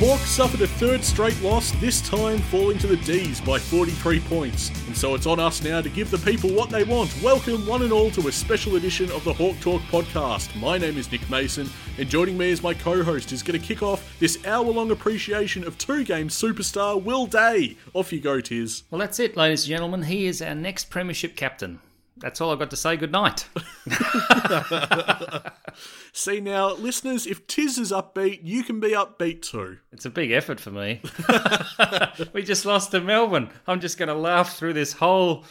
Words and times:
Hawks 0.00 0.30
suffered 0.30 0.62
a 0.62 0.66
third 0.66 1.04
straight 1.04 1.38
loss, 1.42 1.72
this 1.72 2.00
time 2.00 2.38
falling 2.38 2.78
to 2.78 2.86
the 2.86 2.96
D's 2.96 3.38
by 3.38 3.58
43 3.58 4.20
points. 4.20 4.70
And 4.86 4.96
so 4.96 5.14
it's 5.14 5.26
on 5.26 5.38
us 5.38 5.62
now 5.62 5.82
to 5.82 5.90
give 5.90 6.10
the 6.10 6.16
people 6.16 6.48
what 6.54 6.70
they 6.70 6.84
want. 6.84 7.14
Welcome, 7.22 7.66
one 7.66 7.82
and 7.82 7.92
all, 7.92 8.10
to 8.12 8.26
a 8.26 8.32
special 8.32 8.76
edition 8.76 9.10
of 9.10 9.22
the 9.24 9.34
Hawk 9.34 9.60
Talk 9.60 9.82
podcast. 9.82 10.58
My 10.58 10.78
name 10.78 10.96
is 10.96 11.12
Nick 11.12 11.28
Mason, 11.28 11.68
and 11.98 12.08
joining 12.08 12.38
me 12.38 12.50
as 12.50 12.62
my 12.62 12.72
co 12.72 13.02
host 13.02 13.30
is 13.30 13.42
going 13.42 13.60
to 13.60 13.66
kick 13.66 13.82
off 13.82 14.18
this 14.18 14.42
hour 14.46 14.64
long 14.64 14.90
appreciation 14.90 15.64
of 15.64 15.76
two 15.76 16.02
game 16.02 16.28
superstar 16.28 17.00
Will 17.02 17.26
Day. 17.26 17.76
Off 17.92 18.10
you 18.10 18.22
go, 18.22 18.40
Tiz. 18.40 18.84
Well, 18.90 19.00
that's 19.00 19.20
it, 19.20 19.36
ladies 19.36 19.64
and 19.64 19.68
gentlemen. 19.68 20.04
He 20.04 20.24
is 20.24 20.40
our 20.40 20.54
next 20.54 20.88
Premiership 20.88 21.36
captain. 21.36 21.78
That's 22.20 22.40
all 22.40 22.52
I've 22.52 22.58
got 22.58 22.70
to 22.70 22.76
say. 22.76 22.96
Good 22.96 23.12
night. 23.12 23.48
See 26.12 26.40
now, 26.40 26.74
listeners, 26.74 27.26
if 27.26 27.46
Tiz 27.46 27.78
is 27.78 27.92
upbeat, 27.92 28.40
you 28.42 28.62
can 28.62 28.78
be 28.78 28.90
upbeat 28.90 29.42
too. 29.42 29.78
It's 29.90 30.04
a 30.04 30.10
big 30.10 30.30
effort 30.30 30.60
for 30.60 30.70
me. 30.70 31.00
we 32.32 32.42
just 32.42 32.66
lost 32.66 32.90
to 32.90 33.00
Melbourne. 33.00 33.50
I'm 33.66 33.80
just 33.80 33.96
going 33.96 34.08
to 34.08 34.14
laugh 34.14 34.56
through 34.56 34.74
this 34.74 34.92
whole 34.92 35.44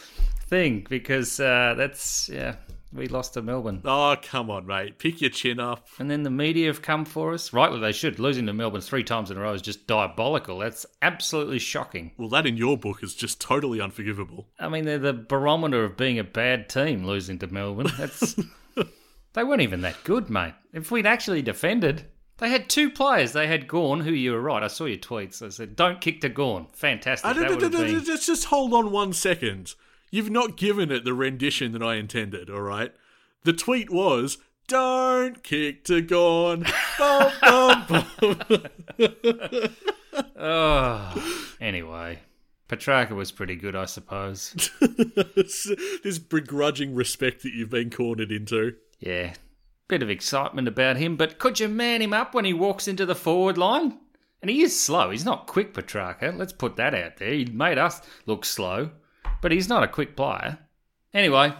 thing 0.46 0.86
because 0.88 1.40
uh, 1.40 1.74
that's, 1.76 2.28
yeah, 2.28 2.56
we 2.92 3.06
lost 3.06 3.34
to 3.34 3.42
Melbourne. 3.42 3.82
Oh, 3.84 4.16
come 4.20 4.50
on, 4.50 4.66
mate. 4.66 4.98
Pick 4.98 5.20
your 5.20 5.30
chin 5.30 5.60
up. 5.60 5.86
And 5.98 6.10
then 6.10 6.24
the 6.24 6.30
media 6.30 6.66
have 6.66 6.82
come 6.82 7.04
for 7.04 7.32
us. 7.32 7.52
Rightly, 7.52 7.78
they 7.78 7.92
should. 7.92 8.18
Losing 8.18 8.46
to 8.46 8.52
Melbourne 8.52 8.80
three 8.80 9.04
times 9.04 9.30
in 9.30 9.36
a 9.36 9.40
row 9.40 9.52
is 9.52 9.62
just 9.62 9.86
diabolical. 9.86 10.58
That's 10.58 10.86
absolutely 11.00 11.60
shocking. 11.60 12.12
Well, 12.16 12.28
that 12.30 12.46
in 12.46 12.56
your 12.56 12.76
book 12.76 13.02
is 13.02 13.14
just 13.14 13.40
totally 13.40 13.80
unforgivable. 13.80 14.48
I 14.58 14.68
mean, 14.68 14.84
they're 14.84 14.98
the 14.98 15.12
barometer 15.12 15.84
of 15.84 15.96
being 15.96 16.18
a 16.18 16.24
bad 16.24 16.68
team, 16.68 17.04
losing 17.04 17.38
to 17.38 17.46
Melbourne. 17.46 17.92
That's. 17.96 18.34
they 19.34 19.44
weren't 19.44 19.62
even 19.62 19.82
that 19.82 20.02
good, 20.02 20.28
mate. 20.28 20.54
If 20.72 20.90
we'd 20.90 21.06
actually 21.06 21.42
defended. 21.42 22.06
They 22.38 22.48
had 22.48 22.70
two 22.70 22.88
players. 22.88 23.32
They 23.32 23.46
had 23.46 23.68
Gawn, 23.68 24.00
who 24.00 24.12
you 24.12 24.32
were 24.32 24.40
right. 24.40 24.62
I 24.62 24.68
saw 24.68 24.86
your 24.86 24.96
tweets. 24.96 25.42
I 25.42 25.50
said, 25.50 25.76
don't 25.76 26.00
kick 26.00 26.22
to 26.22 26.30
Gawn. 26.30 26.68
Fantastic. 26.72 27.26
I 27.28 27.34
That 27.34 27.48
don't, 27.48 27.60
would 27.60 27.74
have 27.74 28.04
been... 28.04 28.16
Just 28.18 28.46
hold 28.46 28.72
on 28.72 28.90
one 28.90 29.12
second. 29.12 29.74
You've 30.10 30.30
not 30.30 30.56
given 30.56 30.90
it 30.90 31.04
the 31.04 31.14
rendition 31.14 31.72
that 31.72 31.82
I 31.82 31.94
intended, 31.94 32.50
all 32.50 32.62
right? 32.62 32.92
The 33.44 33.52
tweet 33.52 33.90
was, 33.90 34.38
don't 34.66 35.42
kick 35.42 35.84
to 35.84 36.00
Gawn. 36.02 36.64
Bum, 36.98 37.32
bum, 37.40 37.86
bum. 37.88 38.66
Oh. 40.36 41.36
Anyway, 41.60 42.18
Petracca 42.70 43.14
was 43.14 43.30
pretty 43.32 43.54
good, 43.54 43.76
I 43.76 43.84
suppose. 43.84 44.70
this 44.80 46.18
begrudging 46.18 46.94
respect 46.94 47.42
that 47.42 47.52
you've 47.52 47.68
been 47.68 47.90
cornered 47.90 48.32
into. 48.32 48.76
Yeah. 48.98 49.34
Bit 49.88 50.02
of 50.02 50.08
excitement 50.08 50.68
about 50.68 50.96
him, 50.96 51.16
but 51.16 51.38
could 51.38 51.60
you 51.60 51.68
man 51.68 52.00
him 52.00 52.14
up 52.14 52.32
when 52.34 52.46
he 52.46 52.54
walks 52.54 52.88
into 52.88 53.04
the 53.04 53.14
forward 53.14 53.58
line? 53.58 53.98
And 54.40 54.50
he 54.50 54.62
is 54.62 54.80
slow. 54.80 55.10
He's 55.10 55.24
not 55.24 55.46
quick, 55.46 55.74
Petracca. 55.74 56.34
Let's 56.34 56.54
put 56.54 56.76
that 56.76 56.94
out 56.94 57.18
there. 57.18 57.34
He 57.34 57.44
made 57.44 57.76
us 57.76 58.00
look 58.24 58.46
slow, 58.46 58.90
but 59.40 59.52
he's 59.52 59.68
not 59.68 59.82
a 59.82 59.88
quick 59.88 60.16
player. 60.16 60.58
Anyway, 61.12 61.52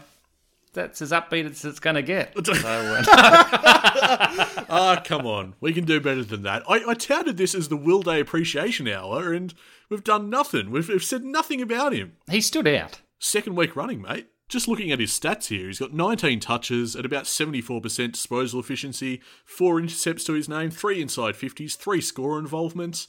that's 0.72 1.02
as 1.02 1.10
upbeat 1.12 1.50
as 1.50 1.64
it's 1.64 1.80
going 1.80 1.96
to 1.96 2.02
get. 2.02 2.34
So, 2.44 2.52
uh, 2.52 3.02
Ah, 4.72 5.02
come 5.04 5.26
on. 5.26 5.54
We 5.60 5.72
can 5.72 5.84
do 5.84 6.00
better 6.00 6.22
than 6.24 6.42
that. 6.42 6.62
I, 6.68 6.82
I 6.90 6.94
touted 6.94 7.36
this 7.36 7.54
as 7.54 7.68
the 7.68 7.76
Will 7.76 8.02
Day 8.02 8.20
Appreciation 8.20 8.86
Hour, 8.88 9.32
and 9.32 9.52
we've 9.88 10.04
done 10.04 10.30
nothing. 10.30 10.70
We've, 10.70 10.88
we've 10.88 11.02
said 11.02 11.24
nothing 11.24 11.60
about 11.60 11.92
him. 11.92 12.16
he 12.30 12.40
stood 12.40 12.66
out. 12.68 13.00
Second 13.18 13.56
week 13.56 13.74
running, 13.76 14.00
mate. 14.00 14.28
Just 14.48 14.66
looking 14.66 14.90
at 14.90 14.98
his 14.98 15.12
stats 15.12 15.46
here, 15.46 15.66
he's 15.68 15.78
got 15.78 15.92
19 15.92 16.40
touches 16.40 16.96
at 16.96 17.04
about 17.06 17.24
74% 17.24 18.12
disposal 18.12 18.58
efficiency, 18.58 19.20
four 19.44 19.78
intercepts 19.78 20.24
to 20.24 20.32
his 20.32 20.48
name, 20.48 20.70
three 20.70 21.00
inside 21.00 21.34
50s, 21.34 21.76
three 21.76 22.00
score 22.00 22.36
involvements. 22.38 23.06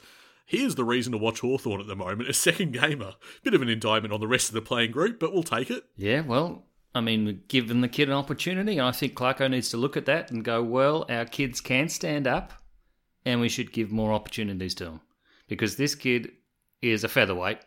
He 0.52 0.66
is 0.66 0.76
the 0.76 0.84
reason 0.84 1.14
to 1.14 1.18
watch 1.18 1.40
Hawthorn 1.40 1.80
at 1.80 1.88
the 1.88 1.96
moment, 1.96 2.28
a 2.28 2.34
second 2.34 2.74
gamer. 2.74 3.14
Bit 3.42 3.54
of 3.54 3.62
an 3.62 3.70
indictment 3.70 4.14
on 4.14 4.20
the 4.20 4.28
rest 4.28 4.50
of 4.50 4.54
the 4.54 4.62
playing 4.62 4.92
group, 4.92 5.18
but 5.18 5.32
we'll 5.32 5.44
take 5.44 5.72
it. 5.72 5.86
Yeah, 5.96 6.22
well, 6.22 6.66
I 6.94 7.00
mean, 7.00 7.44
given 7.48 7.80
the 7.80 7.88
kid 7.88 8.10
an 8.10 8.16
opportunity, 8.16 8.78
and 8.78 8.86
I 8.86 8.92
think 8.92 9.14
Clarko 9.14 9.50
needs 9.50 9.70
to 9.70 9.78
look 9.78 9.96
at 9.96 10.08
that 10.08 10.30
and 10.30 10.44
go, 10.44 10.62
well, 10.62 11.06
our 11.08 11.24
kids 11.24 11.62
can 11.62 11.88
stand 11.88 12.28
up, 12.28 12.52
and 13.24 13.40
we 13.40 13.48
should 13.48 13.72
give 13.72 13.94
more 13.94 14.12
opportunities 14.12 14.76
to 14.76 14.84
them. 14.84 15.00
Because 15.48 15.78
this 15.78 15.96
kid 15.96 16.34
is 16.82 17.06
a 17.06 17.08
featherweight, 17.08 17.60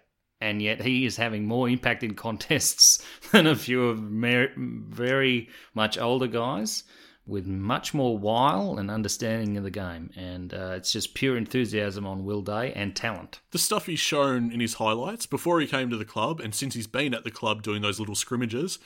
and 0.43 0.61
yet 0.61 0.83
he 0.83 1.06
is 1.06 1.16
having 1.16 1.47
more 1.47 1.71
impact 1.71 2.03
in 2.03 2.12
contests 2.12 3.03
than 3.33 3.47
a 3.47 3.56
few 3.56 3.89
of 3.89 3.99
very 3.99 5.49
much 5.72 5.97
older 5.97 6.27
guys 6.27 6.84
with 7.26 7.46
much 7.46 7.94
more 7.94 8.18
wile 8.18 8.78
and 8.78 8.90
understanding 8.90 9.56
of 9.56 9.64
the 9.64 9.70
game. 9.70 10.10
And 10.14 10.52
uh, 10.52 10.74
it's 10.76 10.92
just 10.92 11.14
pure 11.14 11.36
enthusiasm 11.36 12.06
on 12.06 12.24
Will 12.24 12.42
Day 12.42 12.72
and 12.74 12.94
talent. 12.94 13.40
The 13.50 13.58
stuff 13.58 13.86
he's 13.86 14.00
shown 14.00 14.52
in 14.52 14.60
his 14.60 14.74
highlights 14.74 15.24
before 15.24 15.60
he 15.60 15.66
came 15.66 15.88
to 15.90 15.96
the 15.96 16.04
club, 16.04 16.40
and 16.40 16.54
since 16.54 16.74
he's 16.74 16.86
been 16.86 17.14
at 17.14 17.24
the 17.24 17.30
club 17.30 17.62
doing 17.62 17.80
those 17.80 17.98
little 17.98 18.14
scrimmages, 18.14 18.78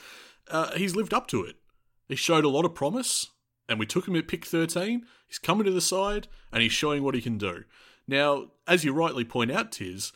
uh, 0.49 0.71
he's 0.77 0.95
lived 0.95 1.13
up 1.13 1.27
to 1.27 1.43
it. 1.43 1.57
He 2.07 2.15
showed 2.15 2.45
a 2.45 2.49
lot 2.49 2.65
of 2.65 2.73
promise, 2.73 3.27
and 3.67 3.77
we 3.77 3.85
took 3.85 4.07
him 4.07 4.15
at 4.15 4.27
pick 4.27 4.45
13. 4.45 5.05
He's 5.27 5.37
coming 5.37 5.65
to 5.65 5.71
the 5.71 5.81
side, 5.81 6.27
and 6.51 6.63
he's 6.63 6.71
showing 6.71 7.03
what 7.03 7.15
he 7.15 7.21
can 7.21 7.37
do. 7.37 7.65
Now, 8.07 8.47
as 8.67 8.83
you 8.83 8.93
rightly 8.93 9.25
point 9.25 9.51
out, 9.51 9.73
Tiz, 9.73 10.11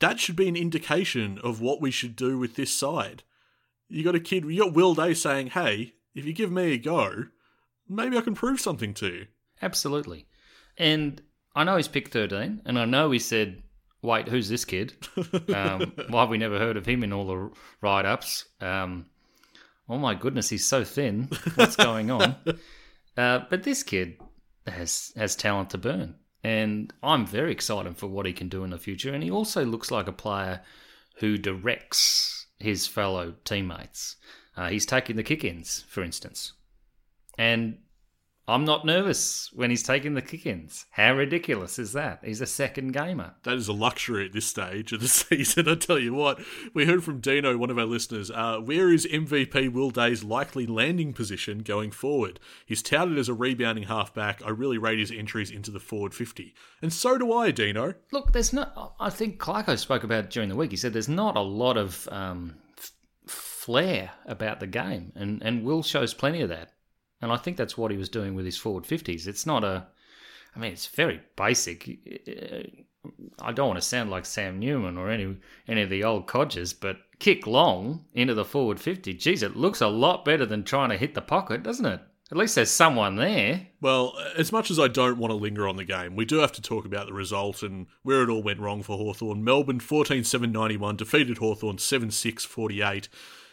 that 0.00 0.18
should 0.18 0.36
be 0.36 0.48
an 0.48 0.56
indication 0.56 1.38
of 1.44 1.60
what 1.60 1.80
we 1.80 1.92
should 1.92 2.16
do 2.16 2.38
with 2.38 2.56
this 2.56 2.74
side. 2.74 3.22
You 3.88 4.02
got 4.02 4.16
a 4.16 4.20
kid, 4.20 4.44
you 4.44 4.64
got 4.64 4.74
Will 4.74 4.94
Day 4.94 5.14
saying, 5.14 5.48
hey, 5.48 5.94
if 6.14 6.24
you 6.26 6.32
give 6.32 6.50
me 6.50 6.72
a 6.72 6.78
go, 6.78 7.26
maybe 7.88 8.16
I 8.16 8.22
can 8.22 8.34
prove 8.34 8.60
something 8.60 8.94
to 8.94 9.06
you. 9.06 9.26
Absolutely. 9.60 10.26
And 10.76 11.22
I 11.54 11.64
know 11.64 11.76
he's 11.76 11.88
picked 11.88 12.12
13, 12.12 12.62
and 12.64 12.78
I 12.78 12.84
know 12.84 13.10
he 13.10 13.18
said, 13.18 13.62
wait, 14.02 14.28
who's 14.28 14.48
this 14.48 14.64
kid? 14.64 14.94
Um, 15.54 15.92
why 16.08 16.22
have 16.22 16.30
we 16.30 16.38
never 16.38 16.58
heard 16.58 16.76
of 16.76 16.86
him 16.86 17.04
in 17.04 17.12
all 17.12 17.26
the 17.26 17.50
write 17.80 18.06
ups? 18.06 18.46
Um, 18.60 19.06
oh 19.88 19.98
my 19.98 20.14
goodness, 20.14 20.48
he's 20.48 20.64
so 20.64 20.82
thin. 20.82 21.28
What's 21.54 21.76
going 21.76 22.10
on? 22.10 22.36
Uh, 23.14 23.40
but 23.50 23.62
this 23.62 23.82
kid 23.82 24.16
has, 24.66 25.12
has 25.16 25.36
talent 25.36 25.68
to 25.68 25.76
burn. 25.76 26.14
And 26.42 26.90
I'm 27.02 27.26
very 27.26 27.52
excited 27.52 27.98
for 27.98 28.06
what 28.06 28.24
he 28.24 28.32
can 28.32 28.48
do 28.48 28.64
in 28.64 28.70
the 28.70 28.78
future. 28.78 29.12
And 29.12 29.22
he 29.22 29.30
also 29.30 29.66
looks 29.66 29.90
like 29.90 30.08
a 30.08 30.12
player 30.12 30.62
who 31.16 31.36
directs 31.36 32.46
his 32.58 32.86
fellow 32.86 33.34
teammates. 33.44 34.16
Uh, 34.56 34.70
he's 34.70 34.86
taking 34.86 35.16
the 35.16 35.22
kick 35.22 35.44
ins, 35.44 35.84
for 35.88 36.02
instance. 36.02 36.54
And 37.38 37.78
I'm 38.48 38.64
not 38.64 38.84
nervous 38.84 39.50
when 39.52 39.70
he's 39.70 39.84
taking 39.84 40.14
the 40.14 40.20
kick 40.20 40.46
ins. 40.46 40.86
How 40.90 41.14
ridiculous 41.14 41.78
is 41.78 41.92
that? 41.92 42.20
He's 42.24 42.40
a 42.40 42.46
second 42.46 42.92
gamer. 42.92 43.34
That 43.44 43.54
is 43.54 43.68
a 43.68 43.72
luxury 43.72 44.26
at 44.26 44.32
this 44.32 44.46
stage 44.46 44.92
of 44.92 45.00
the 45.00 45.08
season. 45.08 45.68
I 45.68 45.76
tell 45.76 45.98
you 45.98 46.12
what, 46.12 46.40
we 46.74 46.84
heard 46.84 47.04
from 47.04 47.20
Dino, 47.20 47.56
one 47.56 47.70
of 47.70 47.78
our 47.78 47.84
listeners. 47.84 48.32
Uh, 48.32 48.58
where 48.58 48.92
is 48.92 49.06
MVP 49.06 49.72
Will 49.72 49.90
Day's 49.90 50.24
likely 50.24 50.66
landing 50.66 51.12
position 51.12 51.60
going 51.60 51.92
forward? 51.92 52.40
He's 52.66 52.82
touted 52.82 53.16
as 53.16 53.28
a 53.28 53.34
rebounding 53.34 53.84
halfback. 53.84 54.44
I 54.44 54.50
really 54.50 54.76
rate 54.76 54.98
his 54.98 55.12
entries 55.12 55.50
into 55.50 55.70
the 55.70 55.80
forward 55.80 56.12
50. 56.12 56.52
And 56.82 56.92
so 56.92 57.16
do 57.18 57.32
I, 57.32 57.52
Dino. 57.52 57.94
Look, 58.10 58.32
there's 58.32 58.52
not. 58.52 58.94
I 58.98 59.08
think 59.10 59.38
Clarko 59.38 59.78
spoke 59.78 60.02
about 60.02 60.24
it 60.24 60.30
during 60.30 60.48
the 60.48 60.56
week. 60.56 60.72
He 60.72 60.76
said 60.76 60.92
there's 60.92 61.08
not 61.08 61.36
a 61.36 61.40
lot 61.40 61.76
of 61.76 62.08
um, 62.10 62.56
f- 62.76 62.92
flair 63.26 64.10
about 64.26 64.58
the 64.58 64.66
game, 64.66 65.12
and, 65.14 65.40
and 65.42 65.64
Will 65.64 65.84
shows 65.84 66.12
plenty 66.12 66.42
of 66.42 66.48
that. 66.48 66.72
And 67.22 67.32
I 67.32 67.36
think 67.36 67.56
that's 67.56 67.78
what 67.78 67.90
he 67.90 67.96
was 67.96 68.08
doing 68.08 68.34
with 68.34 68.44
his 68.44 68.58
forward 68.58 68.84
50s. 68.84 69.26
It's 69.26 69.46
not 69.46 69.64
a. 69.64 69.86
I 70.54 70.58
mean, 70.58 70.72
it's 70.72 70.86
very 70.86 71.22
basic. 71.36 71.88
I 73.40 73.52
don't 73.52 73.68
want 73.68 73.80
to 73.80 73.86
sound 73.86 74.10
like 74.10 74.26
Sam 74.26 74.58
Newman 74.58 74.98
or 74.98 75.08
any 75.08 75.36
any 75.66 75.82
of 75.82 75.90
the 75.90 76.04
old 76.04 76.26
codgers, 76.26 76.72
but 76.72 76.98
kick 77.20 77.46
long 77.46 78.04
into 78.12 78.34
the 78.34 78.44
forward 78.44 78.80
50. 78.80 79.14
Geez, 79.14 79.42
it 79.42 79.56
looks 79.56 79.80
a 79.80 79.88
lot 79.88 80.24
better 80.24 80.44
than 80.44 80.64
trying 80.64 80.90
to 80.90 80.96
hit 80.96 81.14
the 81.14 81.22
pocket, 81.22 81.62
doesn't 81.62 81.86
it? 81.86 82.00
At 82.32 82.38
least 82.38 82.54
there's 82.54 82.70
someone 82.70 83.16
there. 83.16 83.68
Well, 83.82 84.14
as 84.38 84.52
much 84.52 84.70
as 84.70 84.80
I 84.80 84.88
don't 84.88 85.18
want 85.18 85.32
to 85.32 85.36
linger 85.36 85.68
on 85.68 85.76
the 85.76 85.84
game, 85.84 86.16
we 86.16 86.24
do 86.24 86.38
have 86.38 86.52
to 86.52 86.62
talk 86.62 86.86
about 86.86 87.06
the 87.06 87.12
result 87.12 87.62
and 87.62 87.86
where 88.02 88.22
it 88.22 88.30
all 88.30 88.42
went 88.42 88.58
wrong 88.58 88.82
for 88.82 88.96
Hawthorn. 88.96 89.44
Melbourne 89.44 89.80
14 89.80 90.24
7 90.24 90.50
91, 90.50 90.96
defeated 90.96 91.38
Hawthorn 91.38 91.78
7 91.78 92.10
6 92.10 92.44
48. 92.44 93.08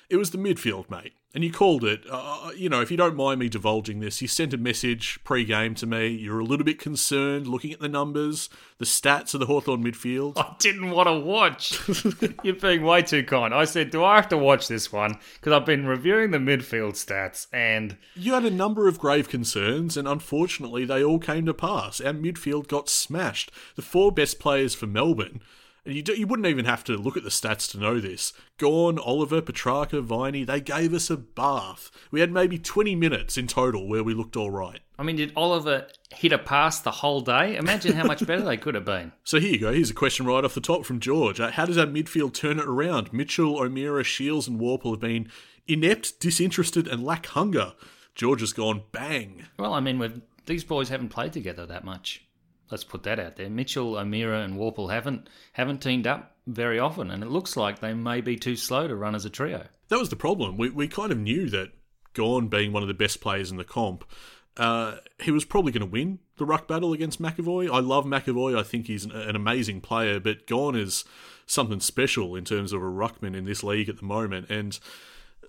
It 0.09 0.17
was 0.17 0.31
the 0.31 0.37
midfield, 0.37 0.89
mate. 0.89 1.13
And 1.35 1.43
you 1.43 1.51
called 1.51 1.83
it. 1.83 2.03
Uh, 2.09 2.49
you 2.55 2.69
know, 2.69 2.81
if 2.81 2.89
you 2.89 2.97
don't 2.97 3.15
mind 3.15 3.39
me 3.39 3.49
divulging 3.49 3.99
this, 3.99 4.19
you 4.19 4.27
sent 4.27 4.51
a 4.51 4.57
message 4.57 5.19
pre 5.23 5.45
game 5.45 5.75
to 5.75 5.85
me. 5.85 6.07
You're 6.07 6.39
a 6.39 6.43
little 6.43 6.65
bit 6.65 6.79
concerned 6.79 7.45
looking 7.45 7.71
at 7.71 7.79
the 7.79 7.87
numbers, 7.87 8.49
the 8.79 8.85
stats 8.85 9.35
of 9.35 9.39
the 9.39 9.45
Hawthorn 9.45 9.83
midfield. 9.83 10.33
I 10.37 10.55
didn't 10.57 10.89
want 10.89 11.07
to 11.07 11.19
watch. 11.19 11.79
You're 12.43 12.55
being 12.55 12.81
way 12.81 13.03
too 13.03 13.23
kind. 13.23 13.53
I 13.53 13.65
said, 13.65 13.91
Do 13.91 14.03
I 14.03 14.15
have 14.15 14.29
to 14.29 14.37
watch 14.39 14.67
this 14.67 14.91
one? 14.91 15.19
Because 15.35 15.53
I've 15.53 15.67
been 15.67 15.85
reviewing 15.85 16.31
the 16.31 16.39
midfield 16.39 16.93
stats 16.93 17.45
and. 17.53 17.97
You 18.15 18.33
had 18.33 18.45
a 18.45 18.49
number 18.49 18.87
of 18.87 18.97
grave 18.97 19.29
concerns, 19.29 19.97
and 19.97 20.07
unfortunately, 20.07 20.83
they 20.85 21.03
all 21.03 21.19
came 21.19 21.45
to 21.45 21.53
pass. 21.53 22.01
Our 22.01 22.13
midfield 22.13 22.67
got 22.67 22.89
smashed. 22.89 23.51
The 23.75 23.83
four 23.83 24.11
best 24.11 24.39
players 24.39 24.73
for 24.73 24.87
Melbourne 24.87 25.41
And 25.85 25.95
you, 25.95 26.01
do, 26.01 26.13
you 26.13 26.27
wouldn't 26.27 26.47
even 26.47 26.65
have 26.65 26.83
to 26.85 26.97
look 26.97 27.17
at 27.17 27.23
the 27.23 27.29
stats 27.29 27.69
to 27.71 27.79
know 27.79 27.99
this. 27.99 28.33
Gawn, 28.57 28.99
Oliver, 28.99 29.41
Petracca, 29.41 30.01
Viney, 30.01 30.43
they 30.43 30.61
gave 30.61 30.93
us 30.93 31.09
a 31.09 31.17
bath. 31.17 31.89
We 32.11 32.19
had 32.19 32.31
maybe 32.31 32.57
20 32.57 32.95
minutes 32.95 33.37
in 33.37 33.47
total 33.47 33.87
where 33.87 34.03
we 34.03 34.13
looked 34.13 34.35
all 34.35 34.51
right. 34.51 34.81
I 34.97 35.03
mean, 35.03 35.15
did 35.15 35.31
Oliver 35.35 35.87
hit 36.13 36.33
a 36.33 36.37
pass 36.37 36.79
the 36.79 36.91
whole 36.91 37.21
day? 37.21 37.55
Imagine 37.55 37.93
how 37.93 38.05
much 38.05 38.25
better 38.25 38.41
they 38.41 38.57
could 38.57 38.75
have 38.75 38.85
been. 38.85 39.11
So 39.23 39.39
here 39.39 39.51
you 39.51 39.59
go. 39.59 39.71
Here's 39.71 39.91
a 39.91 39.93
question 39.93 40.25
right 40.25 40.43
off 40.43 40.55
the 40.55 40.61
top 40.61 40.85
from 40.85 40.99
George. 40.99 41.39
Uh, 41.39 41.51
how 41.51 41.65
does 41.65 41.77
our 41.77 41.85
midfield 41.85 42.33
turn 42.33 42.57
it 42.57 42.65
around? 42.65 43.13
Mitchell, 43.13 43.59
O'Meara, 43.59 44.03
Shields, 44.03 44.47
and 44.47 44.59
Worpel 44.59 44.93
have 44.93 44.99
been 44.99 45.29
inept, 45.67 46.19
disinterested, 46.19 46.87
and 46.87 47.03
lack 47.03 47.27
hunger. 47.27 47.73
George 48.15 48.41
has 48.41 48.53
gone 48.53 48.83
bang. 48.91 49.45
Well, 49.59 49.73
I 49.73 49.81
mean, 49.81 49.99
we've, 49.99 50.19
these 50.47 50.63
boys 50.63 50.89
haven't 50.89 51.09
played 51.09 51.31
together 51.31 51.67
that 51.67 51.83
much. 51.85 52.25
Let's 52.71 52.83
put 52.83 53.03
that 53.03 53.19
out 53.19 53.35
there. 53.35 53.49
Mitchell, 53.49 53.97
O'Meara, 53.97 54.41
and 54.41 54.55
Worpel 54.55 54.91
haven't 54.91 55.29
haven't 55.53 55.81
teamed 55.81 56.07
up 56.07 56.35
very 56.47 56.79
often, 56.79 57.11
and 57.11 57.23
it 57.23 57.29
looks 57.29 57.57
like 57.57 57.79
they 57.79 57.93
may 57.93 58.21
be 58.21 58.35
too 58.35 58.55
slow 58.55 58.87
to 58.87 58.95
run 58.95 59.15
as 59.15 59.25
a 59.25 59.29
trio. 59.29 59.65
That 59.89 59.99
was 59.99 60.09
the 60.09 60.15
problem. 60.15 60.57
We, 60.57 60.69
we 60.69 60.87
kind 60.87 61.11
of 61.11 61.17
knew 61.17 61.49
that 61.49 61.71
Gawn, 62.13 62.47
being 62.47 62.71
one 62.71 62.83
of 62.83 62.87
the 62.87 62.93
best 62.93 63.21
players 63.21 63.49
in 63.51 63.57
the 63.57 63.63
comp, 63.63 64.05
uh, 64.57 64.97
he 65.19 65.31
was 65.31 65.45
probably 65.45 65.71
going 65.71 65.85
to 65.85 65.91
win 65.91 66.19
the 66.37 66.45
ruck 66.45 66.67
battle 66.67 66.93
against 66.93 67.21
McEvoy. 67.21 67.71
I 67.71 67.79
love 67.79 68.05
McEvoy. 68.05 68.57
I 68.57 68.63
think 68.63 68.87
he's 68.87 69.05
an, 69.05 69.11
an 69.11 69.35
amazing 69.35 69.81
player, 69.81 70.19
but 70.19 70.47
Gawn 70.47 70.75
is 70.75 71.05
something 71.45 71.79
special 71.79 72.35
in 72.35 72.45
terms 72.45 72.73
of 72.73 72.81
a 72.81 72.85
ruckman 72.85 73.35
in 73.35 73.45
this 73.45 73.63
league 73.63 73.89
at 73.89 73.97
the 73.97 74.05
moment. 74.05 74.49
And, 74.49 74.79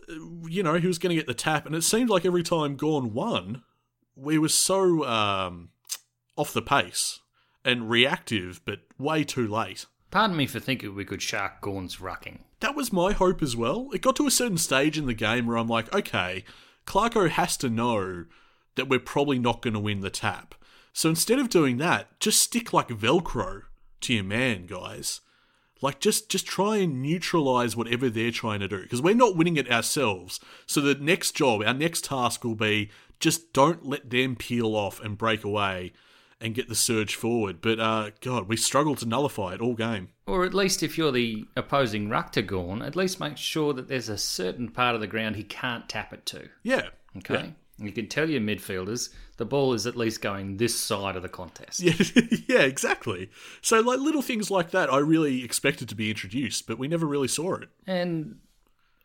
uh, 0.09 0.47
you 0.49 0.63
know, 0.63 0.75
he 0.75 0.87
was 0.87 0.99
going 0.99 1.11
to 1.11 1.21
get 1.21 1.27
the 1.27 1.35
tap. 1.35 1.67
And 1.67 1.75
it 1.75 1.83
seemed 1.83 2.09
like 2.09 2.25
every 2.25 2.43
time 2.43 2.77
Gawn 2.77 3.13
won, 3.13 3.63
we 4.17 4.39
were 4.39 4.49
so 4.49 5.05
um, 5.07 5.71
off 6.41 6.55
the 6.55 6.63
pace 6.63 7.21
and 7.67 7.91
reactive, 7.91 8.63
but 8.65 8.81
way 8.99 9.23
too 9.23 9.47
late. 9.47 9.85
Pardon 10.11 10.37
me 10.37 10.47
for 10.47 10.59
thinking 10.59 10.95
we 10.95 11.05
could 11.05 11.21
shark 11.21 11.61
Gawn's 11.61 11.97
rucking. 11.97 12.39
That 12.61 12.75
was 12.75 12.93
my 12.93 13.13
hope 13.13 13.43
as 13.43 13.55
well. 13.55 13.91
It 13.93 14.01
got 14.01 14.17
to 14.17 14.27
a 14.27 14.31
certain 14.31 14.57
stage 14.57 14.97
in 14.97 15.05
the 15.05 15.15
game 15.15 15.47
where 15.47 15.59
I'm 15.59 15.69
like, 15.69 15.95
okay, 15.95 16.45
Clarko 16.87 17.29
has 17.29 17.59
to 17.59 17.69
know 17.69 18.25
that 18.77 18.89
we're 18.89 18.99
probably 18.99 19.39
not 19.39 19.61
going 19.61 19.75
to 19.75 19.81
win 19.81 20.01
the 20.01 20.09
tap. 20.09 20.55
So 20.95 21.11
instead 21.11 21.39
of 21.39 21.51
doing 21.51 21.77
that, 21.77 22.19
just 22.21 22.41
stick 22.41 22.73
like 22.73 22.89
Velcro 22.89 23.63
to 24.01 24.15
your 24.15 24.25
man, 24.25 24.67
guys. 24.67 25.21
Like 25.83 26.01
just 26.01 26.31
just 26.31 26.47
try 26.47 26.77
and 26.77 27.01
neutralize 27.03 27.77
whatever 27.77 28.11
they're 28.11 28.31
trying 28.31 28.61
to 28.61 28.69
do 28.69 28.83
because 28.83 29.01
we're 29.01 29.15
not 29.15 29.37
winning 29.37 29.57
it 29.57 29.71
ourselves. 29.71 30.41
So 30.67 30.81
the 30.81 30.95
next 30.95 31.33
job, 31.33 31.63
our 31.65 31.73
next 31.73 32.05
task 32.05 32.45
will 32.45 32.55
be 32.55 32.91
just 33.19 33.53
don't 33.53 33.87
let 33.87 34.11
them 34.11 34.37
peel 34.37 34.75
off 34.75 35.01
and 35.01 35.17
break 35.17 35.45
away 35.45 35.93
and 36.41 36.55
get 36.55 36.69
the 36.69 36.75
surge 36.75 37.15
forward. 37.15 37.61
But 37.61 37.79
uh, 37.79 38.11
God, 38.21 38.49
we 38.49 38.57
struggled 38.57 38.99
to 38.99 39.07
nullify 39.07 39.55
it 39.55 39.61
all 39.61 39.75
game. 39.75 40.09
Or 40.27 40.45
at 40.45 40.55
least 40.55 40.83
if 40.83 40.97
you're 40.97 41.13
the 41.13 41.47
opposing 41.57 42.09
ruck 42.09 42.33
to 42.33 42.43
Gawn, 42.43 42.83
at 42.83 42.97
least 42.97 43.21
make 43.21 43.37
sure 43.37 43.73
that 43.75 43.89
there's 43.89 44.09
a 44.09 44.19
certain 44.19 44.69
part 44.69 44.95
of 44.95 45.01
the 45.01 45.07
ground 45.07 45.37
he 45.37 45.45
can't 45.45 45.89
tap 45.89 46.13
it 46.13 46.25
to. 46.27 46.49
Yeah. 46.63 46.89
Okay. 47.19 47.35
Yeah. 47.35 47.51
You 47.85 47.93
can 47.93 48.09
tell 48.09 48.29
your 48.29 48.43
midfielders 48.43 49.09
the 49.39 49.47
ball 49.47 49.73
is 49.73 49.87
at 49.87 49.97
least 49.97 50.21
going 50.21 50.59
this 50.59 50.79
side 50.79 51.17
of 51.17 51.23
the 51.23 51.29
contest. 51.29 51.81
Yeah, 51.83 51.95
yeah, 52.47 52.61
exactly. 52.61 53.31
So 53.63 53.81
like 53.81 53.99
little 53.99 54.21
things 54.21 54.51
like 54.51 54.71
that, 54.73 54.93
I 54.93 54.99
really 54.99 55.43
expected 55.43 55.89
to 55.89 55.95
be 55.95 56.11
introduced, 56.11 56.67
but 56.67 56.79
we 56.79 56.89
never 56.89 57.07
really 57.07 57.29
saw 57.29 57.55
it. 57.55 57.71
And 57.87 58.41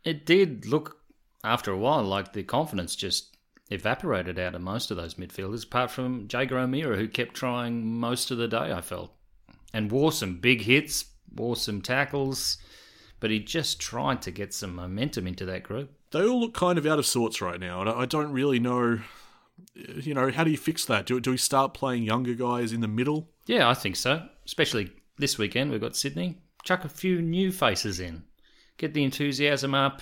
it 0.04 0.26
did 0.26 0.66
look 0.66 0.98
after 1.44 1.72
a 1.72 1.78
while 1.78 2.04
like 2.04 2.34
the 2.34 2.44
confidence 2.44 2.98
just 2.98 3.35
evaporated 3.70 4.38
out 4.40 4.56
of 4.56 4.62
most 4.62 4.92
of 4.92 4.98
those 4.98 5.16
midfielders, 5.16 5.66
apart 5.66 5.92
from 5.92 6.28
Jaeger 6.32 6.60
O'Meara, 6.60 6.98
who 6.98 7.08
kept 7.08 7.36
trying 7.36 8.00
most 8.00 8.32
of 8.32 8.38
the 8.38 8.48
day, 8.48 8.72
I 8.72 8.82
felt. 8.82 9.12
And 9.74 9.92
wore 9.92 10.12
some 10.12 10.38
big 10.38 10.62
hits, 10.62 11.06
wore 11.34 11.56
some 11.56 11.82
tackles, 11.82 12.58
but 13.20 13.32
he 13.32 13.40
just 13.40 13.80
tried 13.80 14.22
to 14.24 14.32
get 14.32 14.54
some 14.54 14.76
momentum 14.76 15.28
into 15.28 15.46
that 15.46 15.64
group. 15.64 15.92
They 16.12 16.26
all 16.26 16.40
look 16.40 16.54
kind 16.54 16.78
of 16.78 16.86
out 16.86 17.00
of 17.00 17.06
sorts 17.06 17.42
right 17.42 17.60
now, 17.60 17.82
and 17.82 17.90
I 17.90 18.02
I 18.02 18.06
don't 18.06 18.32
really 18.32 18.60
know. 18.60 19.00
You 19.76 20.14
know, 20.14 20.32
how 20.32 20.44
do 20.44 20.52
you 20.52 20.58
fix 20.58 20.86
that? 20.86 21.06
Do, 21.06 21.20
do 21.20 21.32
we 21.32 21.38
start 21.38 21.74
playing 21.74 22.04
younger 22.04 22.34
guys 22.34 22.74
in 22.74 22.82
the 22.82 22.88
middle? 22.88 23.30
Yeah, 23.48 23.70
I 23.70 23.74
think 23.74 23.96
so. 23.96 24.28
Especially 24.46 24.92
this 25.18 25.38
weekend, 25.38 25.72
we've 25.72 25.82
got 25.82 25.96
Sydney. 25.96 26.38
Chuck 26.64 26.84
a 26.84 26.90
few 26.90 27.22
new 27.22 27.52
faces 27.52 28.00
in. 28.00 28.24
Get 28.78 28.94
the 28.94 29.04
enthusiasm 29.04 29.74
up. 29.74 30.02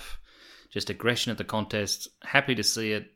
Just 0.70 0.90
aggression 0.90 1.30
at 1.30 1.38
the 1.38 1.44
contest. 1.44 2.08
Happy 2.22 2.54
to 2.56 2.64
see 2.64 2.92
it. 2.92 3.13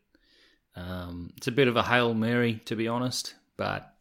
Um, 0.79 1.33
it's 1.37 1.49
a 1.49 1.53
bit 1.53 1.69
of 1.69 1.77
a 1.77 1.83
Hail 1.83 2.15
Mary, 2.15 2.61
to 2.67 2.77
be 2.77 2.87
honest, 2.87 3.35
but 3.57 3.95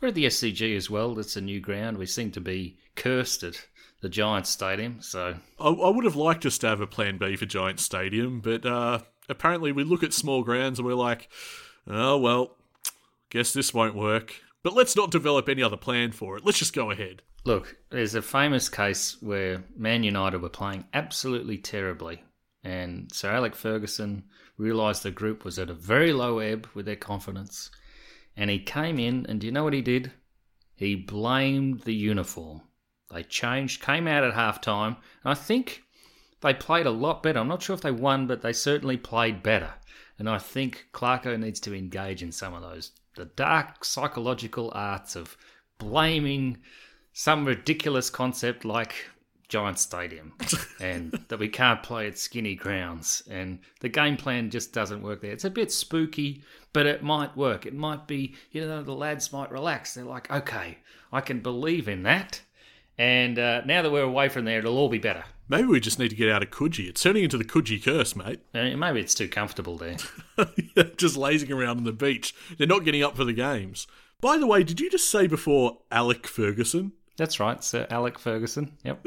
we're 0.00 0.08
at 0.08 0.14
the 0.14 0.24
SCG 0.24 0.74
as 0.76 0.88
well. 0.88 1.18
It's 1.18 1.36
a 1.36 1.40
new 1.40 1.60
ground. 1.60 1.98
We 1.98 2.06
seem 2.06 2.30
to 2.32 2.40
be 2.40 2.78
cursed 2.94 3.42
at 3.42 3.66
the 4.00 4.08
Giants 4.08 4.50
Stadium, 4.50 5.02
so 5.02 5.36
I, 5.60 5.68
I 5.68 5.90
would 5.90 6.04
have 6.04 6.16
liked 6.16 6.46
us 6.46 6.58
to 6.58 6.68
have 6.68 6.80
a 6.80 6.86
plan 6.86 7.18
B 7.18 7.36
for 7.36 7.46
Giants 7.46 7.82
Stadium, 7.82 8.40
but 8.40 8.64
uh, 8.64 9.00
apparently 9.28 9.72
we 9.72 9.84
look 9.84 10.02
at 10.02 10.14
small 10.14 10.42
grounds 10.42 10.78
and 10.78 10.86
we're 10.86 10.94
like, 10.94 11.28
oh, 11.86 12.16
well, 12.18 12.56
guess 13.30 13.52
this 13.52 13.74
won't 13.74 13.94
work. 13.94 14.34
But 14.62 14.74
let's 14.74 14.96
not 14.96 15.10
develop 15.10 15.48
any 15.48 15.62
other 15.62 15.76
plan 15.76 16.12
for 16.12 16.36
it. 16.36 16.44
Let's 16.44 16.58
just 16.58 16.74
go 16.74 16.90
ahead. 16.90 17.22
Look, 17.44 17.76
there's 17.90 18.16
a 18.16 18.22
famous 18.22 18.68
case 18.68 19.16
where 19.20 19.62
Man 19.76 20.02
United 20.02 20.42
were 20.42 20.48
playing 20.48 20.84
absolutely 20.92 21.58
terribly, 21.58 22.22
and 22.66 23.12
Sir 23.12 23.30
Alec 23.30 23.54
Ferguson 23.54 24.24
realised 24.58 25.04
the 25.04 25.12
group 25.12 25.44
was 25.44 25.56
at 25.56 25.70
a 25.70 25.74
very 25.74 26.12
low 26.12 26.40
ebb 26.40 26.68
with 26.74 26.84
their 26.84 26.96
confidence, 26.96 27.70
and 28.36 28.50
he 28.50 28.58
came 28.58 28.98
in, 28.98 29.24
and 29.28 29.40
do 29.40 29.46
you 29.46 29.52
know 29.52 29.62
what 29.62 29.72
he 29.72 29.82
did? 29.82 30.10
He 30.74 30.96
blamed 30.96 31.82
the 31.82 31.94
uniform. 31.94 32.62
They 33.12 33.22
changed, 33.22 33.82
came 33.82 34.08
out 34.08 34.24
at 34.24 34.34
half 34.34 34.60
time, 34.60 34.96
and 35.22 35.30
I 35.30 35.34
think 35.34 35.84
they 36.40 36.54
played 36.54 36.86
a 36.86 36.90
lot 36.90 37.22
better. 37.22 37.38
I'm 37.38 37.46
not 37.46 37.62
sure 37.62 37.74
if 37.74 37.82
they 37.82 37.92
won, 37.92 38.26
but 38.26 38.42
they 38.42 38.52
certainly 38.52 38.96
played 38.96 39.44
better. 39.44 39.74
And 40.18 40.28
I 40.28 40.38
think 40.38 40.88
Clarko 40.92 41.38
needs 41.38 41.60
to 41.60 41.74
engage 41.74 42.20
in 42.20 42.32
some 42.32 42.52
of 42.52 42.62
those 42.62 42.90
the 43.14 43.26
dark 43.26 43.84
psychological 43.84 44.72
arts 44.74 45.14
of 45.14 45.36
blaming 45.78 46.58
some 47.12 47.46
ridiculous 47.46 48.10
concept 48.10 48.64
like 48.64 49.06
Giant 49.48 49.78
Stadium 49.78 50.32
and 50.80 51.12
that 51.28 51.38
we 51.38 51.48
can't 51.48 51.82
play 51.82 52.06
at 52.06 52.18
skinny 52.18 52.54
grounds 52.54 53.22
and 53.30 53.60
the 53.80 53.88
game 53.88 54.16
plan 54.16 54.50
just 54.50 54.72
doesn't 54.72 55.02
work 55.02 55.20
there. 55.20 55.32
It's 55.32 55.44
a 55.44 55.50
bit 55.50 55.70
spooky, 55.72 56.42
but 56.72 56.86
it 56.86 57.02
might 57.02 57.36
work. 57.36 57.66
It 57.66 57.74
might 57.74 58.06
be, 58.06 58.34
you 58.50 58.66
know, 58.66 58.82
the 58.82 58.92
lads 58.92 59.32
might 59.32 59.50
relax. 59.50 59.94
They're 59.94 60.04
like, 60.04 60.30
okay, 60.30 60.78
I 61.12 61.20
can 61.20 61.40
believe 61.40 61.88
in 61.88 62.02
that. 62.02 62.40
And 62.98 63.38
uh, 63.38 63.62
now 63.64 63.82
that 63.82 63.92
we're 63.92 64.02
away 64.02 64.28
from 64.28 64.46
there, 64.46 64.58
it'll 64.58 64.78
all 64.78 64.88
be 64.88 64.98
better. 64.98 65.24
Maybe 65.48 65.68
we 65.68 65.80
just 65.80 65.98
need 65.98 66.08
to 66.08 66.16
get 66.16 66.28
out 66.28 66.42
of 66.42 66.50
Coogee. 66.50 66.88
It's 66.88 67.02
turning 67.02 67.22
into 67.22 67.38
the 67.38 67.44
Coogee 67.44 67.82
curse, 67.82 68.16
mate. 68.16 68.40
Uh, 68.52 68.76
maybe 68.76 69.00
it's 69.00 69.14
too 69.14 69.28
comfortable 69.28 69.76
there. 69.76 69.96
just 70.96 71.16
lazing 71.16 71.52
around 71.52 71.78
on 71.78 71.84
the 71.84 71.92
beach. 71.92 72.34
They're 72.58 72.66
not 72.66 72.84
getting 72.84 73.02
up 73.02 73.16
for 73.16 73.24
the 73.24 73.32
games. 73.32 73.86
By 74.20 74.38
the 74.38 74.46
way, 74.46 74.64
did 74.64 74.80
you 74.80 74.90
just 74.90 75.08
say 75.08 75.26
before 75.26 75.78
Alec 75.92 76.26
Ferguson? 76.26 76.92
That's 77.16 77.40
right, 77.40 77.62
Sir 77.64 77.86
Alec 77.90 78.18
Ferguson. 78.18 78.76
Yep. 78.84 79.06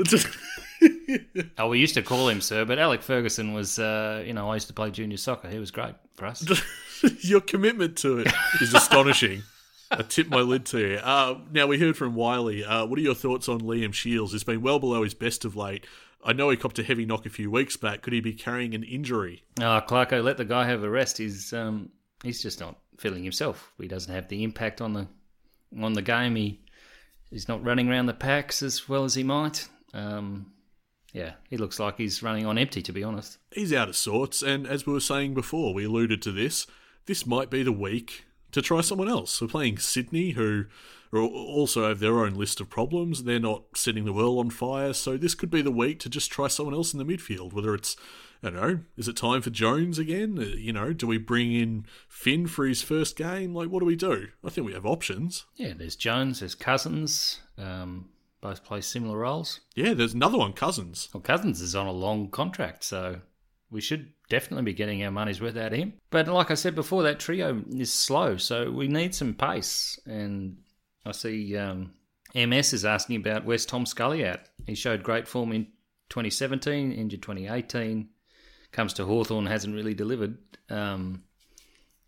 oh, 1.58 1.70
we 1.70 1.80
used 1.80 1.94
to 1.94 2.02
call 2.02 2.28
him 2.28 2.42
Sir, 2.42 2.66
but 2.66 2.80
Alec 2.80 3.04
Ferguson 3.04 3.54
was, 3.54 3.78
uh, 3.78 4.24
you 4.26 4.34
know, 4.34 4.50
I 4.50 4.56
used 4.56 4.68
to 4.68 4.74
play 4.74 4.90
junior 4.90 5.18
soccer. 5.18 5.48
He 5.48 5.60
was 5.60 5.72
great 5.72 5.94
for 6.16 6.26
us. 6.26 6.44
Your 7.22 7.42
commitment 7.42 7.98
to 8.00 8.20
it 8.20 8.34
is 8.62 8.74
astonishing. 8.74 9.44
I 9.92 10.04
tip 10.04 10.30
my 10.30 10.42
lid 10.42 10.66
to 10.68 10.80
you. 10.80 10.96
Uh, 10.98 11.40
now, 11.52 11.68
we 11.68 11.80
heard 11.80 11.98
from 11.98 12.16
Wiley. 12.16 12.64
Uh, 12.64 12.86
what 12.86 13.00
are 13.00 13.02
your 13.02 13.16
thoughts 13.16 13.50
on 13.50 13.62
Liam 13.62 13.92
Shields? 13.92 14.34
He's 14.34 14.44
been 14.44 14.62
well 14.62 14.78
below 14.78 15.02
his 15.04 15.16
best 15.16 15.46
of 15.46 15.56
late. 15.56 15.88
I 16.24 16.34
know 16.34 16.50
he 16.50 16.58
copped 16.58 16.78
a 16.78 16.84
heavy 16.84 17.06
knock 17.06 17.26
a 17.26 17.30
few 17.30 17.50
weeks 17.50 17.76
back. 17.78 18.02
Could 18.02 18.14
he 18.14 18.20
be 18.20 18.34
carrying 18.34 18.76
an 18.76 18.84
injury? 18.84 19.44
Oh, 19.60 19.82
Clarko, 19.88 20.24
let 20.24 20.38
the 20.38 20.46
guy 20.46 20.66
have 20.66 20.84
a 20.84 20.90
rest. 20.90 21.18
He's 21.18 21.54
um, 21.54 21.90
he's 22.24 22.42
just 22.42 22.60
not 22.60 22.78
feeling 22.98 23.24
himself. 23.24 23.72
He 23.80 23.88
doesn't 23.88 24.14
have 24.14 24.28
the 24.28 24.44
impact 24.44 24.82
on 24.82 24.94
the 24.94 25.08
on 25.82 25.94
the 25.94 26.02
game. 26.02 26.36
He 26.36 26.60
he's 27.32 27.48
not 27.48 27.64
running 27.64 27.90
around 27.90 28.08
the 28.08 28.14
packs 28.14 28.62
as 28.62 28.88
well 28.90 29.04
as 29.04 29.16
he 29.16 29.24
might. 29.24 29.68
Um, 29.94 30.52
yeah, 31.14 31.34
he 31.50 31.58
looks 31.58 31.80
like 31.80 31.98
he's 31.98 32.22
running 32.22 32.46
on 32.46 32.58
empty, 32.58 32.82
to 32.84 32.92
be 32.92 33.04
honest. 33.04 33.38
He's 33.52 33.74
out 33.74 33.90
of 33.90 33.96
sorts, 33.96 34.42
and 34.42 34.68
as 34.68 34.86
we 34.86 34.94
were 34.94 35.00
saying 35.00 35.34
before, 35.34 35.74
we 35.74 35.86
alluded 35.86 36.22
to 36.24 36.32
this. 36.32 36.68
This 37.06 37.26
might 37.26 37.50
be 37.50 37.64
the 37.64 37.72
week 37.72 38.26
to 38.52 38.62
try 38.62 38.82
someone 38.82 39.10
else. 39.10 39.42
We're 39.42 39.48
playing 39.48 39.80
Sydney, 39.80 40.32
who 40.32 40.66
also 41.14 41.88
have 41.88 42.00
their 42.00 42.20
own 42.20 42.36
list 42.36 42.62
of 42.62 42.70
problems. 42.70 43.24
They're 43.24 43.40
not 43.40 43.64
setting 43.76 44.06
the 44.06 44.14
world 44.14 44.40
on 44.40 44.50
fire, 44.50 44.94
so 44.94 45.18
this 45.18 45.36
could 45.36 45.50
be 45.50 45.62
the 45.62 45.72
week 45.72 46.00
to 46.02 46.10
just 46.10 46.32
try 46.32 46.48
someone 46.48 46.76
else 46.76 46.94
in 46.94 47.00
the 47.00 47.06
midfield. 47.06 47.54
Whether 47.54 47.74
it's, 47.74 47.96
I 48.44 48.50
don't 48.52 48.62
know, 48.62 48.80
is 48.96 49.08
it 49.08 49.18
time 49.18 49.42
for 49.42 49.50
Jones 49.50 49.98
again? 49.98 50.38
Uh, 50.38 50.56
You 50.56 50.74
know, 50.74 50.94
do 50.94 51.08
we 51.08 51.18
bring 51.18 51.52
in 51.52 51.86
Finn 52.08 52.48
for 52.48 52.66
his 52.66 52.82
first 52.84 53.16
game? 53.16 53.54
Like, 53.56 53.70
what 53.70 53.80
do 53.80 53.86
we 53.86 53.96
do? 53.96 54.28
I 54.44 54.50
think 54.50 54.68
we 54.68 54.74
have 54.74 54.86
options. 54.86 55.46
Yeah, 55.56 55.74
there's 55.76 55.96
Jones, 55.96 56.42
there's 56.42 56.56
Cousins. 56.56 57.42
Um, 57.58 58.10
both 58.42 58.64
play 58.64 58.82
similar 58.82 59.18
roles. 59.18 59.60
Yeah, 59.76 59.94
there's 59.94 60.14
another 60.14 60.38
one, 60.38 60.54
Cousins. 60.54 61.10
Well, 61.14 61.22
Cousins 61.22 61.60
is 61.60 61.76
on 61.76 61.88
a 61.88 61.92
long 61.92 62.30
contract, 62.30 62.84
so 62.84 63.20
we 63.72 63.82
should 63.82 64.14
definitely 64.30 64.64
be 64.64 64.74
getting 64.74 65.04
our 65.04 65.12
money's 65.12 65.42
worth 65.42 65.58
out 65.58 65.74
of 65.74 65.78
him. 65.80 65.94
But 66.10 66.28
like 66.28 66.50
I 66.52 66.54
said 66.54 66.74
before, 66.76 67.04
that 67.04 67.20
trio 67.20 67.62
is 67.76 67.92
slow, 67.92 68.38
so 68.38 68.72
we 68.72 68.88
need 68.88 69.14
some 69.14 69.34
pace. 69.34 70.00
And 70.06 70.58
I 71.06 71.12
see 71.12 71.58
um, 71.58 71.94
MS 72.36 72.74
is 72.74 72.86
asking 72.86 73.18
about 73.18 73.46
where's 73.46 73.66
Tom 73.66 73.86
Scully 73.86 74.24
at? 74.24 74.50
He 74.68 74.76
showed 74.76 75.04
great 75.04 75.28
form 75.28 75.52
in 75.52 75.66
2017, 76.10 76.92
injured 76.92 77.22
2018. 77.22 78.10
Comes 78.72 78.94
to 78.94 79.06
Hawthorn, 79.06 79.48
hasn't 79.48 79.76
really 79.76 79.96
delivered. 79.96 80.38
Um, 80.70 81.24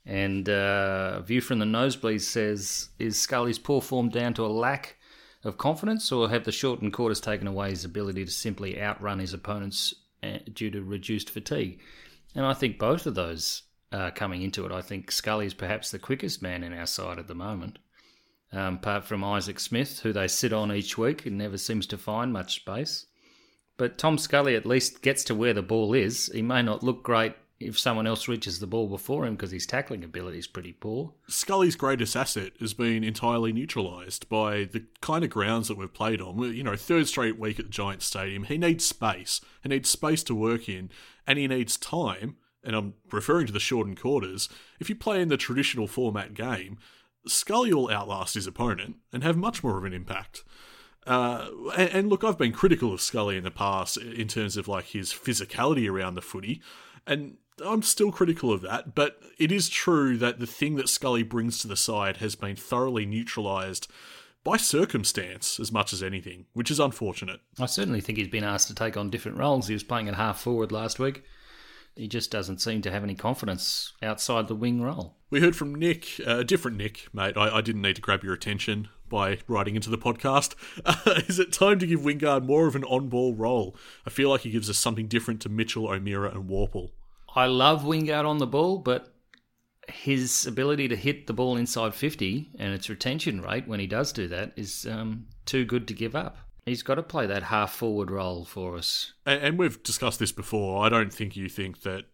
and 0.05 0.47
uh, 0.47 1.21
View 1.21 1.41
from 1.41 1.59
the 1.59 1.65
Nosebleed 1.65 2.21
says, 2.21 2.89
is 2.99 3.19
Scully's 3.19 3.59
poor 3.59 3.81
form 3.81 4.09
down 4.09 4.33
to 4.35 4.45
a 4.45 4.47
lack 4.47 4.97
of 5.43 5.57
confidence, 5.57 6.11
or 6.11 6.29
have 6.29 6.43
the 6.43 6.51
shortened 6.51 6.93
quarters 6.93 7.19
taken 7.19 7.47
away 7.47 7.71
his 7.71 7.85
ability 7.85 8.25
to 8.25 8.31
simply 8.31 8.79
outrun 8.79 9.17
his 9.17 9.33
opponents 9.33 9.95
uh, 10.21 10.37
due 10.53 10.69
to 10.69 10.83
reduced 10.83 11.31
fatigue? 11.31 11.79
And 12.35 12.45
I 12.45 12.53
think 12.53 12.77
both 12.77 13.07
of 13.07 13.15
those 13.15 13.63
are 13.91 14.11
coming 14.11 14.43
into 14.43 14.65
it. 14.65 14.71
I 14.71 14.81
think 14.81 15.11
Scully 15.11 15.47
is 15.47 15.55
perhaps 15.55 15.89
the 15.89 15.99
quickest 15.99 16.43
man 16.43 16.63
in 16.63 16.73
our 16.73 16.85
side 16.85 17.17
at 17.17 17.27
the 17.27 17.35
moment 17.35 17.79
um, 18.53 18.75
apart 18.75 19.05
from 19.05 19.23
Isaac 19.23 19.59
Smith, 19.59 19.99
who 20.01 20.13
they 20.13 20.27
sit 20.27 20.53
on 20.53 20.71
each 20.71 20.97
week 20.97 21.25
and 21.25 21.37
never 21.37 21.57
seems 21.57 21.87
to 21.87 21.97
find 21.97 22.33
much 22.33 22.55
space. 22.55 23.05
But 23.77 23.97
Tom 23.97 24.17
Scully 24.17 24.55
at 24.55 24.65
least 24.65 25.01
gets 25.01 25.23
to 25.25 25.35
where 25.35 25.53
the 25.53 25.61
ball 25.61 25.93
is. 25.93 26.29
He 26.33 26.41
may 26.41 26.61
not 26.61 26.83
look 26.83 27.03
great 27.03 27.33
if 27.59 27.79
someone 27.79 28.07
else 28.07 28.27
reaches 28.27 28.59
the 28.59 28.67
ball 28.67 28.87
before 28.87 29.25
him 29.25 29.35
because 29.35 29.51
his 29.51 29.65
tackling 29.65 30.03
ability 30.03 30.39
is 30.39 30.47
pretty 30.47 30.73
poor. 30.73 31.13
Scully's 31.27 31.75
greatest 31.75 32.15
asset 32.15 32.53
has 32.59 32.73
been 32.73 33.03
entirely 33.03 33.53
neutralised 33.53 34.27
by 34.29 34.65
the 34.65 34.83
kind 35.01 35.23
of 35.23 35.29
grounds 35.29 35.67
that 35.67 35.77
we've 35.77 35.93
played 35.93 36.21
on. 36.21 36.39
You 36.53 36.63
know, 36.63 36.75
third 36.75 37.07
straight 37.07 37.39
week 37.39 37.59
at 37.59 37.65
the 37.65 37.71
Giant 37.71 38.01
Stadium. 38.01 38.43
He 38.43 38.57
needs 38.57 38.85
space. 38.85 39.41
He 39.63 39.69
needs 39.69 39.89
space 39.89 40.23
to 40.23 40.35
work 40.35 40.67
in, 40.67 40.89
and 41.25 41.39
he 41.39 41.47
needs 41.47 41.77
time. 41.77 42.37
And 42.63 42.75
I'm 42.75 42.93
referring 43.11 43.47
to 43.47 43.53
the 43.53 43.59
shortened 43.59 43.99
quarters. 43.99 44.49
If 44.79 44.89
you 44.89 44.95
play 44.95 45.21
in 45.21 45.29
the 45.29 45.37
traditional 45.37 45.87
format 45.87 46.33
game, 46.33 46.77
Scully 47.27 47.73
will 47.73 47.89
outlast 47.89 48.35
his 48.35 48.47
opponent 48.47 48.97
and 49.13 49.23
have 49.23 49.37
much 49.37 49.63
more 49.63 49.77
of 49.77 49.85
an 49.85 49.93
impact. 49.93 50.43
Uh, 51.05 51.47
and, 51.75 51.89
and, 51.89 52.09
look, 52.09 52.23
I've 52.23 52.37
been 52.37 52.51
critical 52.51 52.93
of 52.93 53.01
Scully 53.01 53.37
in 53.37 53.43
the 53.43 53.51
past 53.51 53.97
in 53.97 54.27
terms 54.27 54.57
of 54.57 54.67
like 54.67 54.85
his 54.85 55.11
physicality 55.11 55.89
around 55.89 56.15
the 56.15 56.21
footy, 56.21 56.61
and 57.07 57.37
I'm 57.65 57.81
still 57.81 58.11
critical 58.11 58.51
of 58.51 58.61
that. 58.61 58.93
But 58.93 59.19
it 59.39 59.51
is 59.51 59.67
true 59.67 60.17
that 60.17 60.39
the 60.39 60.47
thing 60.47 60.75
that 60.75 60.89
Scully 60.89 61.23
brings 61.23 61.57
to 61.59 61.67
the 61.67 61.75
side 61.75 62.17
has 62.17 62.35
been 62.35 62.55
thoroughly 62.55 63.05
neutralised 63.05 63.87
by 64.43 64.57
circumstance 64.57 65.59
as 65.59 65.71
much 65.71 65.93
as 65.93 66.03
anything, 66.03 66.45
which 66.53 66.71
is 66.71 66.79
unfortunate. 66.79 67.41
I 67.59 67.65
certainly 67.67 68.01
think 68.01 68.17
he's 68.17 68.27
been 68.27 68.43
asked 68.43 68.67
to 68.67 68.75
take 68.75 68.97
on 68.97 69.09
different 69.09 69.37
roles. 69.37 69.67
He 69.67 69.73
was 69.73 69.83
playing 69.83 70.07
at 70.07 70.15
half 70.15 70.39
forward 70.39 70.71
last 70.71 70.99
week 70.99 71.23
he 71.95 72.07
just 72.07 72.31
doesn't 72.31 72.61
seem 72.61 72.81
to 72.81 72.91
have 72.91 73.03
any 73.03 73.15
confidence 73.15 73.93
outside 74.01 74.47
the 74.47 74.55
wing 74.55 74.81
role. 74.81 75.17
We 75.29 75.39
heard 75.39 75.55
from 75.55 75.75
Nick, 75.75 76.19
uh, 76.25 76.39
a 76.39 76.43
different 76.43 76.77
Nick, 76.77 77.07
mate. 77.13 77.37
I, 77.37 77.57
I, 77.57 77.61
didn't 77.61 77.81
need 77.81 77.95
to 77.97 78.01
grab 78.01 78.23
your 78.23 78.33
attention 78.33 78.89
by 79.09 79.39
writing 79.47 79.75
into 79.75 79.89
the 79.89 79.97
podcast. 79.97 80.55
Uh, 80.85 81.21
is 81.27 81.39
it 81.39 81.53
time 81.53 81.79
to 81.79 81.87
give 81.87 82.01
Wingard 82.01 82.45
more 82.45 82.67
of 82.67 82.75
an 82.75 82.83
on 82.85 83.09
ball 83.09 83.35
role? 83.35 83.75
I 84.05 84.09
feel 84.09 84.29
like 84.29 84.41
he 84.41 84.51
gives 84.51 84.69
us 84.69 84.77
something 84.77 85.07
different 85.07 85.41
to 85.41 85.49
Mitchell, 85.49 85.87
O'Meara, 85.87 86.31
and 86.31 86.49
Worpel. 86.49 86.91
I 87.35 87.45
love 87.45 87.83
Wingard 87.83 88.25
on 88.25 88.39
the 88.39 88.47
ball, 88.47 88.79
but 88.79 89.13
his 89.87 90.45
ability 90.45 90.87
to 90.87 90.95
hit 90.95 91.27
the 91.27 91.33
ball 91.33 91.57
inside 91.57 91.93
50 91.93 92.51
and 92.57 92.73
its 92.73 92.89
retention 92.89 93.41
rate 93.41 93.67
when 93.67 93.79
he 93.79 93.87
does 93.87 94.11
do 94.11 94.27
that 94.27 94.53
is 94.55 94.85
um, 94.85 95.27
too 95.45 95.65
good 95.65 95.87
to 95.87 95.93
give 95.93 96.15
up. 96.15 96.37
He's 96.65 96.83
got 96.83 96.95
to 96.95 97.03
play 97.03 97.25
that 97.25 97.43
half 97.43 97.73
forward 97.73 98.11
role 98.11 98.45
for 98.45 98.77
us. 98.77 99.13
And, 99.25 99.41
and 99.41 99.59
we've 99.59 99.81
discussed 99.81 100.19
this 100.19 100.31
before. 100.31 100.85
I 100.85 100.89
don't 100.89 101.13
think 101.13 101.35
you 101.35 101.49
think 101.49 101.81
that 101.81 102.05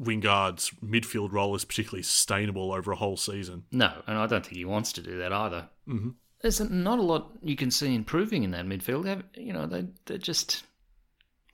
Wingard's 0.00 0.70
midfield 0.82 1.32
role 1.32 1.54
is 1.54 1.64
particularly 1.64 2.02
sustainable 2.02 2.72
over 2.72 2.92
a 2.92 2.96
whole 2.96 3.16
season. 3.16 3.64
No, 3.70 3.92
and 4.06 4.16
I 4.16 4.26
don't 4.26 4.44
think 4.44 4.56
he 4.56 4.64
wants 4.64 4.92
to 4.94 5.02
do 5.02 5.18
that 5.18 5.32
either. 5.32 5.68
Mm-hmm. 5.86 6.10
There's 6.40 6.60
not 6.60 6.98
a 6.98 7.02
lot 7.02 7.32
you 7.42 7.54
can 7.54 7.70
see 7.70 7.94
improving 7.94 8.44
in 8.44 8.52
that 8.52 8.64
midfield. 8.64 9.22
You 9.36 9.52
know, 9.52 9.66
they 9.66 9.86
they 10.06 10.16
just 10.16 10.64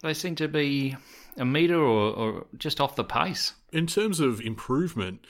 they 0.03 0.15
seem 0.15 0.37
to 0.37 0.47
be 0.47 0.97
a 1.37 1.45
meter 1.45 1.81
or, 1.81 2.13
or 2.13 2.47
just 2.57 2.81
off 2.81 2.95
the 2.95 3.03
pace. 3.03 3.53
In 3.73 3.89
terms 3.89 4.21
of 4.21 4.41
improvement, 4.41 5.27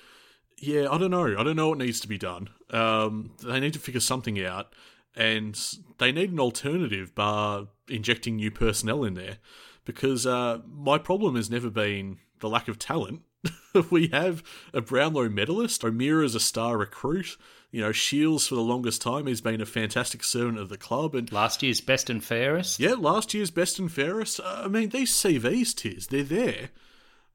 yeah, 0.59 0.91
I 0.91 0.99
don't 0.99 1.11
know. 1.11 1.39
I 1.39 1.43
don't 1.43 1.57
know 1.57 1.71
what 1.71 1.79
needs 1.79 2.01
to 2.01 2.09
be 2.09 2.19
done. 2.19 2.51
Um, 2.71 3.33
they 3.43 3.61
need 3.61 3.73
to 3.73 3.79
figure 3.79 4.01
something 4.01 4.45
out 4.45 4.75
and 5.17 5.59
they 5.99 6.13
need 6.13 6.31
an 6.31 6.41
alternative 6.41 7.15
bar 7.15 7.69
injecting 7.89 8.37
new 8.37 8.51
personnel 8.51 9.05
in 9.05 9.15
there 9.15 9.39
because 9.85 10.27
uh, 10.27 10.59
my 10.69 10.99
problem 10.99 11.37
has 11.37 11.49
never 11.49 11.71
been 11.71 12.19
the 12.41 12.49
lack 12.49 12.69
of 12.69 12.79
talent. 12.79 13.23
we 13.91 14.09
have 14.09 14.43
a 14.75 14.81
Brownlow 14.81 15.29
medalist, 15.29 15.85
O'Meara 15.85 16.25
is 16.25 16.35
a 16.35 16.41
star 16.41 16.77
recruit. 16.77 17.37
You 17.71 17.81
know, 17.83 17.93
Shields 17.93 18.47
for 18.47 18.55
the 18.55 18.63
longest 18.63 19.03
time 19.03 19.27
he's 19.27 19.41
been 19.41 19.61
a 19.61 19.67
fantastic 19.67 20.25
servant 20.25 20.59
of 20.59 20.69
the 20.69 20.79
club, 20.79 21.15
and 21.15 21.31
last 21.31 21.63
year's 21.63 21.81
best 21.81 22.09
and 22.09 22.25
fairest. 22.25 22.81
Yeah, 22.81 22.95
last 22.95 23.35
year's 23.35 23.51
best 23.51 23.79
and 23.79 23.91
fairest. 23.93 24.41
Uh, 24.41 24.63
I 24.65 24.69
mean, 24.69 24.89
these 24.89 25.13
CVs, 25.13 25.75
Tiz, 25.75 26.07
they're 26.07 26.23
there. 26.23 26.71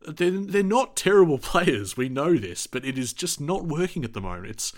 They're 0.07 0.31
they're 0.31 0.63
not 0.63 0.95
terrible 0.95 1.37
players. 1.51 1.95
We 1.95 2.09
know 2.09 2.37
this, 2.37 2.65
but 2.65 2.85
it 2.85 2.97
is 2.97 3.13
just 3.13 3.39
not 3.39 3.65
working 3.65 4.03
at 4.03 4.13
the 4.13 4.21
moment. 4.21 4.47
It's 4.47 4.73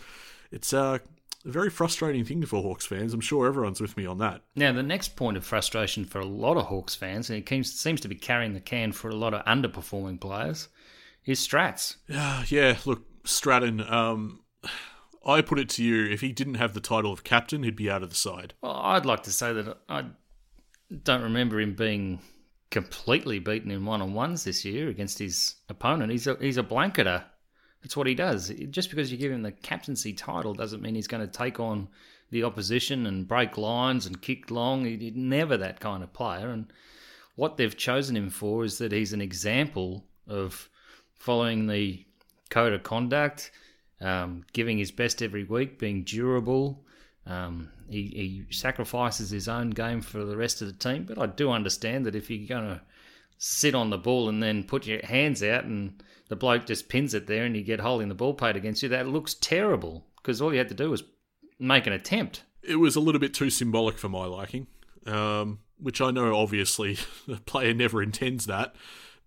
it's 0.51 0.74
uh 0.74 1.00
a 1.45 1.51
very 1.51 1.69
frustrating 1.69 2.23
thing 2.25 2.45
for 2.45 2.62
Hawks 2.62 2.85
fans. 2.85 3.13
I'm 3.13 3.21
sure 3.21 3.47
everyone's 3.47 3.81
with 3.81 3.97
me 3.97 4.05
on 4.05 4.17
that. 4.19 4.41
Now, 4.55 4.71
the 4.71 4.83
next 4.83 5.15
point 5.15 5.38
of 5.38 5.45
frustration 5.45 6.05
for 6.05 6.19
a 6.19 6.25
lot 6.25 6.57
of 6.57 6.65
Hawks 6.65 6.95
fans, 6.95 7.29
and 7.29 7.39
it 7.39 7.65
seems 7.65 8.01
to 8.01 8.07
be 8.07 8.15
carrying 8.15 8.53
the 8.53 8.59
can 8.59 8.91
for 8.91 9.09
a 9.09 9.15
lot 9.15 9.33
of 9.33 9.45
underperforming 9.45 10.19
players, 10.19 10.69
is 11.25 11.45
Strats. 11.45 11.97
Yeah, 12.07 12.43
yeah. 12.47 12.77
Look, 12.85 13.03
Stratton. 13.25 13.81
Um, 13.81 14.41
I 15.25 15.41
put 15.41 15.59
it 15.59 15.69
to 15.69 15.83
you: 15.83 16.05
if 16.05 16.21
he 16.21 16.31
didn't 16.31 16.55
have 16.55 16.73
the 16.73 16.81
title 16.81 17.12
of 17.12 17.23
captain, 17.23 17.63
he'd 17.63 17.75
be 17.75 17.89
out 17.89 18.03
of 18.03 18.09
the 18.09 18.15
side. 18.15 18.53
Well, 18.62 18.73
I'd 18.73 19.05
like 19.05 19.23
to 19.23 19.31
say 19.31 19.53
that 19.53 19.77
I 19.89 20.05
don't 21.03 21.23
remember 21.23 21.59
him 21.59 21.75
being 21.75 22.19
completely 22.69 23.38
beaten 23.39 23.69
in 23.69 23.85
one 23.85 24.01
on 24.01 24.13
ones 24.13 24.43
this 24.43 24.65
year 24.65 24.89
against 24.89 25.19
his 25.19 25.55
opponent. 25.69 26.12
He's 26.12 26.27
a 26.27 26.38
he's 26.39 26.57
a 26.57 26.63
blanketer 26.63 27.23
that's 27.83 27.97
what 27.97 28.07
he 28.07 28.15
does. 28.15 28.51
Just 28.69 28.89
because 28.89 29.11
you 29.11 29.17
give 29.17 29.31
him 29.31 29.43
the 29.43 29.51
captaincy 29.51 30.13
title 30.13 30.53
doesn't 30.53 30.81
mean 30.81 30.95
he's 30.95 31.07
going 31.07 31.25
to 31.25 31.31
take 31.31 31.59
on 31.59 31.89
the 32.31 32.43
opposition 32.43 33.05
and 33.05 33.27
break 33.27 33.57
lines 33.57 34.05
and 34.05 34.21
kick 34.21 34.49
long. 34.49 34.85
He's 34.85 35.13
never 35.15 35.57
that 35.57 35.81
kind 35.81 36.01
of 36.01 36.13
player. 36.13 36.49
And 36.49 36.71
what 37.35 37.57
they've 37.57 37.75
chosen 37.75 38.15
him 38.15 38.29
for 38.29 38.63
is 38.63 38.77
that 38.77 38.93
he's 38.93 39.11
an 39.11 39.21
example 39.21 40.05
of 40.27 40.69
following 41.15 41.67
the 41.67 42.05
code 42.49 42.71
of 42.71 42.83
conduct, 42.83 43.51
um, 43.99 44.45
giving 44.53 44.77
his 44.77 44.91
best 44.91 45.21
every 45.21 45.43
week, 45.43 45.77
being 45.77 46.03
durable. 46.03 46.85
Um, 47.27 47.69
he, 47.89 48.45
he 48.49 48.53
sacrifices 48.53 49.29
his 49.29 49.49
own 49.49 49.71
game 49.71 50.01
for 50.01 50.23
the 50.23 50.37
rest 50.37 50.61
of 50.61 50.67
the 50.67 50.73
team. 50.73 51.03
But 51.03 51.19
I 51.19 51.25
do 51.25 51.51
understand 51.51 52.05
that 52.05 52.15
if 52.15 52.29
you're 52.29 52.47
going 52.47 52.75
to 52.75 52.81
sit 53.45 53.75
on 53.75 53.89
the 53.89 53.97
ball 53.97 54.29
and 54.29 54.41
then 54.41 54.63
put 54.63 54.88
your 54.88 55.05
hands 55.05 55.43
out 55.43 55.65
and 55.65 56.01
the 56.29 56.35
bloke 56.35 56.65
just 56.65 56.88
pins 56.88 57.13
it 57.13 57.27
there 57.27 57.43
and 57.43 57.57
you 57.57 57.62
get 57.62 57.81
holding 57.81 58.07
the 58.07 58.15
ball 58.15 58.33
plate 58.33 58.55
against 58.55 58.81
you, 58.81 58.88
that 58.88 59.05
looks 59.05 59.33
terrible 59.33 60.05
because 60.15 60.41
all 60.41 60.53
you 60.53 60.57
had 60.57 60.69
to 60.69 60.73
do 60.73 60.89
was 60.89 61.03
make 61.59 61.85
an 61.85 61.91
attempt. 61.91 62.43
It 62.63 62.77
was 62.77 62.95
a 62.95 63.01
little 63.01 63.19
bit 63.19 63.33
too 63.33 63.50
symbolic 63.50 63.97
for 63.97 64.07
my 64.07 64.23
liking, 64.23 64.67
um, 65.05 65.59
which 65.77 66.00
I 66.00 66.12
know 66.12 66.33
obviously 66.33 66.97
the 67.27 67.41
player 67.41 67.73
never 67.73 68.01
intends 68.01 68.45
that, 68.45 68.75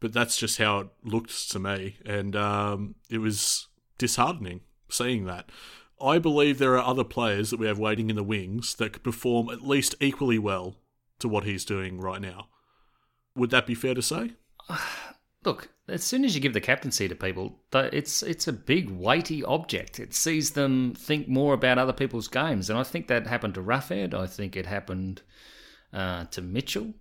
but 0.00 0.14
that's 0.14 0.38
just 0.38 0.56
how 0.56 0.78
it 0.78 0.88
looked 1.04 1.50
to 1.50 1.58
me. 1.58 1.98
And 2.06 2.34
um, 2.34 2.94
it 3.10 3.18
was 3.18 3.66
disheartening 3.98 4.62
seeing 4.88 5.26
that. 5.26 5.50
I 6.00 6.18
believe 6.18 6.56
there 6.56 6.78
are 6.78 6.90
other 6.90 7.04
players 7.04 7.50
that 7.50 7.60
we 7.60 7.66
have 7.66 7.78
waiting 7.78 8.08
in 8.08 8.16
the 8.16 8.22
wings 8.22 8.76
that 8.76 8.94
could 8.94 9.04
perform 9.04 9.50
at 9.50 9.60
least 9.60 9.94
equally 10.00 10.38
well 10.38 10.78
to 11.18 11.28
what 11.28 11.44
he's 11.44 11.66
doing 11.66 12.00
right 12.00 12.22
now. 12.22 12.48
Would 13.36 13.50
that 13.50 13.66
be 13.66 13.74
fair 13.74 13.94
to 13.94 14.02
say? 14.02 14.32
Look, 15.44 15.68
as 15.88 16.02
soon 16.02 16.24
as 16.24 16.34
you 16.34 16.40
give 16.40 16.54
the 16.54 16.60
captaincy 16.60 17.06
to 17.06 17.14
people, 17.14 17.60
it's 17.72 18.22
it's 18.22 18.48
a 18.48 18.52
big 18.52 18.90
weighty 18.90 19.44
object. 19.44 20.00
It 20.00 20.14
sees 20.14 20.52
them 20.52 20.94
think 20.94 21.28
more 21.28 21.54
about 21.54 21.78
other 21.78 21.92
people's 21.92 22.26
games, 22.26 22.68
and 22.68 22.78
I 22.78 22.82
think 22.82 23.06
that 23.06 23.28
happened 23.28 23.54
to 23.54 23.62
Roughead. 23.62 24.12
I 24.12 24.26
think 24.26 24.56
it 24.56 24.66
happened 24.66 25.22
uh, 25.92 26.24
to 26.26 26.42
Mitchell. 26.42 26.94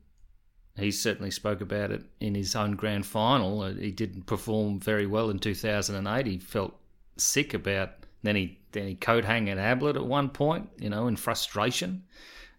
He 0.77 0.91
certainly 0.91 1.31
spoke 1.31 1.61
about 1.61 1.91
it 1.91 2.03
in 2.19 2.35
his 2.35 2.55
own 2.55 2.75
grand 2.75 3.05
final. 3.05 3.61
Uh, 3.61 3.73
he 3.73 3.91
didn't 3.91 4.25
perform 4.25 4.79
very 4.79 5.07
well 5.07 5.29
in 5.29 5.39
2008. 5.39 6.25
He 6.25 6.37
felt 6.37 6.75
sick 7.17 7.53
about. 7.53 7.91
Then 8.21 8.35
he 8.35 8.59
then 8.73 8.87
he 8.87 8.95
coat 8.95 9.25
hang 9.25 9.49
at 9.49 9.57
Ablett 9.57 9.95
at 9.95 10.05
one 10.05 10.29
point, 10.29 10.69
you 10.77 10.89
know, 10.89 11.07
in 11.07 11.15
frustration. 11.15 12.03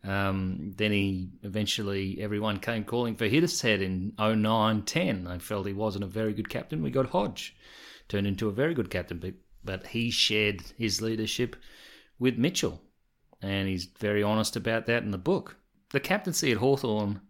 Um, 0.06 0.72
then 0.76 0.92
he 0.92 1.30
eventually, 1.42 2.20
everyone 2.20 2.60
came 2.60 2.84
calling 2.84 3.16
for 3.16 3.28
Hittershead 3.28 3.82
in 3.82 4.12
09 4.18 4.82
10. 4.82 5.25
They 5.25 5.38
felt 5.38 5.66
he 5.66 5.72
wasn't 5.72 6.04
a 6.04 6.08
very 6.08 6.32
good 6.32 6.48
captain. 6.48 6.82
We 6.82 6.90
got 6.90 7.06
Hodge, 7.06 7.56
turned 8.08 8.26
into 8.26 8.48
a 8.48 8.52
very 8.52 8.72
good 8.72 8.90
captain, 8.90 9.18
but, 9.18 9.34
but 9.64 9.88
he 9.88 10.10
shared 10.10 10.62
his 10.78 11.02
leadership 11.02 11.56
with 12.18 12.38
Mitchell. 12.38 12.80
And 13.42 13.68
he's 13.68 13.86
very 13.86 14.22
honest 14.22 14.54
about 14.54 14.86
that 14.86 15.02
in 15.02 15.10
the 15.10 15.18
book. 15.18 15.56
The 15.90 16.00
captaincy 16.00 16.52
at 16.52 16.58
Hawthorn 16.58 17.20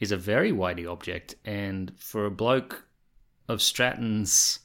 is 0.00 0.10
a 0.10 0.16
very 0.16 0.52
weighty 0.52 0.86
object, 0.86 1.34
and 1.44 1.92
for 1.98 2.24
a 2.24 2.30
bloke 2.30 2.86
of 3.48 3.60
Stratton's 3.60 4.60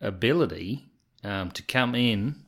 ability 0.00 0.90
um, 1.22 1.50
to 1.52 1.62
come 1.62 1.94
in 1.94 2.44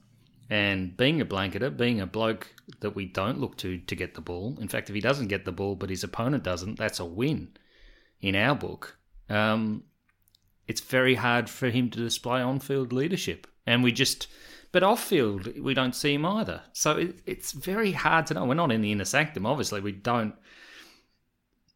And 0.50 0.96
being 0.96 1.20
a 1.20 1.24
blanketer, 1.24 1.74
being 1.74 2.00
a 2.00 2.06
bloke 2.06 2.52
that 2.80 2.96
we 2.96 3.06
don't 3.06 3.40
look 3.40 3.56
to 3.58 3.78
to 3.78 3.94
get 3.94 4.14
the 4.14 4.20
ball. 4.20 4.58
In 4.60 4.66
fact, 4.68 4.90
if 4.90 4.94
he 4.94 5.00
doesn't 5.00 5.28
get 5.28 5.44
the 5.44 5.52
ball, 5.52 5.76
but 5.76 5.90
his 5.90 6.02
opponent 6.04 6.42
doesn't, 6.42 6.76
that's 6.76 6.98
a 6.98 7.04
win 7.04 7.56
in 8.20 8.34
our 8.34 8.56
book. 8.56 8.98
Um, 9.28 9.84
it's 10.66 10.80
very 10.80 11.14
hard 11.14 11.48
for 11.48 11.70
him 11.70 11.88
to 11.90 11.98
display 12.00 12.40
on-field 12.40 12.92
leadership, 12.92 13.46
and 13.66 13.82
we 13.84 13.92
just. 13.92 14.26
But 14.72 14.84
off-field, 14.84 15.58
we 15.58 15.74
don't 15.74 15.96
see 15.96 16.14
him 16.14 16.24
either. 16.24 16.62
So 16.72 16.96
it, 16.96 17.20
it's 17.26 17.50
very 17.50 17.90
hard 17.90 18.26
to 18.26 18.34
know. 18.34 18.44
We're 18.44 18.54
not 18.54 18.70
in 18.70 18.82
the 18.82 18.92
inner 18.92 19.04
sanctum, 19.04 19.44
obviously. 19.44 19.80
We 19.80 19.90
don't 19.90 20.34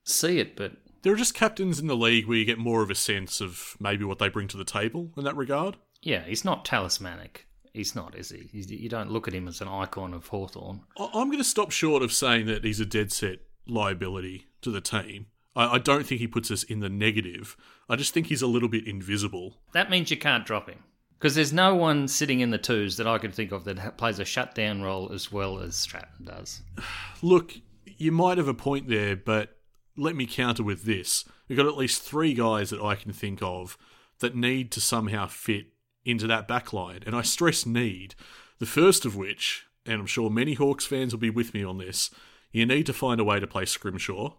see 0.05 0.39
it, 0.39 0.55
but 0.55 0.73
There 1.03 1.13
are 1.13 1.17
just 1.17 1.35
captains 1.35 1.79
in 1.79 1.87
the 1.87 1.97
league 1.97 2.27
where 2.27 2.39
you 2.39 2.45
get 2.47 2.59
more 2.59 2.83
of 2.83 2.91
a 2.91 2.95
sense 2.95 3.41
of 3.43 3.77
maybe 3.79 4.05
what 4.05 4.19
they 4.19 4.29
bring 4.31 4.49
to 4.49 4.57
the 4.57 4.65
table 4.65 5.11
in 5.17 5.25
that 5.25 5.37
regard. 5.37 5.77
yeah, 6.03 6.23
he's 6.25 6.45
not 6.45 6.65
talismanic. 6.65 7.47
He's 7.75 7.97
not, 7.97 8.15
is 8.15 8.31
he? 8.31 8.49
He's, 8.53 8.71
you 8.71 8.89
don't 8.89 9.11
look 9.11 9.27
at 9.27 9.35
him 9.35 9.49
as 9.49 9.61
an 9.61 9.67
icon 9.67 10.15
of 10.15 10.29
Hawthorn. 10.29 10.83
I'm 10.97 11.27
going 11.27 11.39
to 11.39 11.45
stop 11.45 11.73
short 11.73 12.05
of 12.05 12.13
saying 12.13 12.47
that 12.47 12.63
he's 12.63 12.79
a 12.79 12.87
dead 12.87 13.11
set 13.13 13.41
liability 13.67 14.47
to 14.63 14.71
the 14.71 14.81
team. 14.81 15.27
I, 15.57 15.75
I 15.75 15.79
don't 15.79 16.07
think 16.07 16.21
he 16.21 16.29
puts 16.29 16.53
us 16.53 16.63
in 16.63 16.79
the 16.79 16.89
negative. 16.89 17.57
I 17.89 17.97
just 17.97 18.15
think 18.15 18.29
he's 18.29 18.43
a 18.43 18.47
little 18.47 18.69
bit 18.69 18.87
invisible. 18.87 19.57
That 19.73 19.91
means 19.91 20.09
you 20.09 20.17
can't 20.17 20.47
drop 20.47 20.71
him. 20.71 20.85
Because 21.19 21.35
there's 21.35 21.53
no 21.53 21.75
one 21.75 22.07
sitting 22.07 22.41
in 22.41 22.51
the 22.51 22.59
twos 22.59 22.97
that 22.99 23.09
I 23.09 23.19
can 23.19 23.33
think 23.33 23.51
of 23.51 23.65
that 23.65 23.99
plays 23.99 24.21
a 24.21 24.25
shutdown 24.25 24.81
role 24.81 25.11
as 25.13 25.33
well 25.33 25.59
as 25.59 25.75
Stratton 25.75 26.25
does. 26.25 26.63
Look, 27.23 27.55
you 27.99 28.13
might 28.13 28.39
have 28.39 28.49
a 28.49 28.55
point 28.55 28.89
there, 28.89 29.17
but 29.17 29.57
let 29.97 30.15
me 30.15 30.27
counter 30.27 30.63
with 30.63 30.85
this. 30.85 31.25
We've 31.49 31.59
got 31.59 31.67
at 31.67 31.77
least 31.77 32.03
three 32.03 32.35
guys 32.35 32.71
that 32.71 32.81
I 32.81 32.95
can 32.95 33.13
think 33.13 33.43
of 33.43 33.77
that 34.21 34.37
need 34.37 34.71
to 34.73 34.81
somehow 34.81 35.27
fit 35.27 35.67
into 36.05 36.27
that 36.27 36.49
back 36.49 36.73
line. 36.73 37.01
And 37.07 37.15
I 37.15 37.23
stress 37.23 37.67
need. 37.67 38.15
The 38.59 38.67
first 38.67 39.05
of 39.05 39.17
which, 39.17 39.67
and 39.87 40.01
I'm 40.01 40.07
sure 40.07 40.31
many 40.31 40.55
Hawks 40.55 40.87
fans 40.87 41.13
will 41.13 41.21
be 41.21 41.31
with 41.31 41.55
me 41.55 41.65
on 41.65 41.79
this, 41.79 42.11
you 42.53 42.67
need 42.67 42.87
to 42.87 42.93
find 42.93 43.21
a 43.21 43.25
way 43.25 43.41
to 43.41 43.47
play 43.47 43.65
Scrimshaw. 43.65 44.35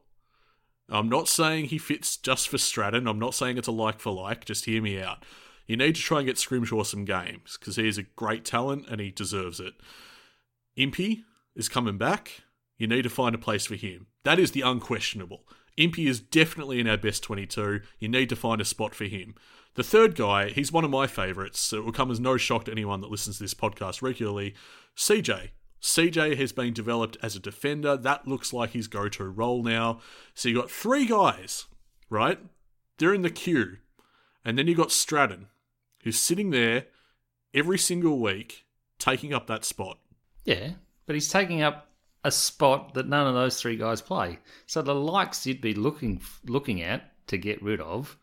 I'm 0.89 1.09
not 1.09 1.27
saying 1.27 1.65
he 1.65 1.77
fits 1.77 2.15
just 2.15 2.47
for 2.47 2.57
Stratton. 2.57 3.07
I'm 3.07 3.19
not 3.19 3.33
saying 3.33 3.57
it's 3.57 3.67
a 3.67 3.71
like 3.71 3.99
for 3.99 4.13
like. 4.13 4.45
Just 4.45 4.65
hear 4.65 4.81
me 4.81 5.01
out. 5.01 5.25
You 5.65 5.77
need 5.77 5.95
to 5.95 6.01
try 6.01 6.19
and 6.19 6.27
get 6.27 6.37
Scrimshaw 6.37 6.83
some 6.83 7.05
games 7.05 7.57
because 7.59 7.75
he 7.75 7.87
is 7.87 7.97
a 7.97 8.03
great 8.03 8.45
talent 8.45 8.85
and 8.89 9.01
he 9.01 9.09
deserves 9.09 9.59
it. 9.59 9.73
Impey 10.75 11.23
is 11.55 11.69
coming 11.69 11.97
back. 11.97 12.43
You 12.77 12.87
need 12.87 13.01
to 13.03 13.09
find 13.09 13.33
a 13.33 13.39
place 13.39 13.65
for 13.65 13.75
him. 13.75 14.07
That 14.23 14.37
is 14.37 14.51
the 14.51 14.61
unquestionable. 14.61 15.47
Impey 15.77 16.07
is 16.07 16.19
definitely 16.19 16.79
in 16.79 16.87
our 16.87 16.97
best 16.97 17.23
22. 17.23 17.81
You 17.99 18.07
need 18.07 18.29
to 18.29 18.35
find 18.35 18.61
a 18.61 18.65
spot 18.65 18.95
for 18.95 19.05
him. 19.05 19.35
The 19.75 19.83
third 19.83 20.15
guy, 20.15 20.49
he's 20.49 20.71
one 20.71 20.85
of 20.85 20.91
my 20.91 21.05
favourites. 21.05 21.59
So 21.59 21.77
it 21.77 21.85
will 21.85 21.91
come 21.91 22.11
as 22.11 22.19
no 22.19 22.37
shock 22.37 22.65
to 22.65 22.71
anyone 22.71 23.01
that 23.01 23.11
listens 23.11 23.37
to 23.37 23.43
this 23.43 23.53
podcast 23.53 24.01
regularly. 24.01 24.55
CJ. 24.95 25.49
CJ 25.81 26.37
has 26.37 26.51
been 26.51 26.73
developed 26.73 27.17
as 27.21 27.35
a 27.35 27.39
defender. 27.39 27.97
That 27.97 28.27
looks 28.27 28.53
like 28.53 28.71
his 28.71 28.87
go 28.87 29.09
to 29.09 29.25
role 29.25 29.61
now. 29.63 29.99
So 30.33 30.49
you 30.49 30.55
got 30.55 30.71
three 30.71 31.05
guys, 31.05 31.65
right? 32.09 32.39
They're 32.97 33.13
in 33.13 33.21
the 33.21 33.29
queue. 33.29 33.77
And 34.43 34.57
then 34.57 34.67
you 34.67 34.75
got 34.75 34.91
Stratton, 34.91 35.47
who's 36.03 36.19
sitting 36.19 36.51
there 36.51 36.85
every 37.53 37.77
single 37.77 38.19
week 38.19 38.65
taking 38.97 39.33
up 39.33 39.47
that 39.47 39.65
spot. 39.65 39.99
Yeah, 40.45 40.71
but 41.05 41.15
he's 41.15 41.29
taking 41.29 41.61
up 41.61 41.89
a 42.25 42.31
spot 42.31 42.95
that 42.95 43.07
none 43.07 43.27
of 43.27 43.35
those 43.35 43.61
three 43.61 43.77
guys 43.77 44.01
play. 44.01 44.39
So 44.65 44.81
the 44.81 44.95
likes 44.95 45.45
you'd 45.45 45.61
be 45.61 45.75
looking 45.75 46.19
looking 46.43 46.81
at 46.81 47.11
to 47.27 47.37
get 47.37 47.61
rid 47.61 47.79
of 47.79 48.17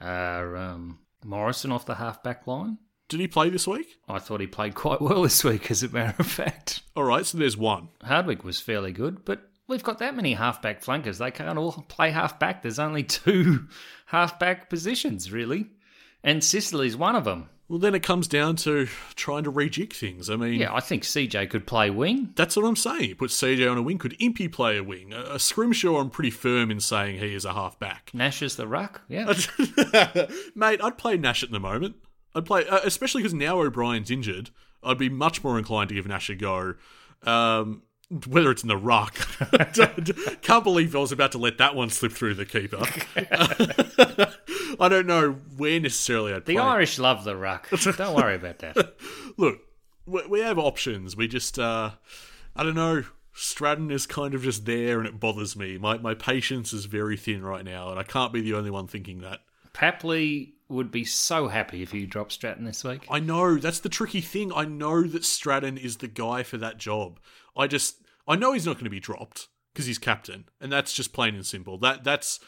are 0.00 0.56
um, 0.56 1.00
Morrison 1.24 1.72
off 1.72 1.84
the 1.84 1.96
half 1.96 2.22
back 2.22 2.46
line. 2.46 2.78
Did 3.08 3.18
he 3.18 3.26
play 3.26 3.50
this 3.50 3.66
week? 3.66 3.98
I 4.08 4.20
thought 4.20 4.40
he 4.40 4.46
played 4.46 4.76
quite 4.76 5.02
well 5.02 5.22
this 5.22 5.42
week, 5.42 5.70
as 5.72 5.82
a 5.82 5.88
matter 5.88 6.14
of 6.20 6.26
fact. 6.26 6.82
All 6.96 7.02
right, 7.02 7.26
so 7.26 7.36
there's 7.36 7.56
one. 7.56 7.88
Hardwick 8.02 8.44
was 8.44 8.60
fairly 8.60 8.92
good, 8.92 9.24
but 9.24 9.50
we've 9.66 9.82
got 9.82 9.98
that 9.98 10.14
many 10.14 10.34
halfback 10.34 10.80
flankers. 10.80 11.18
They 11.18 11.32
can't 11.32 11.58
all 11.58 11.84
play 11.88 12.12
halfback. 12.12 12.62
There's 12.62 12.78
only 12.78 13.02
two 13.02 13.66
halfback 14.06 14.70
positions, 14.70 15.32
really. 15.32 15.66
And 16.22 16.44
Sicily's 16.44 16.96
one 16.96 17.16
of 17.16 17.24
them. 17.24 17.48
Well, 17.72 17.78
then 17.78 17.94
it 17.94 18.02
comes 18.02 18.28
down 18.28 18.56
to 18.56 18.86
trying 19.14 19.44
to 19.44 19.50
rejig 19.50 19.94
things. 19.94 20.28
I 20.28 20.36
mean, 20.36 20.60
Yeah, 20.60 20.74
I 20.74 20.80
think 20.80 21.04
CJ 21.04 21.48
could 21.48 21.66
play 21.66 21.88
wing. 21.88 22.34
that's 22.36 22.54
what 22.54 22.66
I'm 22.66 22.76
saying. 22.76 23.08
You 23.08 23.14
put 23.14 23.30
CJ 23.30 23.66
on 23.70 23.78
a 23.78 23.82
wing. 23.82 23.96
Could 23.96 24.14
Impey 24.20 24.46
play 24.48 24.76
a 24.76 24.84
wing? 24.84 25.14
A, 25.14 25.36
a 25.36 25.38
Scrimshaw, 25.38 25.96
I'm 25.98 26.10
pretty 26.10 26.28
firm 26.28 26.70
in 26.70 26.80
saying 26.80 27.18
he 27.18 27.34
is 27.34 27.46
a 27.46 27.54
halfback. 27.54 28.10
Nash 28.12 28.42
is 28.42 28.56
the 28.56 28.66
ruck. 28.68 29.00
Yeah. 29.08 29.24
Mate, 30.54 30.82
I'd 30.84 30.98
play 30.98 31.16
Nash 31.16 31.42
at 31.42 31.50
the 31.50 31.58
moment. 31.58 31.96
I'd 32.34 32.44
play, 32.44 32.68
uh, 32.68 32.80
especially 32.84 33.22
because 33.22 33.32
now 33.32 33.58
O'Brien's 33.58 34.10
injured. 34.10 34.50
I'd 34.82 34.98
be 34.98 35.08
much 35.08 35.42
more 35.42 35.56
inclined 35.56 35.88
to 35.88 35.94
give 35.94 36.06
Nash 36.06 36.28
a 36.28 36.34
go. 36.34 36.74
Um, 37.22 37.84
whether 38.28 38.50
it's 38.50 38.62
in 38.62 38.68
the 38.68 38.76
ruck, 38.76 39.14
can't 40.42 40.64
believe 40.64 40.94
I 40.94 40.98
was 40.98 41.12
about 41.12 41.32
to 41.32 41.38
let 41.38 41.58
that 41.58 41.74
one 41.74 41.88
slip 41.88 42.12
through 42.12 42.34
the 42.34 42.44
keeper. 42.44 42.78
I 44.80 44.88
don't 44.88 45.06
know 45.06 45.32
where 45.56 45.80
necessarily 45.80 46.32
I'd 46.32 46.44
The 46.44 46.54
play. 46.54 46.62
Irish 46.62 46.98
love 46.98 47.24
the 47.24 47.36
ruck. 47.36 47.68
Don't 47.70 48.14
worry 48.14 48.34
about 48.34 48.58
that. 48.58 48.94
Look, 49.36 49.60
we 50.06 50.26
we 50.26 50.40
have 50.40 50.58
options. 50.58 51.16
We 51.16 51.26
just, 51.26 51.58
uh, 51.58 51.92
I 52.54 52.62
don't 52.62 52.74
know. 52.74 53.04
Stratton 53.34 53.90
is 53.90 54.06
kind 54.06 54.34
of 54.34 54.42
just 54.42 54.66
there, 54.66 54.98
and 54.98 55.08
it 55.08 55.18
bothers 55.18 55.56
me. 55.56 55.78
My 55.78 55.96
my 55.96 56.14
patience 56.14 56.72
is 56.72 56.84
very 56.84 57.16
thin 57.16 57.42
right 57.42 57.64
now, 57.64 57.90
and 57.90 57.98
I 57.98 58.02
can't 58.02 58.32
be 58.32 58.42
the 58.42 58.54
only 58.54 58.70
one 58.70 58.86
thinking 58.86 59.22
that. 59.22 59.40
Papley 59.72 60.52
would 60.68 60.90
be 60.90 61.04
so 61.04 61.48
happy 61.48 61.82
if 61.82 61.94
you 61.94 62.06
dropped 62.06 62.32
Stratton 62.32 62.64
this 62.64 62.84
week. 62.84 63.06
I 63.10 63.20
know 63.20 63.56
that's 63.56 63.80
the 63.80 63.88
tricky 63.88 64.20
thing. 64.20 64.52
I 64.54 64.64
know 64.64 65.02
that 65.02 65.24
Stratton 65.24 65.78
is 65.78 65.98
the 65.98 66.08
guy 66.08 66.42
for 66.42 66.58
that 66.58 66.78
job. 66.78 67.18
I 67.56 67.66
just, 67.66 67.96
I 68.26 68.36
know 68.36 68.52
he's 68.52 68.66
not 68.66 68.74
going 68.74 68.84
to 68.84 68.90
be 68.90 69.00
dropped 69.00 69.48
because 69.72 69.86
he's 69.86 69.98
captain, 69.98 70.46
and 70.60 70.70
that's 70.70 70.92
just 70.92 71.12
plain 71.12 71.34
and 71.34 71.46
simple. 71.46 71.78
That 71.78 72.04
that's 72.04 72.40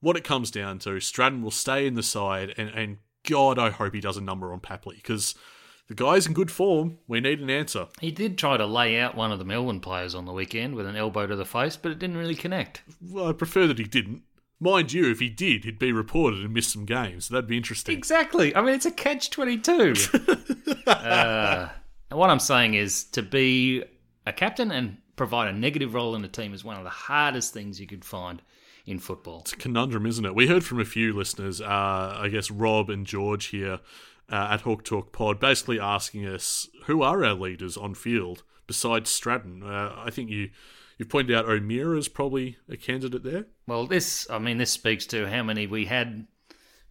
what 0.00 0.16
it 0.16 0.24
comes 0.24 0.50
down 0.50 0.78
to. 0.80 1.00
Stratton 1.00 1.42
will 1.42 1.50
stay 1.50 1.86
in 1.86 1.94
the 1.94 2.02
side, 2.02 2.54
and 2.56 2.68
and 2.70 2.98
God, 3.24 3.58
I 3.58 3.70
hope 3.70 3.94
he 3.94 4.00
does 4.00 4.16
a 4.16 4.22
number 4.22 4.52
on 4.52 4.60
Papley 4.60 4.96
because 4.96 5.34
the 5.88 5.94
guy's 5.94 6.26
in 6.26 6.32
good 6.32 6.50
form. 6.50 6.98
We 7.06 7.20
need 7.20 7.40
an 7.40 7.50
answer. 7.50 7.88
He 8.00 8.10
did 8.10 8.38
try 8.38 8.56
to 8.56 8.66
lay 8.66 8.98
out 8.98 9.14
one 9.14 9.32
of 9.32 9.38
the 9.38 9.44
Melbourne 9.44 9.80
players 9.80 10.14
on 10.14 10.24
the 10.24 10.32
weekend 10.32 10.74
with 10.74 10.86
an 10.86 10.96
elbow 10.96 11.26
to 11.26 11.36
the 11.36 11.44
face, 11.44 11.76
but 11.76 11.92
it 11.92 11.98
didn't 11.98 12.16
really 12.16 12.34
connect. 12.34 12.82
Well, 13.00 13.28
I 13.28 13.32
prefer 13.32 13.66
that 13.66 13.78
he 13.78 13.84
didn't. 13.84 14.22
Mind 14.58 14.92
you, 14.92 15.10
if 15.10 15.20
he 15.20 15.28
did, 15.28 15.64
he'd 15.64 15.78
be 15.78 15.92
reported 15.92 16.40
and 16.40 16.54
miss 16.54 16.68
some 16.68 16.86
games. 16.86 17.26
So 17.26 17.34
that'd 17.34 17.48
be 17.48 17.58
interesting. 17.58 17.96
Exactly. 17.96 18.56
I 18.56 18.62
mean, 18.62 18.74
it's 18.74 18.86
a 18.86 18.90
catch 18.90 19.28
22. 19.30 19.94
uh, 20.86 21.68
what 22.10 22.30
I'm 22.30 22.40
saying 22.40 22.74
is 22.74 23.04
to 23.04 23.22
be 23.22 23.84
a 24.24 24.32
captain 24.32 24.70
and 24.72 24.96
provide 25.16 25.48
a 25.48 25.52
negative 25.52 25.94
role 25.94 26.14
in 26.14 26.24
a 26.24 26.28
team 26.28 26.54
is 26.54 26.64
one 26.64 26.76
of 26.76 26.84
the 26.84 26.90
hardest 26.90 27.52
things 27.52 27.80
you 27.80 27.86
could 27.86 28.04
find 28.04 28.42
in 28.84 28.98
football. 28.98 29.40
It's 29.40 29.52
a 29.52 29.56
conundrum, 29.56 30.06
isn't 30.06 30.24
it? 30.24 30.34
We 30.34 30.46
heard 30.46 30.64
from 30.64 30.80
a 30.80 30.84
few 30.84 31.12
listeners, 31.12 31.60
uh, 31.60 32.16
I 32.18 32.28
guess 32.28 32.50
Rob 32.50 32.88
and 32.88 33.06
George 33.06 33.46
here 33.46 33.80
uh, 34.30 34.48
at 34.50 34.60
Hawk 34.62 34.84
Talk 34.84 35.12
Pod, 35.12 35.40
basically 35.40 35.80
asking 35.80 36.26
us 36.26 36.68
who 36.84 37.02
are 37.02 37.24
our 37.24 37.34
leaders 37.34 37.76
on 37.76 37.94
field 37.94 38.42
besides 38.66 39.10
Stratton. 39.10 39.62
Uh, 39.62 39.94
I 39.96 40.10
think 40.10 40.30
you 40.30 40.50
you've 40.98 41.08
pointed 41.08 41.36
out 41.36 41.48
O'Meara 41.48 41.98
is 41.98 42.08
probably 42.08 42.58
a 42.68 42.76
candidate 42.76 43.22
there. 43.22 43.46
Well, 43.66 43.86
this, 43.86 44.28
I 44.30 44.38
mean, 44.38 44.58
this 44.58 44.70
speaks 44.70 45.06
to 45.06 45.28
how 45.28 45.42
many 45.42 45.66
we 45.66 45.86
had 45.86 46.26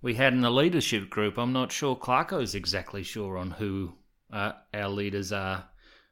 we 0.02 0.16
had 0.16 0.34
in 0.34 0.42
the 0.42 0.52
leadership 0.52 1.10
group. 1.10 1.38
I'm 1.38 1.54
not 1.54 1.72
sure 1.72 1.96
Clarko's 1.96 2.54
exactly 2.54 3.04
sure 3.04 3.38
on 3.38 3.52
who 3.52 3.94
uh, 4.32 4.54
our 4.74 4.90
leaders 4.90 5.32
are. 5.32 5.70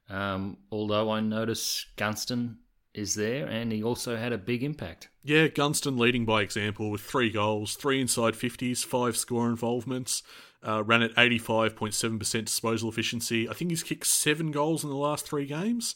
Um, 0.10 0.58
although 0.72 1.12
I 1.12 1.20
notice 1.22 1.86
Gunston 1.96 2.58
is 2.94 3.16
there, 3.16 3.48
and 3.48 3.72
he 3.72 3.84
also 3.84 4.16
had 4.16 4.34
a 4.34 4.38
big 4.38 4.64
impact. 4.64 5.10
Yeah, 5.24 5.48
Gunston 5.48 5.98
leading 5.98 6.26
by 6.26 6.42
example 6.42 6.92
with 6.92 7.02
three 7.02 7.32
goals, 7.32 7.76
three 7.76 8.00
inside 8.00 8.34
50s, 8.34 8.86
five 8.86 9.18
score 9.18 9.48
involvements. 9.48 10.24
Uh, 10.66 10.82
ran 10.82 11.02
at 11.02 11.14
85.7% 11.16 12.46
disposal 12.46 12.88
efficiency. 12.88 13.50
I 13.50 13.54
think 13.54 13.72
he's 13.72 13.84
kicked 13.84 14.08
seven 14.08 14.50
goals 14.52 14.86
in 14.86 14.90
the 14.90 14.96
last 14.96 15.28
three 15.28 15.46
games, 15.46 15.96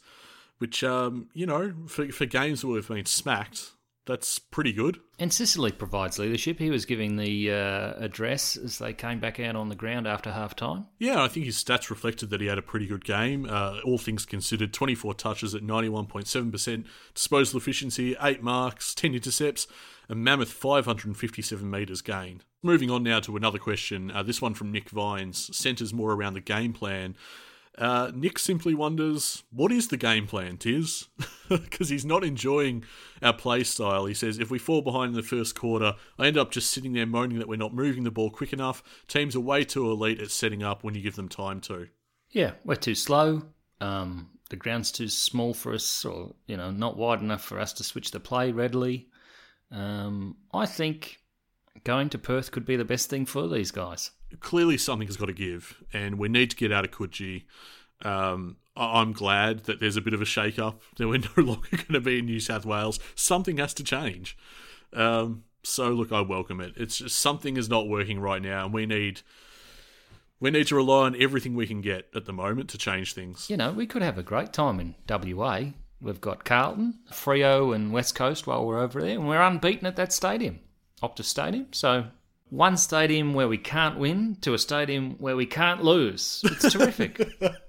which, 0.58 0.84
um, 0.84 1.30
you 1.34 1.46
know, 1.46 1.74
for, 1.88 2.10
for 2.10 2.26
games 2.26 2.66
where 2.66 2.74
we've 2.74 2.88
been 2.88 3.06
smacked, 3.06 3.72
that's 4.08 4.40
pretty 4.40 4.74
good. 4.74 5.00
And 5.20 5.32
Sicily 5.32 5.72
provides 5.72 6.18
leadership. 6.18 6.60
He 6.60 6.70
was 6.70 6.86
giving 6.86 7.18
the 7.18 7.52
uh, 7.52 7.94
address 7.98 8.56
as 8.56 8.80
they 8.80 8.94
came 8.94 9.20
back 9.20 9.40
out 9.40 9.56
on 9.56 9.70
the 9.70 9.76
ground 9.76 10.08
after 10.08 10.32
half 10.32 10.56
time. 10.56 10.86
Yeah, 10.98 11.22
I 11.22 11.28
think 11.28 11.46
his 11.46 11.62
stats 11.62 11.90
reflected 11.90 12.30
that 12.30 12.42
he 12.42 12.48
had 12.48 12.58
a 12.58 12.64
pretty 12.64 12.88
good 12.88 13.06
game. 13.06 13.48
Uh, 13.50 13.80
all 13.84 13.98
things 13.98 14.26
considered, 14.26 14.74
24 14.74 15.14
touches 15.16 15.54
at 15.54 15.62
91.7%, 15.62 16.86
disposal 17.14 17.58
efficiency, 17.58 18.16
8 18.22 18.42
marks, 18.42 18.96
10 18.96 19.14
intercepts, 19.14 19.68
a 20.10 20.16
mammoth 20.16 20.52
557 20.52 21.70
metres 21.70 22.02
gained. 22.02 22.46
Moving 22.64 22.90
on 22.90 23.04
now 23.04 23.20
to 23.20 23.36
another 23.38 23.60
question. 23.60 24.10
Uh, 24.10 24.24
this 24.24 24.42
one 24.42 24.54
from 24.54 24.72
Nick 24.72 24.90
Vines 24.90 25.56
centres 25.56 25.94
more 25.94 26.14
around 26.14 26.34
the 26.34 26.42
game 26.42 26.74
plan. 26.74 27.16
Uh, 27.78 28.12
Nick 28.14 28.40
simply 28.40 28.74
wonders, 28.74 29.44
what 29.52 29.72
is 29.72 29.90
the 29.90 29.98
game 29.98 30.28
plan, 30.28 30.58
Tiz? 30.58 31.06
Because 31.50 31.88
he's 31.88 32.04
not 32.04 32.26
enjoying 32.26 32.84
our 33.22 33.32
play 33.32 33.64
style. 33.64 34.06
He 34.06 34.14
says, 34.14 34.38
if 34.38 34.52
we 34.52 34.60
fall 34.60 34.82
behind 34.82 35.12
in 35.12 35.16
the 35.16 35.24
first 35.24 35.56
quarter, 35.56 35.96
I 36.20 36.28
end 36.28 36.38
up 36.38 36.52
just 36.52 36.72
sitting 36.72 36.92
there 36.92 37.06
moaning 37.06 37.40
that 37.40 37.48
we're 37.48 37.56
not 37.56 37.74
moving 37.74 38.04
the 38.04 38.12
ball 38.12 38.30
quick 38.30 38.52
enough. 38.52 38.84
Teams 39.08 39.34
are 39.34 39.40
way 39.40 39.64
too 39.64 39.90
elite 39.90 40.20
at 40.20 40.30
setting 40.30 40.62
up 40.62 40.84
when 40.84 40.94
you 40.94 41.00
give 41.02 41.16
them 41.16 41.30
time 41.30 41.62
to. 41.62 41.88
Yeah, 42.32 42.52
we're 42.66 42.76
too 42.76 42.96
slow. 42.96 43.44
Um, 43.80 44.32
the 44.50 44.58
ground's 44.58 44.92
too 44.92 45.08
small 45.08 45.54
for 45.54 45.74
us, 45.74 46.04
or 46.04 46.36
you 46.48 46.58
know, 46.58 46.70
not 46.70 46.98
wide 46.98 47.22
enough 47.22 47.46
for 47.46 47.60
us 47.60 47.72
to 47.74 47.86
switch 47.86 48.12
the 48.12 48.20
play 48.20 48.52
readily. 48.52 49.08
Um, 49.72 50.36
I 50.54 50.66
think 50.66 51.20
going 51.86 52.10
to 52.10 52.18
Perth 52.18 52.52
could 52.52 52.66
be 52.66 52.76
the 52.76 52.84
best 52.84 53.10
thing 53.10 53.26
for 53.26 53.48
these 53.48 53.72
guys. 53.72 54.12
Clearly, 54.40 54.78
something 54.78 55.08
has 55.08 55.18
got 55.18 55.28
to 55.28 55.34
give, 55.34 55.84
and 55.94 56.18
we 56.18 56.28
need 56.28 56.52
to 56.52 56.56
get 56.56 56.72
out 56.72 56.86
of 56.86 56.92
Coogee. 56.92 57.44
Um, 58.04 58.58
I'm 58.76 59.12
glad 59.12 59.64
that 59.66 59.80
there's 59.80 59.98
a 59.98 60.02
bit 60.02 60.14
of 60.14 60.22
a 60.22 60.26
shake 60.26 60.60
up, 60.60 60.82
that 60.98 61.08
we're 61.08 61.18
no 61.38 61.44
longer 61.44 61.70
going 61.72 61.94
to 61.94 62.02
be 62.02 62.20
in 62.20 62.26
New 62.26 62.40
South 62.40 62.66
Wales. 62.66 63.00
Something 63.16 63.58
has 63.58 63.74
to 63.76 63.84
change. 63.84 64.38
Um, 64.94 65.44
so, 65.64 65.90
look, 65.90 66.12
I 66.12 66.22
welcome 66.22 66.62
it. 66.62 66.74
It's 66.78 67.00
just 67.00 67.20
something 67.20 67.58
is 67.58 67.70
not 67.70 67.90
working 67.90 68.20
right 68.20 68.42
now, 68.42 68.66
and 68.66 68.74
we 68.74 68.86
need. 68.86 69.22
We 70.40 70.52
need 70.52 70.68
to 70.68 70.76
rely 70.76 71.06
on 71.06 71.20
everything 71.20 71.56
we 71.56 71.66
can 71.66 71.82
get 71.82 72.10
at 72.14 72.26
the 72.26 72.34
moment 72.34 72.70
to 72.70 72.78
change 72.78 73.14
things. 73.14 73.50
You 73.50 73.58
know, 73.58 73.72
we 73.72 73.88
could 73.88 74.04
have 74.04 74.20
a 74.20 74.24
great 74.24 74.54
time 74.54 74.80
in 74.80 74.94
WA. 75.10 75.72
We've 76.00 76.22
got 76.22 76.46
Carlton, 76.46 77.00
Freo, 77.12 77.74
and 77.74 77.92
West 77.92 78.14
Coast 78.14 78.46
while 78.46 78.64
we're 78.64 78.80
over 78.80 79.02
there, 79.02 79.18
and 79.18 79.28
we're 79.28 79.42
unbeaten 79.42 79.88
at 79.88 79.96
that 79.96 80.14
stadium, 80.14 80.60
Optus 81.02 81.24
Stadium. 81.24 81.68
So, 81.72 82.06
one 82.50 82.78
stadium 82.78 83.34
where 83.34 83.48
we 83.48 83.58
can't 83.58 83.98
win 83.98 84.38
to 84.42 84.54
a 84.54 84.58
stadium 84.58 85.16
where 85.20 85.36
we 85.36 85.46
can't 85.46 85.84
lose. 85.84 86.42
It's 86.46 86.72
terrific. 86.74 87.22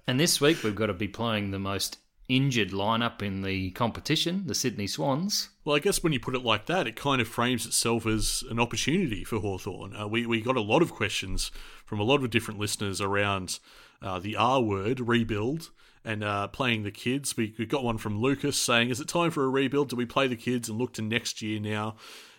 and 0.07 0.19
this 0.19 0.41
week 0.41 0.63
we've 0.63 0.75
got 0.75 0.87
to 0.87 0.95
be 0.95 1.09
playing 1.09 1.51
the 1.51 1.59
most 1.59 1.99
injured 2.29 2.71
lineup 2.71 3.23
in 3.23 3.43
the 3.43 3.71
competition, 3.71 4.45
the 4.47 4.55
Sydney 4.55 4.87
Swans. 4.87 5.49
Well, 5.65 5.77
I 5.77 5.81
guess 5.81 6.03
when 6.03 6.13
you 6.13 6.21
put 6.21 6.35
it 6.35 6.45
like 6.45 6.67
that, 6.67 6.87
it 6.87 6.95
kind 6.95 7.21
of 7.21 7.29
frames 7.29 7.65
itself 7.65 8.07
as 8.07 8.45
an 8.51 8.61
opportunity 8.61 9.25
for 9.25 9.41
Hawthorn. 9.41 9.97
Uh, 9.97 10.07
we, 10.07 10.27
we 10.27 10.43
got 10.43 10.57
a 10.57 10.61
lot 10.61 10.83
of 10.83 10.93
questions 10.93 11.51
from 11.87 12.01
a 12.01 12.05
lot 12.05 12.23
of 12.23 12.31
different 12.31 12.61
listeners 12.61 13.01
around 13.01 13.59
uh, 14.03 14.19
the 14.19 14.37
R 14.37 14.61
word, 14.61 15.01
rebuild, 15.01 15.71
and 16.05 16.23
uh, 16.23 16.49
playing 16.49 16.83
the 16.83 16.91
kids. 16.91 17.37
We, 17.37 17.55
we 17.59 17.67
got 17.67 17.83
one 17.83 17.99
from 17.99 18.21
Lucas 18.21 18.59
saying, 18.59 18.91
Is 18.91 19.01
it 19.01 19.09
time 19.09 19.31
for 19.31 19.45
a 19.45 19.49
rebuild? 19.49 19.89
Do 19.89 19.97
we 19.97 20.07
play 20.07 20.27
the 20.27 20.37
kids 20.37 20.69
and 20.69 20.79
look 20.79 20.93
to 20.95 21.03
next 21.03 21.41
year 21.41 21.59
now? 21.59 21.97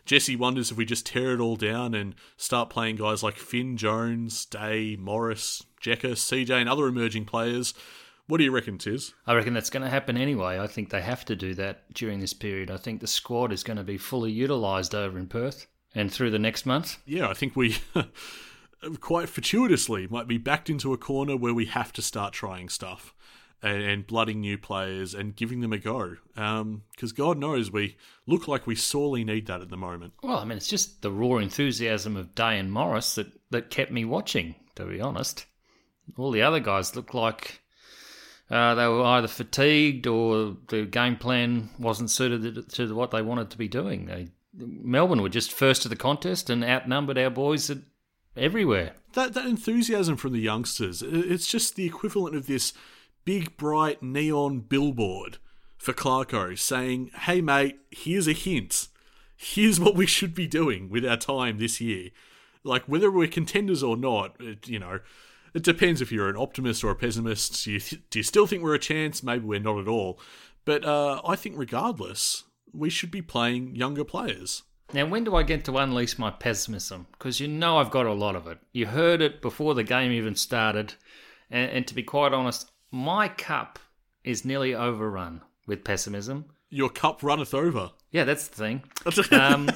Jesse 0.10 0.36
wonders 0.36 0.72
if 0.72 0.78
we 0.78 0.86
just 0.86 1.06
tear 1.06 1.36
it 1.36 1.39
all 1.39 1.56
down 1.56 1.93
and 1.93 2.15
start 2.36 2.72
playing 2.72 2.95
guys 2.95 3.22
like 3.22 3.36
Finn 3.36 3.78
Jones, 3.78 4.43
Day, 4.43 4.98
Morris, 5.00 5.63
Jekka, 5.80 6.13
CJ, 6.13 6.50
and 6.50 6.67
other 6.67 6.88
emerging 6.88 7.26
players. 7.26 7.76
What 8.26 8.39
do 8.39 8.43
you 8.43 8.50
reckon, 8.50 8.80
Tiz? 8.80 9.13
I 9.28 9.36
reckon 9.36 9.54
that's 9.54 9.69
going 9.69 9.84
to 9.84 9.89
happen 9.91 10.17
anyway. 10.17 10.58
I 10.58 10.65
think 10.65 10.89
they 10.89 11.02
have 11.02 11.26
to 11.26 11.36
do 11.36 11.54
that 11.54 11.93
during 11.93 12.22
this 12.22 12.34
period. 12.34 12.72
I 12.72 12.78
think 12.78 13.02
the 13.02 13.06
squad 13.06 13.54
is 13.54 13.63
going 13.63 13.78
to 13.78 13.84
be 13.84 14.00
fully 14.00 14.32
utilised 14.32 14.95
over 14.95 15.19
in 15.19 15.28
Perth 15.28 15.67
and 15.93 16.12
through 16.12 16.32
the 16.32 16.39
next 16.39 16.65
month. 16.65 16.98
Yeah, 17.06 17.30
I 17.30 17.36
think 17.36 17.56
we 17.56 17.78
quite 19.02 19.30
fortuitously 19.30 20.08
might 20.08 20.28
be 20.28 20.39
backed 20.39 20.72
into 20.72 20.91
a 20.91 20.98
corner 20.98 21.38
where 21.38 21.54
we 21.54 21.65
have 21.65 21.93
to 21.93 22.02
start 22.02 22.34
trying 22.34 22.69
stuff 22.69 23.13
and, 23.62 23.82
and 23.82 24.08
blooding 24.08 24.41
new 24.41 24.58
players 24.58 25.13
and 25.13 25.36
giving 25.36 25.62
them 25.62 25.74
a 25.74 25.78
go. 25.78 26.15
Because 26.34 27.12
God 27.12 27.38
knows 27.38 27.72
we 27.72 27.98
look 28.26 28.48
like 28.48 28.67
we 28.67 28.76
sorely 28.76 29.24
need 29.24 29.48
that 29.48 29.62
at 29.62 29.69
the 29.69 29.78
moment. 29.78 30.13
Well, 30.24 30.38
I 30.38 30.45
mean, 30.45 30.58
it's 30.58 30.67
just 30.67 31.02
the 31.02 31.12
raw 31.12 31.38
enthusiasm 31.38 32.15
of 32.15 32.36
Day 32.36 32.58
and 32.58 32.72
Morris 32.72 33.15
that, 33.15 33.28
that 33.52 33.69
kept 33.69 33.91
me 33.91 34.06
watching, 34.06 34.56
to 34.76 34.86
be 34.86 35.02
honest. 35.02 35.45
All 36.17 36.32
the 36.32 36.41
other 36.41 36.60
guys 36.60 36.95
looked 36.95 37.13
like 37.13 37.62
uh, 38.50 38.76
they 38.76 38.88
were 38.88 39.04
either 39.04 39.28
fatigued 39.28 40.08
or 40.08 40.58
the 40.69 40.86
game 40.86 41.17
plan 41.17 41.69
wasn't 41.78 42.10
suited 42.10 42.69
to 42.69 42.95
what 42.95 43.12
they 43.12 43.22
wanted 43.22 43.52
to 43.52 43.58
be 43.58 43.67
doing. 43.67 44.06
They, 44.08 44.30
Melbourne 44.54 45.22
were 45.22 45.30
just 45.30 45.52
first 45.52 45.84
to 45.84 45.89
the 45.89 45.95
contest 45.95 46.50
and 46.50 46.63
outnumbered 46.63 47.17
our 47.17 47.30
boys 47.30 47.69
at, 47.69 47.78
everywhere. 48.36 48.93
That 49.13 49.34
that 49.34 49.45
enthusiasm 49.45 50.17
from 50.17 50.34
the 50.34 50.39
youngsters, 50.39 51.04
it's 51.04 51.48
just 51.48 51.76
the 51.76 51.86
equivalent 51.86 52.36
of 52.36 52.48
this 52.48 52.74
big 53.30 53.56
bright 53.58 54.02
neon 54.02 54.60
billboard 54.60 55.38
for 55.78 55.94
Clarko 55.94 56.58
saying, 56.58 57.12
"Hey 57.13 57.42
mate, 57.42 57.78
here's 57.92 58.28
a 58.28 58.34
hint. 58.34 58.88
Here's 59.38 59.80
what 59.80 59.94
we 59.94 60.08
should 60.08 60.34
be 60.34 60.48
doing 60.48 60.89
with 60.89 61.06
our 61.06 61.15
time 61.15 61.60
this 61.60 61.80
year." 61.80 62.10
Like 62.63 62.86
whether 62.86 63.12
we're 63.12 63.28
contenders 63.28 63.84
or 63.84 63.96
not, 63.96 64.36
it, 64.39 64.68
you 64.68 64.80
know, 64.80 65.02
it 65.54 65.62
depends 65.62 66.02
if 66.02 66.12
you're 66.12 66.28
an 66.28 66.38
optimist 66.38 66.84
or 66.84 66.89
a 66.89 66.96
pessimist. 66.96 67.63
Do 67.63 67.74
you, 67.74 67.80
do 68.10 68.18
you 68.18 68.24
still 68.24 68.48
think 68.48 68.63
we're 68.63 68.74
a 68.74 68.80
chance? 68.80 69.22
Maybe 69.22 69.46
we're 69.46 69.60
not 69.60 69.78
at 69.78 69.88
all. 69.88 70.20
But 70.65 70.84
uh, 70.84 71.22
I 71.24 71.36
think 71.36 71.54
regardless, 71.56 72.46
we 72.74 72.89
should 72.89 73.12
be 73.12 73.22
playing 73.22 73.76
younger 73.76 74.04
players. 74.04 74.63
Now, 74.92 75.06
when 75.06 75.24
do 75.24 75.36
I 75.36 75.44
get 75.44 75.65
to 75.65 75.78
unleash 75.78 76.18
my 76.18 76.32
pessimism? 76.32 77.06
Because 77.12 77.39
you 77.39 77.48
know 77.48 77.78
I've 77.78 77.92
got 77.92 78.08
a 78.08 78.13
lot 78.13 78.36
of 78.36 78.48
it. 78.48 78.58
You 78.74 78.88
heard 78.88 79.22
it 79.22 79.39
before 79.39 79.76
the 79.76 79.84
game 79.84 80.12
even 80.12 80.34
started. 80.34 80.96
And, 81.52 81.70
and 81.70 81.88
to 81.88 81.94
be 81.94 82.02
quite 82.02 82.34
honest, 82.34 82.72
my 82.91 83.28
cup 83.28 83.80
is 84.23 84.45
nearly 84.45 84.73
overrun 84.75 85.41
with 85.65 85.84
pessimism. 85.84 86.45
Your 86.69 86.89
cup 86.89 87.23
runneth 87.23 87.54
over. 87.54 87.91
Yeah, 88.12 88.23
that's 88.23 88.47
the 88.47 88.56
thing. 88.56 88.84
Um, 89.32 89.69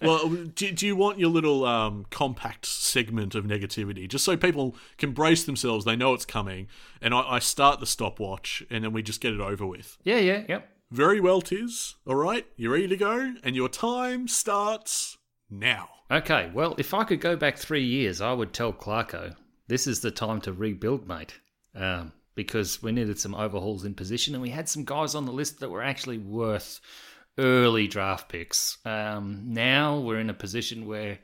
well, 0.00 0.28
do, 0.28 0.70
do 0.72 0.86
you 0.86 0.94
want 0.96 1.18
your 1.18 1.28
little 1.30 1.64
um, 1.64 2.06
compact 2.10 2.66
segment 2.66 3.34
of 3.34 3.44
negativity, 3.44 4.08
just 4.08 4.24
so 4.24 4.36
people 4.36 4.76
can 4.96 5.12
brace 5.12 5.44
themselves? 5.44 5.84
They 5.84 5.96
know 5.96 6.14
it's 6.14 6.24
coming, 6.24 6.68
and 7.02 7.12
I, 7.14 7.20
I 7.20 7.38
start 7.40 7.80
the 7.80 7.86
stopwatch, 7.86 8.62
and 8.70 8.84
then 8.84 8.92
we 8.92 9.02
just 9.02 9.20
get 9.20 9.32
it 9.32 9.40
over 9.40 9.66
with. 9.66 9.98
yeah, 10.04 10.18
yeah, 10.18 10.44
yep. 10.48 10.68
Very 10.90 11.20
well, 11.20 11.40
Tiz. 11.42 11.96
All 12.06 12.14
right, 12.14 12.46
you're 12.56 12.72
ready 12.72 12.88
to 12.88 12.96
go, 12.96 13.34
and 13.42 13.54
your 13.56 13.68
time 13.68 14.28
starts 14.28 15.18
now. 15.50 15.88
Okay, 16.10 16.50
well, 16.54 16.74
if 16.78 16.94
I 16.94 17.04
could 17.04 17.20
go 17.20 17.36
back 17.36 17.58
three 17.58 17.84
years, 17.84 18.20
I 18.20 18.32
would 18.32 18.52
tell 18.52 18.72
Clarko, 18.72 19.34
this 19.66 19.86
is 19.86 20.00
the 20.00 20.10
time 20.10 20.40
to 20.42 20.52
rebuild, 20.52 21.06
mate. 21.06 21.40
Um, 21.78 22.12
because 22.34 22.80
we 22.80 22.92
needed 22.92 23.18
some 23.18 23.34
overhauls 23.34 23.84
in 23.84 23.94
position, 23.94 24.34
and 24.34 24.42
we 24.42 24.50
had 24.50 24.68
some 24.68 24.84
guys 24.84 25.16
on 25.16 25.26
the 25.26 25.32
list 25.32 25.58
that 25.58 25.70
were 25.70 25.82
actually 25.82 26.18
worth 26.18 26.80
early 27.36 27.88
draft 27.88 28.28
picks. 28.28 28.78
Um, 28.84 29.42
now 29.46 29.98
we're 29.98 30.20
in 30.20 30.30
a 30.30 30.34
position 30.34 30.86
where 30.86 31.18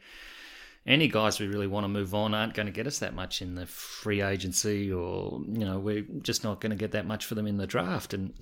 any 0.86 1.08
guys 1.08 1.38
we 1.38 1.46
really 1.46 1.66
want 1.66 1.84
to 1.84 1.88
move 1.88 2.14
on 2.14 2.34
aren't 2.34 2.54
going 2.54 2.66
to 2.66 2.72
get 2.72 2.86
us 2.86 2.98
that 2.98 3.14
much 3.14 3.42
in 3.42 3.54
the 3.54 3.66
free 3.66 4.22
agency, 4.22 4.92
or 4.92 5.40
you 5.46 5.64
know, 5.64 5.78
we're 5.78 6.04
just 6.22 6.44
not 6.44 6.60
going 6.60 6.70
to 6.70 6.76
get 6.76 6.92
that 6.92 7.06
much 7.06 7.24
for 7.24 7.34
them 7.34 7.46
in 7.46 7.58
the 7.58 7.66
draft. 7.66 8.12
And 8.12 8.34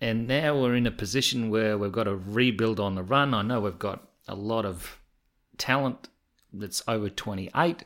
and 0.00 0.28
now 0.28 0.60
we're 0.60 0.76
in 0.76 0.86
a 0.86 0.92
position 0.92 1.50
where 1.50 1.78
we've 1.78 1.92
got 1.92 2.04
to 2.04 2.16
rebuild 2.16 2.80
on 2.80 2.94
the 2.94 3.02
run. 3.02 3.32
I 3.32 3.42
know 3.42 3.60
we've 3.60 3.78
got 3.78 4.06
a 4.28 4.34
lot 4.34 4.66
of 4.66 4.98
talent 5.56 6.08
that's 6.52 6.82
over 6.86 7.08
28, 7.08 7.84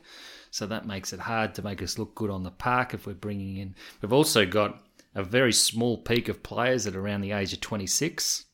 so 0.51 0.65
that 0.65 0.87
makes 0.87 1.13
it 1.13 1.19
hard 1.19 1.53
to 1.55 1.61
make 1.61 1.81
us 1.81 1.97
look 1.97 2.15
good 2.15 2.29
on 2.29 2.43
the 2.43 2.51
park 2.51 2.93
if 2.93 3.05
we're 3.05 3.13
bringing 3.13 3.57
in. 3.57 3.75
We've 4.01 4.13
also 4.13 4.45
got 4.45 4.83
a 5.15 5.23
very 5.23 5.53
small 5.53 5.97
peak 5.97 6.29
of 6.29 6.43
players 6.43 6.87
at 6.87 6.95
around 6.95 7.21
the 7.21 7.31
age 7.31 7.53
of 7.53 7.61
26. 7.61 8.45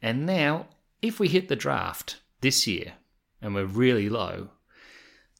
And 0.00 0.26
now, 0.26 0.66
if 1.00 1.20
we 1.20 1.28
hit 1.28 1.48
the 1.48 1.56
draft 1.56 2.20
this 2.40 2.66
year 2.66 2.94
and 3.40 3.54
we're 3.54 3.64
really 3.64 4.08
low, 4.08 4.50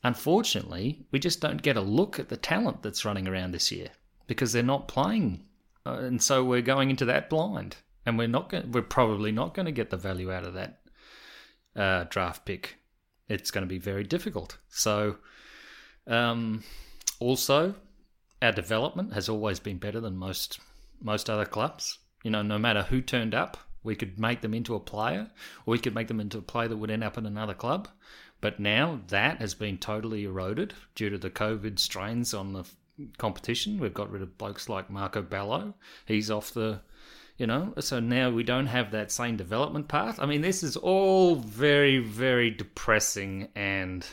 unfortunately, 0.04 1.06
we 1.10 1.18
just 1.18 1.40
don't 1.40 1.62
get 1.62 1.76
a 1.76 1.80
look 1.80 2.18
at 2.18 2.28
the 2.28 2.36
talent 2.36 2.82
that's 2.82 3.04
running 3.04 3.28
around 3.28 3.52
this 3.52 3.72
year 3.72 3.88
because 4.26 4.52
they're 4.52 4.62
not 4.62 4.88
playing. 4.88 5.44
Uh, 5.84 5.94
and 5.94 6.22
so 6.22 6.44
we're 6.44 6.62
going 6.62 6.90
into 6.90 7.04
that 7.04 7.28
blind. 7.28 7.76
And 8.04 8.18
we're 8.18 8.28
not 8.28 8.48
going, 8.48 8.72
we're 8.72 8.82
probably 8.82 9.30
not 9.30 9.54
going 9.54 9.66
to 9.66 9.72
get 9.72 9.90
the 9.90 9.96
value 9.96 10.32
out 10.32 10.44
of 10.44 10.54
that 10.54 10.80
uh, 11.76 12.04
draft 12.10 12.44
pick. 12.44 12.76
It's 13.28 13.50
going 13.50 13.62
to 13.62 13.68
be 13.68 13.78
very 13.78 14.04
difficult. 14.04 14.58
So, 14.68 15.18
um, 16.06 16.64
also, 17.20 17.74
our 18.40 18.52
development 18.52 19.12
has 19.12 19.28
always 19.28 19.60
been 19.60 19.78
better 19.78 20.00
than 20.00 20.16
most 20.16 20.58
most 21.00 21.28
other 21.28 21.44
clubs. 21.44 21.98
You 22.22 22.30
know, 22.30 22.42
no 22.42 22.58
matter 22.58 22.82
who 22.82 23.00
turned 23.00 23.34
up, 23.34 23.56
we 23.82 23.96
could 23.96 24.18
make 24.18 24.40
them 24.40 24.54
into 24.54 24.74
a 24.74 24.80
player, 24.80 25.30
or 25.66 25.72
we 25.72 25.78
could 25.78 25.94
make 25.94 26.08
them 26.08 26.20
into 26.20 26.38
a 26.38 26.42
player 26.42 26.68
that 26.68 26.76
would 26.76 26.90
end 26.90 27.04
up 27.04 27.18
in 27.18 27.26
another 27.26 27.54
club. 27.54 27.88
But 28.40 28.60
now 28.60 29.00
that 29.08 29.38
has 29.38 29.54
been 29.54 29.78
totally 29.78 30.24
eroded 30.24 30.74
due 30.94 31.10
to 31.10 31.18
the 31.18 31.30
COVID 31.30 31.78
strains 31.78 32.34
on 32.34 32.52
the 32.52 32.64
competition. 33.18 33.78
We've 33.78 33.94
got 33.94 34.10
rid 34.10 34.22
of 34.22 34.38
blokes 34.38 34.68
like 34.68 34.90
Marco 34.90 35.22
Bello. 35.22 35.74
He's 36.06 36.30
off 36.30 36.52
the, 36.52 36.80
you 37.36 37.46
know, 37.46 37.74
so 37.80 38.00
now 38.00 38.30
we 38.30 38.42
don't 38.42 38.66
have 38.66 38.90
that 38.90 39.12
same 39.12 39.36
development 39.36 39.88
path. 39.88 40.18
I 40.20 40.26
mean, 40.26 40.40
this 40.40 40.62
is 40.62 40.76
all 40.76 41.36
very, 41.36 41.98
very 41.98 42.50
depressing 42.50 43.48
and. 43.54 44.06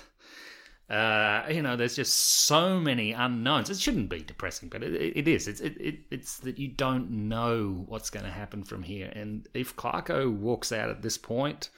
Uh, 0.90 1.44
you 1.52 1.62
know, 1.62 1.76
there's 1.76 1.96
just 1.96 2.16
so 2.16 2.80
many 2.80 3.12
unknowns. 3.12 3.70
It 3.70 3.80
shouldn't 3.80 4.10
be 4.10 4.22
depressing, 4.22 4.70
but 4.70 4.82
it, 4.82 4.96
it 5.16 5.28
is. 5.28 5.48
It's 5.48 5.62
it, 5.62 5.78
it, 5.80 6.00
it's 6.10 6.38
that 6.40 6.58
you 6.58 6.68
don't 6.68 7.12
know 7.12 7.86
what's 7.88 8.10
going 8.10 8.26
to 8.26 8.32
happen 8.32 8.64
from 8.64 8.82
here. 8.82 9.12
And 9.16 9.48
if 9.54 9.76
Clarko 9.76 10.36
walks 10.36 10.72
out 10.72 10.90
at 10.90 11.04
this 11.04 11.18
point, 11.18 11.70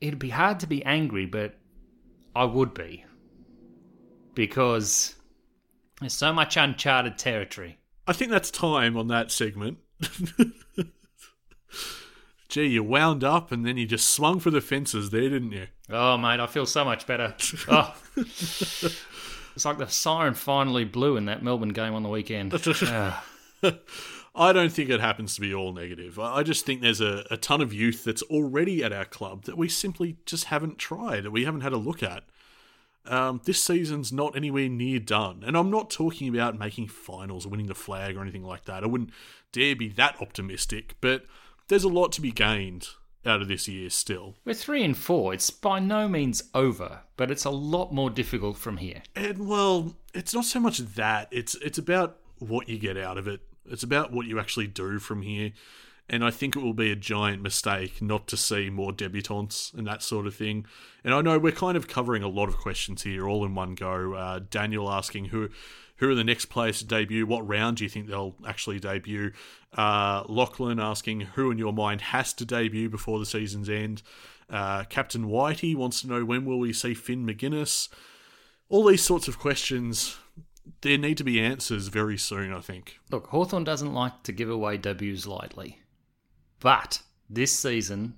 it'd 0.00 0.18
be 0.18 0.30
hard 0.30 0.58
to 0.60 0.66
be 0.66 0.84
angry, 0.84 1.26
but 1.26 1.58
I 2.34 2.44
would 2.44 2.74
be 2.74 3.04
because 4.34 5.14
there's 6.00 6.14
so 6.14 6.32
much 6.32 6.56
uncharted 6.56 7.18
territory. 7.18 7.78
I 8.06 8.12
think 8.12 8.32
that's 8.32 8.50
time 8.50 8.96
on 8.96 9.06
that 9.08 9.30
segment. 9.30 9.78
Gee, 12.50 12.66
you 12.66 12.82
wound 12.82 13.22
up 13.22 13.52
and 13.52 13.64
then 13.64 13.76
you 13.76 13.86
just 13.86 14.10
swung 14.10 14.40
for 14.40 14.50
the 14.50 14.60
fences 14.60 15.10
there, 15.10 15.28
didn't 15.30 15.52
you? 15.52 15.68
Oh, 15.88 16.18
mate, 16.18 16.40
I 16.40 16.46
feel 16.48 16.66
so 16.66 16.84
much 16.84 17.06
better. 17.06 17.34
Oh, 17.68 17.94
It's 19.56 19.64
like 19.64 19.78
the 19.78 19.88
siren 19.88 20.34
finally 20.34 20.84
blew 20.84 21.16
in 21.16 21.24
that 21.26 21.42
Melbourne 21.42 21.70
game 21.70 21.94
on 21.94 22.02
the 22.02 22.08
weekend. 22.08 22.52
Ah. 22.84 23.24
I 24.34 24.52
don't 24.52 24.72
think 24.72 24.88
it 24.88 25.00
happens 25.00 25.34
to 25.34 25.40
be 25.40 25.52
all 25.52 25.72
negative. 25.72 26.18
I 26.18 26.36
I 26.36 26.42
just 26.42 26.64
think 26.64 26.80
there's 26.80 27.00
a, 27.00 27.26
a 27.30 27.36
ton 27.36 27.60
of 27.60 27.74
youth 27.74 28.04
that's 28.04 28.22
already 28.22 28.82
at 28.82 28.92
our 28.92 29.04
club 29.04 29.44
that 29.44 29.58
we 29.58 29.68
simply 29.68 30.16
just 30.24 30.44
haven't 30.44 30.78
tried, 30.78 31.24
that 31.24 31.30
we 31.30 31.44
haven't 31.44 31.60
had 31.60 31.72
a 31.72 31.76
look 31.76 32.02
at. 32.02 32.24
Um, 33.06 33.40
this 33.44 33.62
season's 33.62 34.12
not 34.12 34.36
anywhere 34.36 34.68
near 34.68 34.98
done. 35.00 35.42
And 35.44 35.56
I'm 35.56 35.70
not 35.70 35.90
talking 35.90 36.28
about 36.28 36.58
making 36.58 36.88
finals 36.88 37.44
or 37.44 37.50
winning 37.50 37.66
the 37.66 37.74
flag 37.74 38.16
or 38.16 38.22
anything 38.22 38.44
like 38.44 38.64
that. 38.66 38.82
I 38.82 38.86
wouldn't 38.86 39.10
dare 39.52 39.74
be 39.76 39.88
that 39.90 40.16
optimistic, 40.22 40.94
but 41.00 41.24
there's 41.70 41.84
a 41.84 41.88
lot 41.88 42.10
to 42.12 42.20
be 42.20 42.32
gained 42.32 42.88
out 43.24 43.40
of 43.40 43.48
this 43.48 43.68
year 43.68 43.88
still. 43.90 44.34
We're 44.44 44.54
three 44.54 44.82
and 44.82 44.96
four. 44.96 45.32
It's 45.32 45.50
by 45.50 45.78
no 45.78 46.08
means 46.08 46.42
over, 46.52 47.00
but 47.16 47.30
it's 47.30 47.44
a 47.44 47.50
lot 47.50 47.92
more 47.92 48.10
difficult 48.10 48.56
from 48.56 48.78
here. 48.78 49.02
And 49.14 49.48
well, 49.48 49.94
it's 50.12 50.34
not 50.34 50.44
so 50.44 50.58
much 50.58 50.78
that. 50.78 51.28
It's 51.30 51.54
it's 51.56 51.78
about 51.78 52.18
what 52.38 52.68
you 52.68 52.78
get 52.78 52.96
out 52.96 53.18
of 53.18 53.28
it. 53.28 53.40
It's 53.66 53.84
about 53.84 54.12
what 54.12 54.26
you 54.26 54.40
actually 54.40 54.66
do 54.66 54.98
from 54.98 55.22
here. 55.22 55.52
And 56.12 56.24
I 56.24 56.32
think 56.32 56.56
it 56.56 56.60
will 56.60 56.74
be 56.74 56.90
a 56.90 56.96
giant 56.96 57.40
mistake 57.40 58.02
not 58.02 58.26
to 58.26 58.36
see 58.36 58.68
more 58.68 58.92
debutantes 58.92 59.72
and 59.72 59.86
that 59.86 60.02
sort 60.02 60.26
of 60.26 60.34
thing. 60.34 60.66
And 61.04 61.14
I 61.14 61.22
know 61.22 61.38
we're 61.38 61.52
kind 61.52 61.76
of 61.76 61.86
covering 61.86 62.24
a 62.24 62.28
lot 62.28 62.48
of 62.48 62.56
questions 62.56 63.04
here 63.04 63.28
all 63.28 63.44
in 63.44 63.54
one 63.54 63.76
go. 63.76 64.14
Uh, 64.14 64.40
Daniel 64.50 64.90
asking 64.90 65.26
who 65.26 65.50
who 66.00 66.10
are 66.10 66.14
the 66.14 66.24
next 66.24 66.46
players 66.46 66.78
to 66.78 66.86
debut? 66.86 67.26
What 67.26 67.46
round 67.46 67.76
do 67.76 67.84
you 67.84 67.90
think 67.90 68.08
they'll 68.08 68.34
actually 68.46 68.80
debut? 68.80 69.32
Uh, 69.76 70.24
Lachlan 70.26 70.80
asking 70.80 71.20
who 71.20 71.50
in 71.50 71.58
your 71.58 71.74
mind 71.74 72.00
has 72.00 72.32
to 72.34 72.46
debut 72.46 72.88
before 72.88 73.18
the 73.18 73.26
season's 73.26 73.68
end. 73.68 74.02
Uh, 74.48 74.84
Captain 74.84 75.26
Whitey 75.26 75.76
wants 75.76 76.00
to 76.00 76.08
know 76.08 76.24
when 76.24 76.46
will 76.46 76.58
we 76.58 76.72
see 76.72 76.94
Finn 76.94 77.26
Maginness? 77.26 77.88
All 78.70 78.86
these 78.86 79.02
sorts 79.04 79.28
of 79.28 79.38
questions, 79.38 80.16
there 80.80 80.96
need 80.96 81.18
to 81.18 81.24
be 81.24 81.38
answers 81.38 81.88
very 81.88 82.16
soon, 82.16 82.52
I 82.52 82.60
think. 82.60 82.98
Look, 83.10 83.26
Hawthorn 83.26 83.64
doesn't 83.64 83.92
like 83.92 84.22
to 84.22 84.32
give 84.32 84.48
away 84.48 84.78
debuts 84.78 85.26
lightly. 85.26 85.79
But 86.60 87.02
this 87.28 87.52
season, 87.52 88.14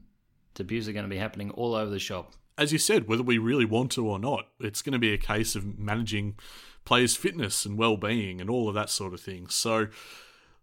debuts 0.54 0.88
are 0.88 0.92
going 0.92 1.04
to 1.04 1.10
be 1.10 1.18
happening 1.18 1.50
all 1.50 1.74
over 1.74 1.90
the 1.90 1.98
shop. 1.98 2.32
As 2.58 2.72
you 2.72 2.78
said, 2.78 3.08
whether 3.08 3.22
we 3.22 3.38
really 3.38 3.64
want 3.64 3.92
to 3.92 4.06
or 4.06 4.18
not, 4.18 4.48
it's 4.60 4.82
going 4.82 4.92
to 4.92 4.98
be 4.98 5.12
a 5.12 5.18
case 5.18 5.56
of 5.56 5.78
managing 5.78 6.36
players' 6.84 7.16
fitness 7.16 7.64
and 7.64 7.78
well-being 7.78 8.40
and 8.40 8.50
all 8.50 8.68
of 8.68 8.74
that 8.74 8.90
sort 8.90 9.14
of 9.14 9.20
thing. 9.20 9.46
So, 9.48 9.86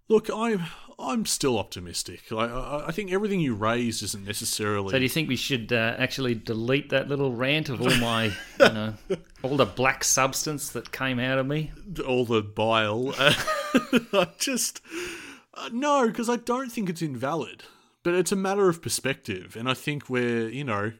look, 0.07 0.29
I'm 0.29 0.65
I'm 0.99 1.25
still 1.25 1.57
optimistic. 1.57 2.23
I, 2.31 2.35
I, 2.35 2.87
I 2.89 2.91
think 2.91 3.11
everything 3.11 3.39
you 3.39 3.55
raised 3.55 4.03
isn't 4.03 4.25
necessarily. 4.25 4.91
So 4.91 4.97
do 4.97 5.03
you 5.03 5.09
think 5.09 5.29
we 5.29 5.37
should 5.37 5.71
uh, 5.71 5.95
actually 5.97 6.35
delete 6.35 6.89
that 6.89 7.07
little 7.07 7.33
rant 7.33 7.69
of 7.69 7.81
all 7.81 7.95
my, 7.97 8.25
you 8.59 8.69
know, 8.69 8.93
all 9.41 9.55
the 9.55 9.65
black 9.65 10.03
substance 10.03 10.69
that 10.69 10.91
came 10.91 11.19
out 11.19 11.39
of 11.39 11.47
me? 11.47 11.71
all 12.05 12.25
the 12.25 12.41
bile. 12.41 13.15
I 13.17 14.27
just 14.37 14.81
uh, 15.59 15.69
no, 15.71 16.07
because 16.07 16.29
I 16.29 16.37
don't 16.37 16.71
think 16.71 16.89
it's 16.89 17.01
invalid. 17.01 17.63
But 18.03 18.13
it's 18.13 18.31
a 18.31 18.37
matter 18.37 18.69
of 18.69 18.81
perspective, 18.81 19.57
and 19.57 19.69
I 19.69 19.73
think 19.73 20.09
we're 20.09 20.47
you 20.49 20.63
know, 20.63 20.93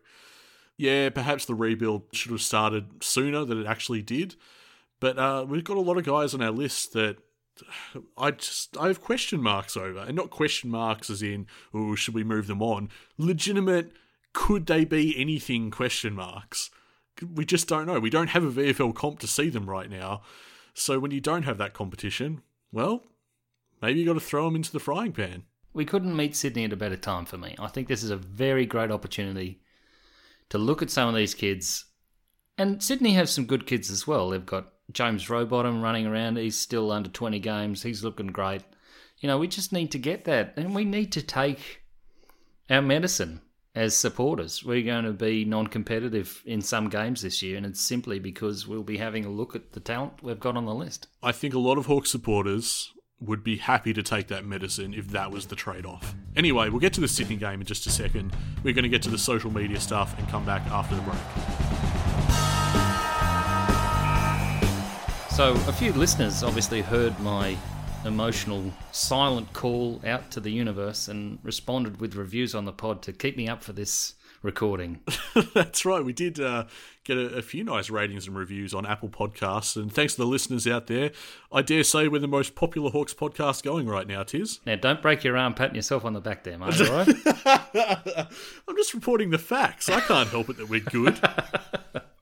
yeah, 0.77 1.09
perhaps 1.09 1.45
the 1.45 1.55
rebuild 1.55 2.03
should 2.11 2.31
have 2.31 2.41
started 2.41 3.01
sooner 3.01 3.45
than 3.45 3.61
it 3.61 3.67
actually 3.67 4.01
did. 4.01 4.35
But 4.99 5.17
uh, 5.17 5.45
we've 5.47 5.63
got 5.63 5.77
a 5.77 5.81
lot 5.81 5.97
of 5.97 6.03
guys 6.03 6.33
on 6.33 6.41
our 6.41 6.51
list 6.51 6.93
that 6.93 7.17
I 8.17 8.31
just 8.31 8.77
I 8.77 8.87
have 8.87 9.01
question 9.01 9.41
marks 9.41 9.77
over, 9.77 9.99
and 9.99 10.15
not 10.15 10.29
question 10.29 10.69
marks 10.69 11.09
as 11.09 11.21
in, 11.21 11.47
oh, 11.73 11.95
should 11.95 12.13
we 12.13 12.23
move 12.23 12.47
them 12.47 12.61
on? 12.61 12.89
Legitimate, 13.17 13.93
could 14.33 14.65
they 14.65 14.83
be 14.85 15.19
anything? 15.19 15.71
Question 15.71 16.13
marks. 16.13 16.69
We 17.33 17.45
just 17.45 17.67
don't 17.67 17.85
know. 17.85 17.99
We 17.99 18.09
don't 18.09 18.29
have 18.29 18.43
a 18.43 18.51
VFL 18.51 18.95
comp 18.95 19.19
to 19.19 19.27
see 19.27 19.49
them 19.49 19.69
right 19.69 19.89
now. 19.89 20.21
So 20.73 20.99
when 20.99 21.11
you 21.11 21.19
don't 21.19 21.43
have 21.43 21.57
that 21.57 21.73
competition, 21.73 22.41
well, 22.71 23.03
maybe 23.81 23.99
you 23.99 24.05
got 24.05 24.13
to 24.13 24.19
throw 24.19 24.45
them 24.45 24.55
into 24.55 24.71
the 24.71 24.79
frying 24.79 25.11
pan. 25.11 25.43
We 25.73 25.85
couldn't 25.85 26.15
meet 26.15 26.35
Sydney 26.35 26.65
at 26.65 26.73
a 26.73 26.77
better 26.77 26.97
time 26.97 27.25
for 27.25 27.37
me. 27.37 27.55
I 27.59 27.67
think 27.67 27.87
this 27.87 28.03
is 28.03 28.09
a 28.09 28.17
very 28.17 28.65
great 28.65 28.91
opportunity 28.91 29.61
to 30.49 30.57
look 30.57 30.81
at 30.81 30.89
some 30.89 31.07
of 31.07 31.15
these 31.15 31.33
kids. 31.33 31.85
And 32.57 32.83
Sydney 32.83 33.13
have 33.13 33.29
some 33.29 33.45
good 33.45 33.65
kids 33.65 33.89
as 33.89 34.07
well. 34.07 34.29
They've 34.29 34.45
got 34.45 34.73
James 34.91 35.27
Rowbottom 35.27 35.81
running 35.81 36.07
around. 36.07 36.37
He's 36.37 36.59
still 36.59 36.91
under 36.91 37.09
20 37.09 37.39
games. 37.39 37.83
He's 37.83 38.03
looking 38.03 38.27
great. 38.27 38.63
You 39.19 39.27
know, 39.27 39.37
we 39.37 39.47
just 39.47 39.71
need 39.71 39.91
to 39.91 39.99
get 39.99 40.25
that. 40.25 40.53
And 40.57 40.73
we 40.73 40.85
need 40.85 41.11
to 41.13 41.21
take 41.21 41.81
our 42.69 42.81
medicine 42.81 43.41
as 43.75 43.95
supporters. 43.95 44.63
We're 44.63 44.83
going 44.83 45.05
to 45.05 45.13
be 45.13 45.45
non 45.45 45.67
competitive 45.67 46.41
in 46.45 46.61
some 46.61 46.89
games 46.89 47.21
this 47.21 47.41
year. 47.41 47.57
And 47.57 47.65
it's 47.65 47.81
simply 47.81 48.19
because 48.19 48.67
we'll 48.67 48.83
be 48.83 48.97
having 48.97 49.25
a 49.25 49.29
look 49.29 49.55
at 49.55 49.73
the 49.73 49.79
talent 49.79 50.23
we've 50.23 50.39
got 50.39 50.57
on 50.57 50.65
the 50.65 50.73
list. 50.73 51.07
I 51.21 51.31
think 51.31 51.53
a 51.53 51.59
lot 51.59 51.77
of 51.77 51.85
Hawks 51.85 52.09
supporters 52.09 52.91
would 53.21 53.43
be 53.43 53.57
happy 53.57 53.93
to 53.93 54.01
take 54.01 54.27
that 54.27 54.45
medicine 54.45 54.93
if 54.93 55.09
that 55.09 55.31
was 55.31 55.47
the 55.47 55.55
trade 55.55 55.85
off. 55.85 56.15
Anyway, 56.35 56.69
we'll 56.69 56.79
get 56.79 56.93
to 56.93 57.01
the 57.01 57.07
Sydney 57.07 57.35
game 57.35 57.59
in 57.59 57.65
just 57.65 57.85
a 57.85 57.89
second. 57.89 58.35
We're 58.63 58.73
going 58.73 58.83
to 58.83 58.89
get 58.89 59.01
to 59.03 59.09
the 59.09 59.17
social 59.17 59.51
media 59.51 59.79
stuff 59.79 60.17
and 60.17 60.27
come 60.29 60.45
back 60.45 60.65
after 60.67 60.95
the 60.95 61.01
break. 61.01 61.17
So, 65.31 65.53
a 65.69 65.73
few 65.73 65.93
listeners 65.93 66.43
obviously 66.43 66.81
heard 66.81 67.17
my 67.19 67.57
emotional 68.05 68.71
silent 68.91 69.51
call 69.53 70.01
out 70.05 70.31
to 70.31 70.39
the 70.39 70.49
universe 70.49 71.07
and 71.07 71.39
responded 71.43 71.99
with 71.99 72.15
reviews 72.15 72.55
on 72.55 72.65
the 72.65 72.71
pod 72.71 73.01
to 73.03 73.13
keep 73.13 73.35
me 73.35 73.47
up 73.47 73.63
for 73.63 73.73
this 73.73 74.15
recording. 74.41 75.01
That's 75.53 75.85
right. 75.85 76.03
We 76.03 76.13
did 76.13 76.39
uh, 76.39 76.65
get 77.03 77.17
a, 77.17 77.37
a, 77.37 77.41
few 77.41 77.63
nice 77.63 77.89
ratings 77.89 78.27
and 78.27 78.35
reviews 78.37 78.73
on 78.73 78.85
Apple 78.85 79.09
Podcasts, 79.09 79.75
and 79.75 79.91
thanks 79.91 80.15
to 80.15 80.21
the 80.21 80.27
listeners 80.27 80.67
out 80.67 80.87
there. 80.87 81.11
I 81.51 81.61
dare 81.61 81.83
say 81.83 82.07
we're 82.07 82.19
the 82.19 82.27
most 82.27 82.55
popular 82.55 82.91
Hawks 82.91 83.13
podcast 83.13 83.63
going 83.63 83.87
right 83.87 84.07
now, 84.07 84.23
Tiz. 84.23 84.59
Now, 84.65 84.75
don't 84.75 85.01
break 85.01 85.23
your 85.23 85.37
arm 85.37 85.53
patting 85.53 85.75
yourself 85.75 86.05
on 86.05 86.13
the 86.13 86.21
back 86.21 86.43
there, 86.43 86.57
mate. 86.57 86.79
All 86.81 87.05
right? 87.05 87.07
I'm 88.67 88.75
just 88.75 88.93
reporting 88.93 89.29
the 89.29 89.37
facts. 89.37 89.89
I 89.89 89.99
can't 90.01 90.29
help 90.29 90.49
it 90.49 90.57
that 90.57 90.69
we're 90.69 90.79
good. 90.79 91.19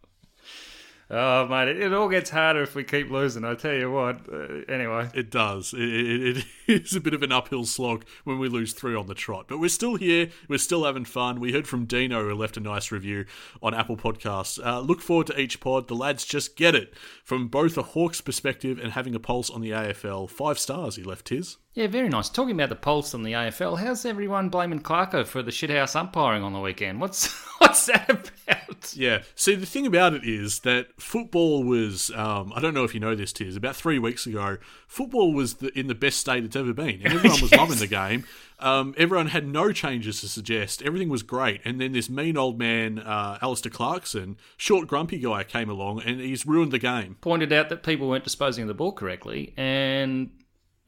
Oh, 1.10 1.48
mate, 1.48 1.70
it, 1.70 1.82
it, 1.82 1.93
all 1.93 2.10
gets 2.10 2.32
harder 2.32 2.63
if 2.63 2.76
we 2.76 2.84
keep 2.84 3.10
losing. 3.10 3.46
I 3.46 3.56
tell 3.56 3.74
you 3.74 3.89
what. 3.89 4.28
Uh, 4.30 4.63
anyway, 4.67 5.10
it 5.13 5.32
does. 5.32 5.74
It, 5.74 5.80
it, 5.80 6.46
it 6.67 6.82
is 6.86 6.96
a 6.96 7.00
bit 7.00 7.13
of 7.13 7.24
an 7.24 7.32
uphill 7.32 7.65
slog 7.65 8.04
when 8.26 8.39
we 8.39 8.50
lose 8.50 8.74
three 8.74 8.93
on 8.93 9.08
the 9.08 9.15
trot, 9.15 9.46
but 9.48 9.60
we're 9.60 9.70
still 9.70 9.96
here. 9.96 10.30
We're 10.50 10.58
still 10.58 10.84
having 10.84 11.06
fun. 11.06 11.39
We 11.39 11.54
heard 11.54 11.65
from 11.65 11.86
Dino 11.86 12.28
who 12.28 12.36
left 12.36 12.58
a 12.58 12.60
nice 12.60 12.91
review 12.91 13.26
on 13.63 13.74
Apple 13.74 13.96
Podcasts. 13.96 14.63
Uh, 14.63 14.82
look 14.82 15.00
forward 15.00 15.28
to 15.28 15.39
each 15.39 15.62
pod. 15.62 15.88
The 15.88 15.96
lads 15.96 16.26
just 16.26 16.58
get 16.58 16.76
it 16.76 16.93
from 17.24 17.48
both 17.48 17.78
a 17.78 17.84
Hawks 17.84 18.20
perspective 18.20 18.78
and 18.78 18.91
having 18.91 19.15
a 19.15 19.20
pulse 19.20 19.50
on 19.50 19.62
the 19.62 19.72
AFL. 19.72 20.30
Five 20.30 20.60
stars 20.60 20.98
he 20.98 21.04
left 21.04 21.30
his. 21.30 21.58
Yeah, 21.78 21.86
very 21.86 22.10
nice. 22.10 22.28
Talking 22.28 22.56
about 22.56 22.70
the 22.70 22.76
pulse 22.76 23.13
on 23.13 23.22
the 23.22 23.34
AFL, 23.34 23.78
how's 23.78 24.04
everyone 24.04 24.50
blaming 24.50 24.80
Clarko 24.80 25.28
for 25.28 25.44
the 25.44 25.52
shithouse 25.52 25.96
umpiring 25.96 26.42
on 26.42 26.52
the 26.52 26.60
weekend? 26.60 27.00
What's 27.00 27.28
what's 27.60 27.86
that 27.86 28.10
about? 28.10 28.96
Yeah. 28.96 29.22
See, 29.36 29.54
the 29.54 29.68
thing 29.68 29.86
about 29.86 30.16
it 30.16 30.24
is 30.24 30.62
that 30.62 30.88
football 31.00 31.63
was, 31.63 32.10
um, 32.16 32.52
I 32.56 32.62
don't 32.62 32.74
know 32.74 32.84
if 32.84 32.96
you 32.96 33.00
know 33.00 33.13
this, 33.13 33.32
Tiz, 33.32 33.56
about 33.56 33.76
three 33.76 34.00
weeks 34.00 34.26
ago, 34.26 34.58
football 34.88 35.36
was 35.36 35.56
the, 35.56 35.68
in 35.78 35.86
the 35.86 35.94
best 35.94 36.18
state 36.18 36.44
it's 36.44 36.56
ever 36.56 36.74
been. 36.74 37.00
And 37.04 37.13
everyone 37.13 37.42
was 37.42 37.52
yes. 37.52 37.60
loving 37.60 37.78
the 37.78 37.86
game. 37.86 38.26
Um, 38.58 38.96
everyone 38.98 39.28
had 39.28 39.48
no 39.48 39.72
changes 39.72 40.20
to 40.22 40.28
suggest. 40.28 40.82
Everything 40.82 41.10
was 41.10 41.22
great. 41.22 41.62
And 41.63 41.80
then 41.80 41.92
this 41.92 42.10
mean 42.10 42.38
old 42.38 42.58
man, 42.58 42.98
uh, 42.98 43.38
Alastair 43.40 43.72
Clarkson, 43.72 44.38
short, 44.58 44.88
grumpy 44.88 45.20
guy, 45.20 45.44
came 45.44 45.70
along 45.70 46.02
and 46.02 46.20
he's 46.20 46.44
ruined 46.44 46.72
the 46.72 46.80
game. 46.80 47.18
Pointed 47.22 47.54
out 47.54 47.70
that 47.70 47.84
people 47.84 48.10
weren't 48.10 48.24
disposing 48.24 48.63
of 48.63 48.68
the 48.68 48.74
ball 48.74 48.94
correctly. 48.94 49.54
And, 49.56 50.32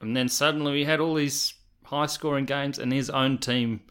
and 0.02 0.16
then 0.16 0.30
suddenly 0.30 0.72
we 0.72 0.86
had 0.86 1.00
all 1.00 1.16
these 1.16 1.54
high 1.84 2.06
scoring 2.06 2.46
games, 2.46 2.80
and 2.80 2.92
his 2.92 3.10
own 3.10 3.38
team 3.38 3.82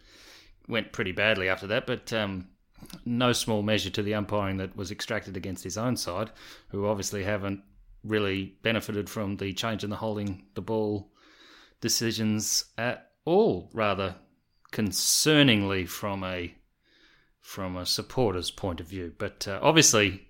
went 0.68 0.92
pretty 0.92 1.12
badly 1.12 1.48
after 1.48 1.66
that. 1.66 1.86
But 1.86 2.12
um, 2.12 2.48
no 3.04 3.32
small 3.32 3.62
measure 3.62 3.90
to 3.90 4.02
the 4.02 4.14
umpiring 4.14 4.58
that 4.58 4.76
was 4.76 4.90
extracted 4.90 5.36
against 5.36 5.64
his 5.64 5.78
own 5.78 5.96
side, 5.96 6.30
who 6.68 6.86
obviously 6.86 7.24
haven't 7.24 7.62
really 8.04 8.56
benefited 8.62 9.10
from 9.10 9.36
the 9.36 9.52
change 9.52 9.84
in 9.84 9.90
the 9.90 9.96
holding 9.96 10.44
the 10.54 10.62
ball 10.62 11.12
decisions 11.80 12.64
at 12.76 13.10
all. 13.24 13.70
Rather 13.72 14.16
concerningly, 14.72 15.88
from 15.88 16.22
a 16.24 16.54
from 17.40 17.76
a 17.76 17.86
supporter's 17.86 18.50
point 18.50 18.80
of 18.80 18.86
view, 18.86 19.14
but 19.18 19.48
uh, 19.48 19.58
obviously 19.62 20.28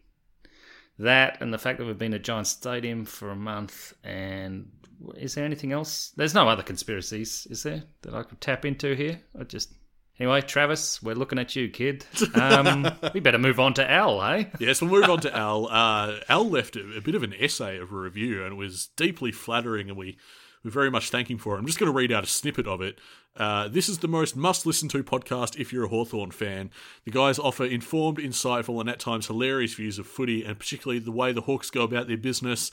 that 0.98 1.40
and 1.40 1.52
the 1.52 1.58
fact 1.58 1.78
that 1.78 1.84
we've 1.84 1.98
been 1.98 2.14
at 2.14 2.22
Giant 2.22 2.46
Stadium 2.46 3.04
for 3.04 3.30
a 3.30 3.36
month 3.36 3.94
and 4.04 4.70
is 5.16 5.34
there 5.34 5.44
anything 5.44 5.72
else? 5.72 6.12
There's 6.16 6.34
no 6.34 6.48
other 6.48 6.62
conspiracies, 6.62 7.46
is 7.50 7.62
there, 7.62 7.84
that 8.02 8.14
I 8.14 8.22
could 8.22 8.40
tap 8.40 8.64
into 8.64 8.94
here? 8.94 9.20
I 9.38 9.44
just 9.44 9.72
Anyway, 10.20 10.40
Travis, 10.40 11.00
we're 11.00 11.14
looking 11.14 11.38
at 11.38 11.54
you, 11.54 11.68
kid. 11.68 12.04
Um, 12.34 12.90
we 13.14 13.20
better 13.20 13.38
move 13.38 13.60
on 13.60 13.74
to 13.74 13.88
Al, 13.88 14.20
eh? 14.22 14.44
yes, 14.58 14.82
we'll 14.82 14.90
move 14.90 15.08
on 15.08 15.20
to 15.20 15.36
Al. 15.36 15.68
Uh, 15.68 16.16
Al 16.28 16.48
left 16.48 16.74
a, 16.74 16.96
a, 16.96 17.00
bit 17.00 17.14
of 17.14 17.22
an 17.22 17.34
essay 17.38 17.78
of 17.78 17.92
a 17.92 17.96
review, 17.96 18.42
and 18.42 18.52
it 18.54 18.56
was 18.56 18.88
deeply 18.96 19.30
flattering, 19.30 19.88
and 19.88 19.96
we 19.96 20.18
We 20.64 20.72
very 20.72 20.90
much 20.90 21.10
thank 21.10 21.30
him 21.30 21.38
for 21.38 21.54
it. 21.54 21.58
I'm 21.58 21.66
just 21.66 21.78
going 21.78 21.90
to 21.90 21.96
read 21.96 22.10
out 22.10 22.24
a 22.24 22.26
snippet 22.26 22.66
of 22.66 22.80
it. 22.80 22.98
Uh, 23.36 23.68
this 23.68 23.88
is 23.88 23.98
the 23.98 24.08
most 24.08 24.34
must 24.34 24.66
listen 24.66 24.88
to 24.88 25.04
podcast 25.04 25.58
if 25.58 25.72
you're 25.72 25.84
a 25.84 25.88
Hawthorn 25.88 26.32
fan. 26.32 26.70
The 27.04 27.12
guys 27.12 27.38
offer 27.38 27.64
informed, 27.64 28.18
insightful, 28.18 28.80
and 28.80 28.90
at 28.90 28.98
times 28.98 29.28
hilarious 29.28 29.74
views 29.74 30.00
of 30.00 30.08
footy, 30.08 30.44
and 30.44 30.58
particularly 30.58 30.98
the 30.98 31.12
way 31.12 31.30
the 31.30 31.42
Hawks 31.42 31.70
go 31.70 31.82
about 31.82 32.08
their 32.08 32.16
business. 32.16 32.72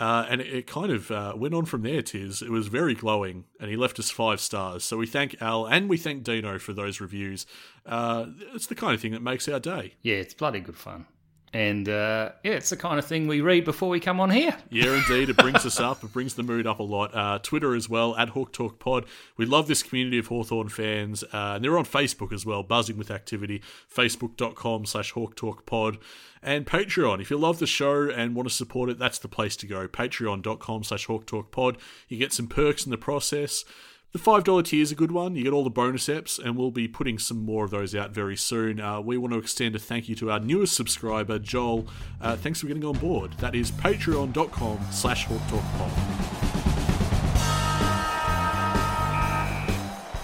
Uh, 0.00 0.26
and 0.30 0.40
it, 0.40 0.66
kind 0.66 0.90
of 0.90 1.10
uh, 1.10 1.34
went 1.36 1.54
on 1.54 1.66
from 1.66 1.82
there, 1.82 2.00
Tiz. 2.00 2.40
It 2.40 2.50
was 2.50 2.68
very 2.68 2.94
glowing, 2.94 3.44
and 3.60 3.68
he 3.68 3.76
left 3.76 3.98
us 3.98 4.10
five 4.10 4.40
stars. 4.40 4.84
So 4.84 4.96
we 4.96 5.06
thank 5.06 5.40
Al 5.42 5.66
and 5.66 5.88
we 5.88 5.98
thank 5.98 6.24
Dino 6.24 6.58
for 6.58 6.72
those 6.72 7.00
reviews. 7.00 7.44
Uh, 7.84 8.26
it's 8.54 8.66
the 8.66 8.74
kind 8.74 8.94
of 8.94 9.00
thing 9.00 9.12
that 9.12 9.22
makes 9.22 9.48
our 9.48 9.60
day. 9.60 9.94
Yeah, 10.00 10.16
it's 10.16 10.34
bloody 10.34 10.60
good 10.60 10.78
fun. 10.78 11.06
And 11.54 11.86
uh, 11.86 12.30
yeah, 12.42 12.52
it's 12.52 12.70
the 12.70 12.78
kind 12.78 12.98
of 12.98 13.04
thing 13.04 13.26
we 13.26 13.42
read 13.42 13.64
before 13.64 13.90
we 13.90 14.00
come 14.00 14.20
on 14.20 14.30
here. 14.30 14.56
Yeah, 14.70 14.96
indeed. 14.96 15.28
It 15.28 15.36
brings 15.36 15.66
us 15.66 15.78
up. 15.78 16.02
It 16.02 16.12
brings 16.12 16.34
the 16.34 16.42
mood 16.42 16.66
up 16.66 16.78
a 16.78 16.82
lot. 16.82 17.14
Uh, 17.14 17.38
Twitter 17.40 17.74
as 17.74 17.90
well, 17.90 18.16
at 18.16 18.30
Hawk 18.30 18.52
Talk 18.52 18.78
Pod. 18.78 19.04
We 19.36 19.44
love 19.44 19.68
this 19.68 19.82
community 19.82 20.18
of 20.18 20.28
Hawthorn 20.28 20.70
fans. 20.70 21.22
Uh, 21.24 21.52
and 21.56 21.64
they're 21.64 21.76
on 21.76 21.84
Facebook 21.84 22.32
as 22.32 22.46
well, 22.46 22.62
buzzing 22.62 22.96
with 22.96 23.10
activity. 23.10 23.62
Facebook.com 23.94 24.86
slash 24.86 25.10
Hawk 25.10 25.36
Talk 25.36 25.66
Pod. 25.66 25.98
And 26.42 26.66
Patreon. 26.66 27.20
If 27.20 27.30
you 27.30 27.36
love 27.36 27.58
the 27.58 27.66
show 27.66 28.08
and 28.08 28.34
want 28.34 28.48
to 28.48 28.54
support 28.54 28.88
it, 28.88 28.98
that's 28.98 29.18
the 29.18 29.28
place 29.28 29.54
to 29.56 29.66
go. 29.66 29.86
Patreon.com 29.86 30.84
slash 30.84 31.06
Hawk 31.06 31.26
Talk 31.26 31.50
Pod. 31.50 31.76
You 32.08 32.16
get 32.16 32.32
some 32.32 32.46
perks 32.46 32.86
in 32.86 32.90
the 32.90 32.98
process. 32.98 33.64
The 34.12 34.18
$5 34.18 34.64
tier 34.66 34.82
is 34.82 34.92
a 34.92 34.94
good 34.94 35.10
one. 35.10 35.36
You 35.36 35.44
get 35.44 35.54
all 35.54 35.64
the 35.64 35.70
bonus 35.70 36.06
eps, 36.06 36.38
and 36.38 36.54
we'll 36.54 36.70
be 36.70 36.86
putting 36.86 37.18
some 37.18 37.46
more 37.46 37.64
of 37.64 37.70
those 37.70 37.94
out 37.94 38.10
very 38.10 38.36
soon. 38.36 38.78
Uh, 38.78 39.00
we 39.00 39.16
want 39.16 39.32
to 39.32 39.38
extend 39.38 39.74
a 39.74 39.78
thank 39.78 40.06
you 40.06 40.14
to 40.16 40.30
our 40.30 40.38
newest 40.38 40.74
subscriber, 40.74 41.38
Joel. 41.38 41.86
Uh, 42.20 42.36
thanks 42.36 42.60
for 42.60 42.66
getting 42.66 42.84
on 42.84 42.98
board. 42.98 43.32
That 43.38 43.54
is 43.54 43.70
patreon.com 43.70 44.80
slash 44.90 45.26
hawktalkpod. 45.26 45.90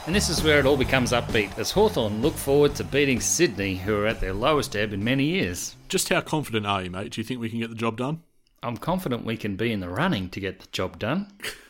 And 0.07 0.15
this 0.15 0.29
is 0.29 0.43
where 0.43 0.59
it 0.59 0.67
all 0.67 0.77
becomes 0.77 1.13
upbeat 1.13 1.59
as 1.59 1.71
Hawthorn 1.71 2.21
look 2.21 2.35
forward 2.35 2.75
to 2.75 2.85
beating 2.85 3.21
Sydney, 3.21 3.77
who 3.77 3.97
are 3.97 4.07
at 4.07 4.21
their 4.21 4.35
lowest 4.35 4.77
ebb 4.77 4.93
in 4.93 5.03
many 5.03 5.25
years. 5.25 5.77
Just 5.89 6.11
how 6.11 6.21
confident 6.21 6.67
are 6.67 6.83
you, 6.83 6.91
mate? 6.91 7.13
Do 7.13 7.23
you 7.23 7.25
think 7.25 7.41
we 7.41 7.49
can 7.49 7.61
get 7.61 7.71
the 7.71 7.75
job 7.75 7.97
done? 7.97 8.23
I'm 8.63 8.77
confident 8.77 9.25
we 9.25 9.39
can 9.39 9.57
be 9.57 9.73
in 9.73 9.81
the 9.81 9.89
running 9.89 10.29
to 10.31 10.41
get 10.41 10.61
the 10.61 10.67
job 10.73 10.99
done. 10.99 11.33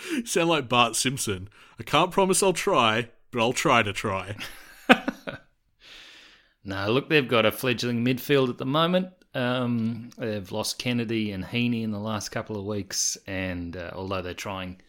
Sound 0.24 0.48
like 0.48 0.68
Bart 0.68 0.96
Simpson. 0.96 1.48
I 1.78 1.82
can't 1.82 2.10
promise 2.10 2.42
I'll 2.42 2.52
try, 2.52 3.10
but 3.30 3.40
I'll 3.40 3.52
try 3.52 3.82
to 3.82 3.92
try. 3.92 4.36
No, 6.68 6.92
look, 6.92 7.08
they've 7.08 7.26
got 7.26 7.46
a 7.46 7.52
fledgling 7.52 8.04
midfield 8.04 8.50
at 8.50 8.58
the 8.58 8.66
moment. 8.66 9.08
Um, 9.34 10.10
they've 10.18 10.52
lost 10.52 10.78
Kennedy 10.78 11.32
and 11.32 11.42
Heeney 11.42 11.82
in 11.82 11.92
the 11.92 11.98
last 11.98 12.28
couple 12.28 12.58
of 12.58 12.66
weeks, 12.66 13.16
and 13.26 13.74
uh, 13.74 13.92
although 13.94 14.20
they're 14.20 14.34
trying 14.34 14.82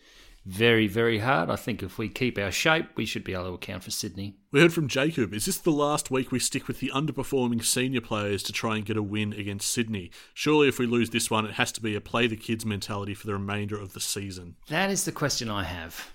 very, 0.46 0.88
very 0.88 1.20
hard, 1.20 1.50
I 1.50 1.56
think 1.56 1.84
if 1.84 1.98
we 1.98 2.10
keep 2.10 2.38
our 2.38 2.52
shape, 2.52 2.88
we 2.96 3.06
should 3.06 3.24
be 3.24 3.34
able 3.34 3.46
to 3.46 3.54
account 3.54 3.84
for 3.84 3.92
Sydney. 3.92 4.38
We 4.52 4.62
heard 4.62 4.74
from 4.74 4.88
Jacob. 4.88 5.34
Is 5.34 5.46
this 5.46 5.58
the 5.58 5.72
last 5.72 6.10
week 6.10 6.32
we 6.32 6.40
stick 6.40 6.68
with 6.68 6.80
the 6.80 6.92
underperforming 6.94 7.64
senior 7.64 8.02
players 8.02 8.42
to 8.44 8.54
try 8.54 8.78
and 8.78 8.86
get 8.86 8.98
a 8.98 9.04
win 9.04 9.34
against 9.34 9.72
Sydney? 9.72 10.12
Surely, 10.34 10.68
if 10.68 10.80
we 10.80 10.86
lose 10.86 11.10
this 11.10 11.30
one, 11.30 11.46
it 11.46 11.54
has 11.54 11.72
to 11.74 11.82
be 11.82 11.96
a 11.96 12.02
play 12.02 12.28
the 12.28 12.36
kids 12.36 12.66
mentality 12.66 13.14
for 13.14 13.28
the 13.28 13.34
remainder 13.34 13.80
of 13.80 13.94
the 13.94 14.00
season. 14.00 14.56
That 14.70 14.90
is 14.90 15.06
the 15.06 15.12
question 15.12 15.50
I 15.50 15.66
have. 15.66 16.12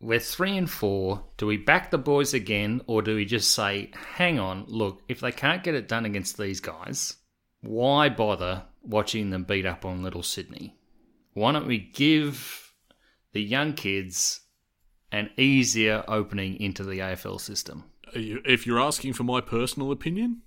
We're 0.00 0.18
three 0.18 0.56
and 0.56 0.68
four. 0.68 1.22
Do 1.36 1.46
we 1.46 1.56
back 1.56 1.90
the 1.90 1.98
boys 1.98 2.34
again, 2.34 2.82
or 2.86 3.00
do 3.00 3.14
we 3.16 3.24
just 3.24 3.52
say, 3.52 3.90
hang 4.14 4.38
on, 4.38 4.64
look, 4.66 5.02
if 5.08 5.20
they 5.20 5.32
can't 5.32 5.62
get 5.62 5.74
it 5.74 5.88
done 5.88 6.04
against 6.04 6.36
these 6.36 6.60
guys, 6.60 7.16
why 7.62 8.08
bother 8.08 8.64
watching 8.82 9.30
them 9.30 9.44
beat 9.44 9.66
up 9.66 9.84
on 9.84 10.02
Little 10.02 10.22
Sydney? 10.22 10.76
Why 11.32 11.52
don't 11.52 11.66
we 11.66 11.78
give 11.78 12.65
the 13.36 13.42
young 13.42 13.74
kids 13.74 14.40
an 15.12 15.28
easier 15.36 16.02
opening 16.08 16.58
into 16.58 16.82
the 16.82 17.00
AFL 17.00 17.38
system? 17.38 17.84
If 18.14 18.66
you're 18.66 18.80
asking 18.80 19.12
for 19.12 19.24
my 19.24 19.42
personal 19.42 19.92
opinion, 19.92 20.40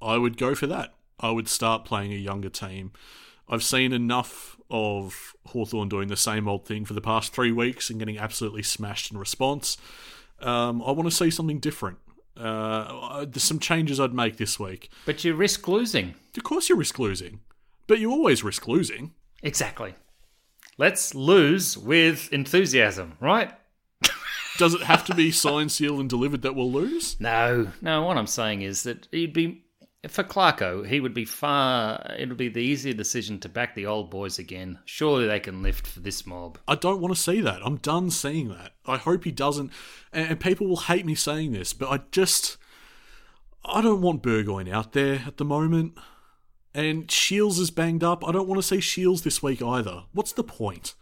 I 0.00 0.18
would 0.18 0.36
go 0.36 0.56
for 0.56 0.66
that. 0.66 0.92
I 1.20 1.30
would 1.30 1.46
start 1.46 1.84
playing 1.84 2.12
a 2.12 2.16
younger 2.16 2.48
team. 2.48 2.90
I've 3.48 3.62
seen 3.62 3.92
enough 3.92 4.56
of 4.72 5.34
Hawthorn 5.46 5.88
doing 5.88 6.08
the 6.08 6.16
same 6.16 6.48
old 6.48 6.66
thing 6.66 6.84
for 6.84 6.94
the 6.94 7.00
past 7.00 7.32
three 7.32 7.52
weeks 7.52 7.90
and 7.90 8.00
getting 8.00 8.18
absolutely 8.18 8.64
smashed 8.64 9.12
in 9.12 9.18
response. 9.18 9.76
Um, 10.40 10.82
I 10.82 10.90
want 10.90 11.08
to 11.08 11.14
see 11.14 11.30
something 11.30 11.60
different. 11.60 11.98
Uh, 12.36 13.24
there's 13.24 13.44
some 13.44 13.60
changes 13.60 14.00
I'd 14.00 14.14
make 14.14 14.36
this 14.36 14.58
week. 14.58 14.90
But 15.06 15.22
you 15.22 15.34
risk 15.34 15.68
losing. 15.68 16.16
Of 16.36 16.42
course, 16.42 16.68
you 16.68 16.74
risk 16.74 16.98
losing, 16.98 17.38
but 17.86 18.00
you 18.00 18.10
always 18.10 18.42
risk 18.42 18.66
losing. 18.66 19.12
Exactly. 19.44 19.94
Let's 20.82 21.14
lose 21.14 21.78
with 21.78 22.32
enthusiasm, 22.32 23.16
right? 23.20 23.52
Does 24.58 24.74
it 24.74 24.82
have 24.82 25.04
to 25.04 25.14
be 25.14 25.30
signed, 25.30 25.70
sealed, 25.70 26.00
and 26.00 26.10
delivered 26.10 26.42
that 26.42 26.56
we'll 26.56 26.72
lose? 26.72 27.20
No, 27.20 27.70
no. 27.80 28.02
What 28.02 28.16
I'm 28.16 28.26
saying 28.26 28.62
is 28.62 28.82
that 28.82 29.06
he'd 29.12 29.32
be 29.32 29.62
for 30.08 30.24
Clarko. 30.24 30.84
He 30.84 30.98
would 30.98 31.14
be 31.14 31.24
far. 31.24 32.04
It 32.18 32.28
would 32.28 32.36
be 32.36 32.48
the 32.48 32.58
easier 32.58 32.94
decision 32.94 33.38
to 33.38 33.48
back 33.48 33.76
the 33.76 33.86
old 33.86 34.10
boys 34.10 34.40
again. 34.40 34.80
Surely 34.84 35.28
they 35.28 35.38
can 35.38 35.62
lift 35.62 35.86
for 35.86 36.00
this 36.00 36.26
mob. 36.26 36.58
I 36.66 36.74
don't 36.74 37.00
want 37.00 37.14
to 37.14 37.20
see 37.20 37.40
that. 37.40 37.64
I'm 37.64 37.76
done 37.76 38.10
seeing 38.10 38.48
that. 38.48 38.72
I 38.84 38.96
hope 38.96 39.22
he 39.22 39.30
doesn't. 39.30 39.70
And, 40.12 40.30
and 40.30 40.40
people 40.40 40.66
will 40.66 40.78
hate 40.78 41.06
me 41.06 41.14
saying 41.14 41.52
this, 41.52 41.72
but 41.72 41.90
I 41.90 42.00
just. 42.10 42.56
I 43.64 43.82
don't 43.82 44.02
want 44.02 44.20
Burgoyne 44.20 44.68
out 44.68 44.94
there 44.94 45.22
at 45.28 45.36
the 45.36 45.44
moment. 45.44 45.96
And 46.74 47.10
Shields 47.10 47.58
is 47.58 47.70
banged 47.70 48.02
up. 48.02 48.26
I 48.26 48.32
don't 48.32 48.48
want 48.48 48.58
to 48.58 48.66
see 48.66 48.80
Shields 48.80 49.22
this 49.22 49.42
week 49.42 49.62
either. 49.62 50.04
What's 50.12 50.32
the 50.32 50.44
point? 50.44 50.94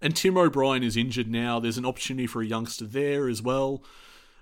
And 0.00 0.16
Tim 0.16 0.36
O'Brien 0.36 0.82
is 0.82 0.96
injured 0.96 1.30
now. 1.30 1.60
There's 1.60 1.78
an 1.78 1.86
opportunity 1.86 2.26
for 2.26 2.42
a 2.42 2.46
youngster 2.46 2.84
there 2.84 3.28
as 3.28 3.40
well. 3.40 3.84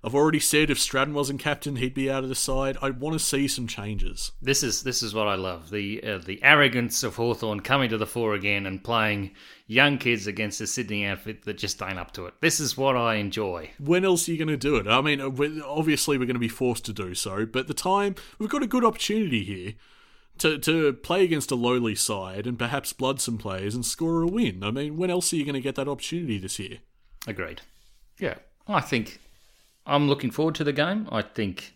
I've 0.03 0.15
already 0.15 0.41
said 0.41 0.71
if 0.71 0.81
Stratton 0.81 1.13
wasn't 1.13 1.41
captain, 1.41 1.77
he'd 1.77 1.93
be 1.93 2.11
out 2.11 2.23
of 2.23 2.31
the 2.31 2.35
side. 2.35 2.79
I 2.81 2.89
want 2.89 3.13
to 3.13 3.19
see 3.19 3.47
some 3.47 3.67
changes. 3.67 4.33
This 4.41 4.63
is 4.63 4.83
this 4.83 5.03
is 5.03 5.13
what 5.13 5.29
I 5.29 5.35
love 5.35 5.69
the 5.69 6.03
uh, 6.03 6.19
the 6.19 6.43
arrogance 6.43 7.03
of 7.03 7.17
Hawthorn 7.17 7.61
coming 7.61 7.91
to 7.91 7.99
the 7.99 8.07
fore 8.07 8.33
again 8.33 8.65
and 8.65 8.83
playing 8.83 9.33
young 9.67 9.99
kids 9.99 10.27
against 10.27 10.63
a 10.63 10.67
Sydney 10.67 11.05
outfit 11.05 11.45
that 11.45 11.59
just 11.59 11.83
ain't 11.83 11.99
up 11.99 12.13
to 12.13 12.25
it. 12.25 12.35
This 12.41 12.61
is 12.61 12.79
what 12.79 12.97
I 12.97 13.17
enjoy. 13.17 13.71
When 13.79 14.07
else 14.07 14.27
are 14.27 14.33
you 14.33 14.39
going 14.39 14.49
to 14.49 14.57
do 14.57 14.77
it? 14.77 14.89
I 14.89 15.03
mean, 15.03 15.21
uh, 15.21 15.67
obviously 15.67 16.17
we're 16.17 16.25
going 16.25 16.35
to 16.35 16.41
be 16.41 16.49
forced 16.49 16.87
to 16.87 16.95
do 16.95 17.15
so, 17.15 17.45
but 17.45 17.69
the 17.69 17.75
time 17.75 18.15
we've 18.39 18.49
got 18.49 18.63
a 18.63 18.67
good 18.67 18.87
opportunity 18.87 19.45
here 19.45 19.75
to 20.41 20.59
to 20.59 20.93
play 20.93 21.25
against 21.25 21.51
a 21.51 21.55
lowly 21.55 21.95
side 21.95 22.47
and 22.47 22.59
perhaps 22.59 22.93
blood 22.93 23.21
some 23.21 23.39
players 23.39 23.75
and 23.75 23.87
score 23.87 24.23
a 24.23 24.27
win. 24.27 24.63
I 24.65 24.71
mean, 24.71 24.97
when 24.97 25.11
else 25.11 25.33
are 25.33 25.37
you 25.37 25.45
going 25.45 25.55
to 25.55 25.61
get 25.61 25.77
that 25.77 25.89
opportunity 25.89 26.39
this 26.39 26.59
year? 26.59 26.79
Agreed. 27.27 27.63
Yeah, 28.19 28.37
I 28.67 28.81
think 28.81 29.21
I'm 29.87 30.09
looking 30.09 30.31
forward 30.31 30.55
to 30.57 30.65
the 30.65 30.73
game. 30.73 31.09
I 31.11 31.23
think 31.23 31.75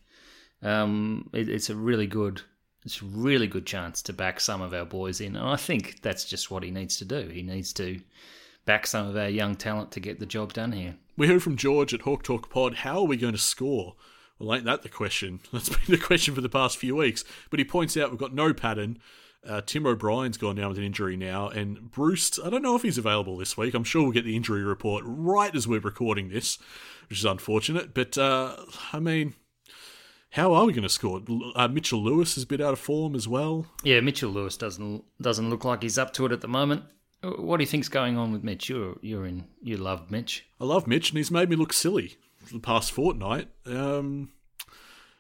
um, 0.63 1.31
it, 1.33 1.49
it's 1.49 1.71
a 1.71 1.77
really 1.77 2.07
good, 2.07 2.43
it's 2.85 3.01
a 3.01 3.05
really 3.05 3.47
good 3.47 3.67
chance 3.67 4.03
to 4.03 4.13
back 4.13 4.41
some 4.41 4.61
of 4.61 4.75
our 4.75 4.85
boys 4.85 5.21
in, 5.21 5.37
and 5.37 5.47
I 5.47 5.57
think 5.57 6.01
that's 6.03 6.25
just 6.25 6.51
what 6.51 6.63
he 6.63 6.71
needs 6.71 6.97
to 6.99 7.05
do. 7.05 7.29
He 7.29 7.43
needs 7.43 7.73
to 7.75 8.01
back 8.65 8.87
some 8.87 9.07
of 9.07 9.17
our 9.17 9.29
young 9.29 9.55
talent 9.55 9.93
to 9.93 10.01
get 10.01 10.21
the 10.21 10.27
job 10.27 10.53
done 10.55 10.73
here. 10.73 10.97
We 11.17 11.29
heard 11.29 11.43
from 11.43 11.57
George 11.57 11.93
at 11.95 12.03
Hawk 12.03 12.23
Talk 12.23 12.51
Pod. 12.51 12.77
How 12.77 13.01
are 13.01 13.07
we 13.07 13.17
going 13.17 13.35
to 13.35 13.39
score? 13.39 13.95
Well, 14.39 14.55
ain't 14.55 14.65
that 14.65 14.83
the 14.83 14.89
question? 14.89 15.41
That's 15.53 15.69
been 15.69 15.81
the 15.89 15.99
question 15.99 16.35
for 16.35 16.41
the 16.41 16.49
past 16.49 16.77
few 16.77 16.97
weeks. 16.97 17.25
But 17.51 17.59
he 17.59 17.65
points 17.65 17.97
out 17.97 18.11
we've 18.11 18.19
got 18.19 18.35
no 18.35 18.53
pattern. 18.53 18.99
Uh, 19.47 19.61
Tim 19.61 19.87
O'Brien's 19.87 20.39
gone 20.39 20.57
down 20.57 20.71
with 20.71 20.79
an 20.79 20.85
injury 20.85 21.19
now, 21.19 21.49
and 21.49 21.91
Bruce, 21.91 22.39
I 22.43 22.49
don't 22.49 22.63
know 22.63 22.77
if 22.77 22.83
he's 22.83 22.97
available 22.97 23.37
this 23.37 23.59
week. 23.59 23.75
I'm 23.75 23.85
sure 23.85 24.03
we'll 24.03 24.13
get 24.13 24.25
the 24.25 24.37
injury 24.37 24.65
report 24.65 25.05
right 25.07 25.55
as 25.55 25.69
we're 25.69 25.81
recording 25.81 26.31
this, 26.31 26.59
which 27.11 27.19
is 27.19 27.27
unfortunate. 27.27 27.93
But, 27.93 28.17
uh, 28.17 28.57
I 28.95 29.01
mean, 29.01 29.35
how 30.31 30.55
are 30.55 30.65
we 30.65 30.73
going 30.73 30.85
to 30.85 30.89
score? 30.89 31.23
Uh, 31.55 31.69
Mitchell 31.69 32.03
Lewis 32.03 32.39
is 32.39 32.45
a 32.45 32.47
bit 32.47 32.63
out 32.63 32.73
of 32.73 32.79
form 32.79 33.15
as 33.15 33.29
well. 33.29 33.67
Yeah, 33.83 34.01
Mitchell 34.01 34.31
Lewis 34.31 34.57
doesn't 34.57 35.05
doesn't 35.21 35.51
look 35.51 35.65
like 35.65 35.83
he's 35.83 35.99
up 35.99 36.13
to 36.15 36.27
it 36.27 36.33
at 36.33 36.41
the 36.41 36.49
moment. 36.49 36.85
What 37.23 37.59
do 37.59 37.63
you 37.63 37.69
think's 37.69 37.89
going 37.89 38.17
on 38.17 38.33
with 38.33 38.43
Mitch? 38.43 38.69
You're 38.69 38.97
you're 39.01 39.27
in 39.27 39.45
you 39.63 39.77
love 39.77 40.11
Mitch. 40.11 40.47
I 40.61 40.65
love 40.65 40.87
Mitch, 40.87 41.11
and 41.11 41.19
he's 41.19 41.31
made 41.31 41.49
me 41.51 41.57
look 41.57 41.73
silly 41.73 42.17
the 42.53 42.61
past 42.61 42.93
fortnight. 42.93 43.49
Um, 43.67 44.31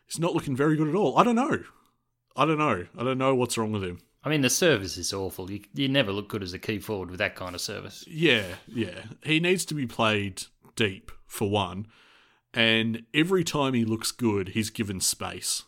he's 0.06 0.18
not 0.18 0.34
looking 0.34 0.56
very 0.56 0.76
good 0.76 0.88
at 0.88 0.94
all. 0.94 1.18
I 1.18 1.24
don't 1.24 1.36
know. 1.36 1.62
I 2.36 2.44
don't 2.44 2.58
know. 2.58 2.86
I 2.98 3.04
don't 3.04 3.18
know 3.18 3.34
what's 3.34 3.56
wrong 3.56 3.72
with 3.72 3.84
him. 3.84 4.00
I 4.24 4.30
mean, 4.30 4.40
the 4.40 4.50
service 4.50 4.96
is 4.96 5.12
awful. 5.12 5.50
You, 5.50 5.60
you 5.74 5.88
never 5.88 6.10
look 6.10 6.28
good 6.28 6.42
as 6.42 6.54
a 6.54 6.58
key 6.58 6.78
forward 6.78 7.10
with 7.10 7.18
that 7.18 7.36
kind 7.36 7.54
of 7.54 7.60
service. 7.60 8.04
Yeah, 8.08 8.46
yeah. 8.66 9.02
He 9.22 9.38
needs 9.38 9.64
to 9.66 9.74
be 9.74 9.86
played 9.86 10.44
deep, 10.76 11.12
for 11.26 11.50
one. 11.50 11.86
And 12.54 13.04
every 13.12 13.44
time 13.44 13.74
he 13.74 13.84
looks 13.84 14.12
good, 14.12 14.50
he's 14.50 14.70
given 14.70 15.00
space. 15.00 15.64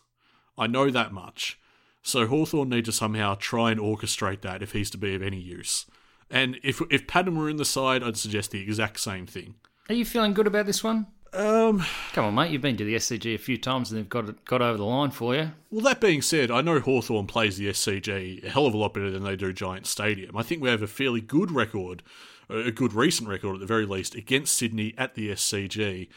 I 0.57 0.67
know 0.67 0.89
that 0.89 1.13
much. 1.13 1.59
So 2.01 2.25
Hawthorn 2.25 2.69
need 2.69 2.85
to 2.85 2.91
somehow 2.91 3.35
try 3.35 3.71
and 3.71 3.79
orchestrate 3.79 4.41
that 4.41 4.63
if 4.63 4.71
he's 4.71 4.89
to 4.91 4.97
be 4.97 5.13
of 5.13 5.21
any 5.21 5.39
use. 5.39 5.85
And 6.29 6.57
if 6.63 6.81
if 6.89 7.05
Patton 7.05 7.37
were 7.37 7.49
in 7.49 7.57
the 7.57 7.65
side, 7.65 8.01
I'd 8.01 8.17
suggest 8.17 8.51
the 8.51 8.61
exact 8.61 8.99
same 8.99 9.27
thing. 9.27 9.55
Are 9.89 9.95
you 9.95 10.05
feeling 10.05 10.33
good 10.33 10.47
about 10.47 10.65
this 10.65 10.83
one? 10.83 11.07
Um, 11.37 11.85
Come 12.13 12.25
on, 12.25 12.33
mate. 12.33 12.51
You've 12.51 12.63
been 12.63 12.77
to 12.77 12.83
the 12.83 12.95
SCG 12.95 13.35
a 13.35 13.37
few 13.37 13.59
times 13.59 13.91
and 13.91 13.99
they've 13.99 14.09
got 14.09 14.27
it, 14.27 14.43
got 14.43 14.63
over 14.63 14.75
the 14.75 14.83
line 14.83 15.11
for 15.11 15.35
you. 15.35 15.51
well, 15.69 15.83
that 15.83 16.01
being 16.01 16.23
said, 16.23 16.49
I 16.49 16.61
know 16.61 16.79
Hawthorn 16.79 17.27
plays 17.27 17.57
the 17.57 17.69
SCG 17.69 18.43
a 18.43 18.49
hell 18.49 18.65
of 18.65 18.73
a 18.73 18.77
lot 18.77 18.95
better 18.95 19.11
than 19.11 19.23
they 19.23 19.35
do 19.35 19.53
Giant 19.53 19.85
Stadium. 19.85 20.35
I 20.35 20.41
think 20.41 20.63
we 20.63 20.69
have 20.69 20.81
a 20.81 20.87
fairly 20.87 21.21
good 21.21 21.51
record, 21.51 22.01
a 22.49 22.71
good 22.71 22.93
recent 22.93 23.29
record 23.29 23.53
at 23.53 23.59
the 23.59 23.67
very 23.67 23.85
least, 23.85 24.15
against 24.15 24.57
Sydney 24.57 24.95
at 24.97 25.13
the 25.13 25.29
SCG. 25.29 26.09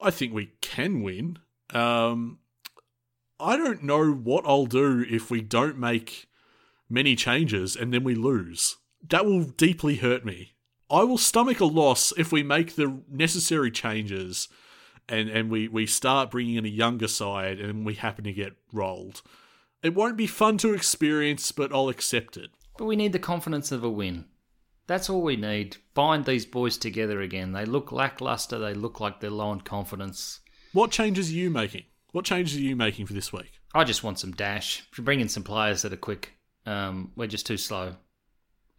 I 0.00 0.10
think 0.12 0.32
we 0.32 0.52
can 0.60 1.02
win. 1.02 1.38
Um, 1.74 2.38
I 3.40 3.56
don't 3.56 3.82
know 3.82 4.12
what 4.12 4.44
I'll 4.46 4.66
do 4.66 5.04
if 5.10 5.32
we 5.32 5.40
don't 5.40 5.78
make 5.78 6.28
many 6.88 7.16
changes 7.16 7.74
and 7.74 7.92
then 7.92 8.04
we 8.04 8.14
lose. 8.14 8.76
That 9.08 9.26
will 9.26 9.44
deeply 9.44 9.96
hurt 9.96 10.24
me. 10.24 10.52
I 10.90 11.04
will 11.04 11.18
stomach 11.18 11.60
a 11.60 11.66
loss 11.66 12.12
if 12.16 12.32
we 12.32 12.42
make 12.42 12.74
the 12.74 13.00
necessary 13.08 13.70
changes 13.70 14.48
and, 15.08 15.28
and 15.28 15.50
we, 15.50 15.68
we 15.68 15.86
start 15.86 16.30
bringing 16.30 16.56
in 16.56 16.64
a 16.64 16.68
younger 16.68 17.08
side 17.08 17.60
and 17.60 17.86
we 17.86 17.94
happen 17.94 18.24
to 18.24 18.32
get 18.32 18.54
rolled. 18.72 19.22
It 19.82 19.94
won't 19.94 20.16
be 20.16 20.26
fun 20.26 20.58
to 20.58 20.74
experience, 20.74 21.52
but 21.52 21.72
I'll 21.72 21.88
accept 21.88 22.36
it. 22.36 22.50
But 22.76 22.86
we 22.86 22.96
need 22.96 23.12
the 23.12 23.18
confidence 23.18 23.72
of 23.72 23.84
a 23.84 23.90
win. 23.90 24.26
That's 24.86 25.08
all 25.08 25.22
we 25.22 25.36
need. 25.36 25.76
Bind 25.94 26.24
these 26.24 26.44
boys 26.44 26.76
together 26.76 27.20
again. 27.20 27.52
They 27.52 27.64
look 27.64 27.92
lackluster. 27.92 28.58
They 28.58 28.74
look 28.74 28.98
like 28.98 29.20
they're 29.20 29.30
low 29.30 29.50
on 29.50 29.60
confidence. 29.60 30.40
What 30.72 30.90
changes 30.90 31.30
are 31.30 31.34
you 31.34 31.50
making? 31.50 31.84
What 32.12 32.24
changes 32.24 32.56
are 32.58 32.62
you 32.62 32.74
making 32.74 33.06
for 33.06 33.12
this 33.12 33.32
week? 33.32 33.52
I 33.72 33.84
just 33.84 34.02
want 34.02 34.18
some 34.18 34.32
dash. 34.32 34.82
Bring 34.98 35.20
in 35.20 35.28
some 35.28 35.44
players 35.44 35.82
that 35.82 35.92
are 35.92 35.96
quick. 35.96 36.32
Um, 36.66 37.12
we're 37.14 37.28
just 37.28 37.46
too 37.46 37.56
slow. 37.56 37.94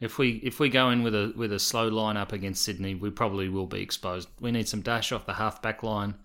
If 0.02 0.18
we 0.18 0.42
if 0.44 0.60
we 0.60 0.68
go 0.68 0.90
in 0.90 1.04
with 1.04 1.14
a 1.14 1.32
with 1.36 1.54
a 1.54 1.60
slow 1.60 1.88
line 1.88 2.18
up 2.18 2.34
against 2.34 2.64
Sydney, 2.64 2.96
we 2.96 3.12
probably 3.12 3.48
will 3.48 3.68
be 3.68 3.82
exposed. 3.82 4.28
We 4.42 4.52
need 4.52 4.68
some 4.68 4.82
dash 4.82 5.12
off 5.12 5.28
the 5.28 5.34
half 5.34 5.62
back 5.62 5.84
line. 5.84 6.16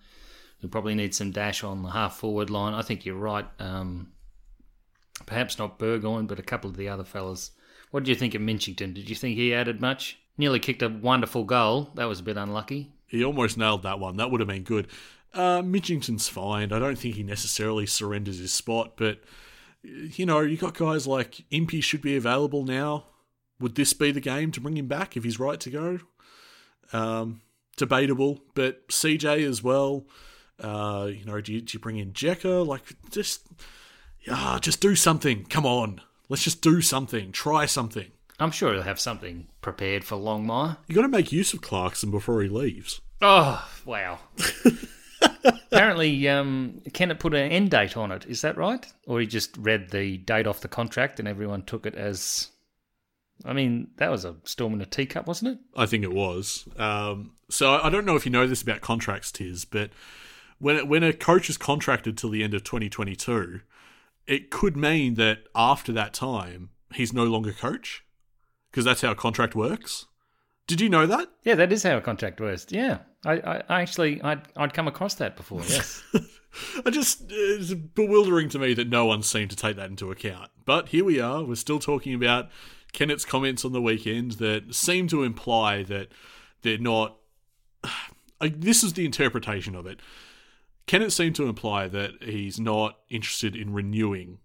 We 0.61 0.67
probably 0.67 0.95
need 0.95 1.13
some 1.13 1.31
dash 1.31 1.63
on 1.63 1.83
the 1.83 1.91
half 1.91 2.17
forward 2.17 2.49
line. 2.49 2.73
I 2.73 2.81
think 2.81 3.05
you're 3.05 3.15
right. 3.15 3.45
Um, 3.59 4.11
perhaps 5.27 5.59
not 5.59 5.77
Burgoyne, 5.77 6.25
but 6.25 6.39
a 6.39 6.43
couple 6.43 6.71
of 6.71 6.75
the 6.75 6.89
other 6.89 7.03
fellas. 7.03 7.51
What 7.91 8.03
did 8.03 8.09
you 8.09 8.15
think 8.15 8.33
of 8.33 8.41
Mitchington? 8.41 8.95
Did 8.95 9.09
you 9.09 9.15
think 9.15 9.37
he 9.37 9.53
added 9.53 9.79
much? 9.79 10.17
Nearly 10.37 10.59
kicked 10.59 10.81
a 10.81 10.89
wonderful 10.89 11.43
goal. 11.43 11.91
That 11.93 12.05
was 12.05 12.19
a 12.19 12.23
bit 12.23 12.37
unlucky. 12.37 12.91
He 13.05 13.23
almost 13.23 13.57
nailed 13.57 13.83
that 13.83 13.99
one. 13.99 14.17
That 14.17 14.31
would 14.31 14.41
have 14.41 14.49
been 14.49 14.63
good. 14.63 14.87
Uh, 15.33 15.61
Mitchington's 15.61 16.27
fine. 16.27 16.73
I 16.73 16.79
don't 16.79 16.97
think 16.97 17.15
he 17.15 17.23
necessarily 17.23 17.85
surrenders 17.85 18.39
his 18.39 18.51
spot, 18.51 18.93
but 18.97 19.19
you 19.83 20.25
know, 20.25 20.41
you 20.41 20.57
got 20.57 20.75
guys 20.75 21.05
like 21.05 21.45
Impey 21.51 21.81
should 21.81 22.01
be 22.01 22.17
available 22.17 22.63
now. 22.63 23.05
Would 23.59 23.75
this 23.75 23.93
be 23.93 24.11
the 24.11 24.21
game 24.21 24.51
to 24.51 24.61
bring 24.61 24.77
him 24.77 24.87
back 24.87 25.17
if 25.17 25.23
he's 25.23 25.39
right 25.39 25.59
to 25.59 25.69
go? 25.69 25.99
Um, 26.93 27.41
debatable, 27.75 28.41
but 28.53 28.87
CJ 28.89 29.47
as 29.47 29.63
well. 29.63 30.05
Uh, 30.59 31.09
you 31.11 31.25
know, 31.25 31.39
do 31.41 31.53
you, 31.53 31.61
do 31.61 31.73
you 31.73 31.79
bring 31.79 31.97
in 31.97 32.13
Jekka? 32.13 32.65
Like, 32.65 32.83
just 33.11 33.47
yeah, 34.21 34.57
just 34.61 34.81
do 34.81 34.95
something. 34.95 35.45
Come 35.45 35.65
on, 35.65 36.01
let's 36.29 36.43
just 36.43 36.61
do 36.61 36.81
something. 36.81 37.31
Try 37.31 37.65
something. 37.65 38.11
I'm 38.39 38.51
sure 38.51 38.73
he'll 38.73 38.83
have 38.83 38.99
something 38.99 39.47
prepared 39.61 40.03
for 40.03 40.15
Longmire. 40.15 40.77
You 40.87 40.95
got 40.95 41.01
to 41.03 41.07
make 41.07 41.31
use 41.31 41.53
of 41.53 41.61
Clarkson 41.61 42.11
before 42.11 42.41
he 42.41 42.49
leaves. 42.49 43.01
Oh, 43.21 43.67
wow. 43.85 44.19
Apparently, 45.71 46.27
um, 46.29 46.81
Kennett 46.93 47.19
put 47.19 47.33
an 47.33 47.51
end 47.51 47.71
date 47.71 47.97
on 47.97 48.11
it. 48.11 48.25
Is 48.27 48.41
that 48.41 48.57
right? 48.57 48.85
Or 49.07 49.19
he 49.19 49.25
just 49.25 49.57
read 49.57 49.89
the 49.89 50.17
date 50.17 50.45
off 50.45 50.61
the 50.61 50.67
contract 50.67 51.19
and 51.19 51.27
everyone 51.27 51.63
took 51.63 51.85
it 51.85 51.95
as. 51.95 52.49
I 53.45 53.53
mean, 53.53 53.89
that 53.97 54.11
was 54.11 54.25
a 54.25 54.35
storm 54.43 54.73
in 54.73 54.81
a 54.81 54.85
teacup, 54.85 55.27
wasn't 55.27 55.53
it? 55.53 55.59
I 55.75 55.85
think 55.85 56.03
it 56.03 56.13
was. 56.13 56.67
Um, 56.77 57.31
so 57.49 57.79
I 57.81 57.89
don't 57.89 58.05
know 58.05 58.15
if 58.15 58.25
you 58.25 58.31
know 58.31 58.47
this 58.47 58.61
about 58.61 58.81
contracts, 58.81 59.31
Tiz, 59.31 59.65
but 59.65 59.91
when 60.59 60.87
when 60.87 61.03
a 61.03 61.13
coach 61.13 61.49
is 61.49 61.57
contracted 61.57 62.17
till 62.17 62.29
the 62.29 62.43
end 62.43 62.53
of 62.53 62.63
2022, 62.63 63.61
it 64.25 64.49
could 64.49 64.75
mean 64.75 65.15
that 65.15 65.39
after 65.55 65.91
that 65.93 66.13
time 66.13 66.69
he's 66.93 67.13
no 67.13 67.23
longer 67.23 67.53
coach 67.53 68.03
because 68.71 68.85
that's 68.85 69.01
how 69.01 69.11
a 69.11 69.15
contract 69.15 69.55
works. 69.55 70.07
Did 70.65 70.81
you 70.81 70.89
know 70.89 71.05
that? 71.05 71.29
Yeah, 71.43 71.55
that 71.55 71.71
is 71.71 71.83
how 71.83 71.97
a 71.97 72.01
contract 72.01 72.41
works. 72.41 72.67
Yeah, 72.69 72.99
I, 73.25 73.33
I, 73.33 73.63
I 73.69 73.81
actually, 73.81 74.21
I'd, 74.21 74.41
I'd 74.57 74.73
come 74.73 74.87
across 74.87 75.15
that 75.15 75.37
before. 75.37 75.61
Yes. 75.61 76.03
I 76.85 76.89
just 76.89 77.23
it's 77.29 77.73
bewildering 77.73 78.49
to 78.49 78.59
me 78.59 78.73
that 78.73 78.89
no 78.89 79.05
one 79.05 79.23
seemed 79.23 79.51
to 79.51 79.55
take 79.55 79.77
that 79.77 79.89
into 79.89 80.11
account. 80.11 80.49
But 80.65 80.89
here 80.89 81.05
we 81.05 81.19
are. 81.19 81.43
We're 81.43 81.55
still 81.55 81.79
talking 81.79 82.13
about 82.13 82.49
Kennett's 82.93 83.25
comments 83.25 83.63
on 83.65 83.73
the 83.73 83.81
weekend 83.81 84.33
that 84.33 84.73
seem 84.73 85.07
to 85.09 85.23
imply 85.23 85.83
that 85.83 86.09
they're 86.61 86.77
not. 86.77 87.17
I, 88.39 88.49
this 88.49 88.83
is 88.83 88.93
the 88.93 89.05
interpretation 89.05 89.73
of 89.75 89.87
it. 89.87 89.99
Kennett 90.85 91.11
seemed 91.11 91.35
to 91.35 91.47
imply 91.49 91.87
that 91.87 92.23
he's 92.23 92.59
not 92.59 92.99
interested 93.09 93.55
in 93.55 93.73
renewing 93.73 94.37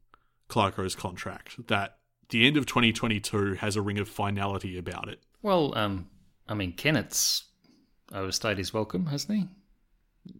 Clarko's 0.49 0.95
contract. 0.95 1.67
That 1.69 1.99
the 2.31 2.47
end 2.47 2.57
of 2.57 2.65
2022 2.65 3.55
has 3.55 3.77
a 3.77 3.83
ring 3.83 3.99
of 3.99 4.09
finality 4.09 4.79
about 4.79 5.09
it. 5.09 5.21
well, 5.43 5.77
um, 5.77 6.09
I 6.49 6.55
mean, 6.55 6.73
Kennett's 6.73 7.45
overstayed 8.13 8.59
his 8.59 8.73
welcome, 8.73 9.07
hasn't 9.07 9.39
he? 9.39 9.49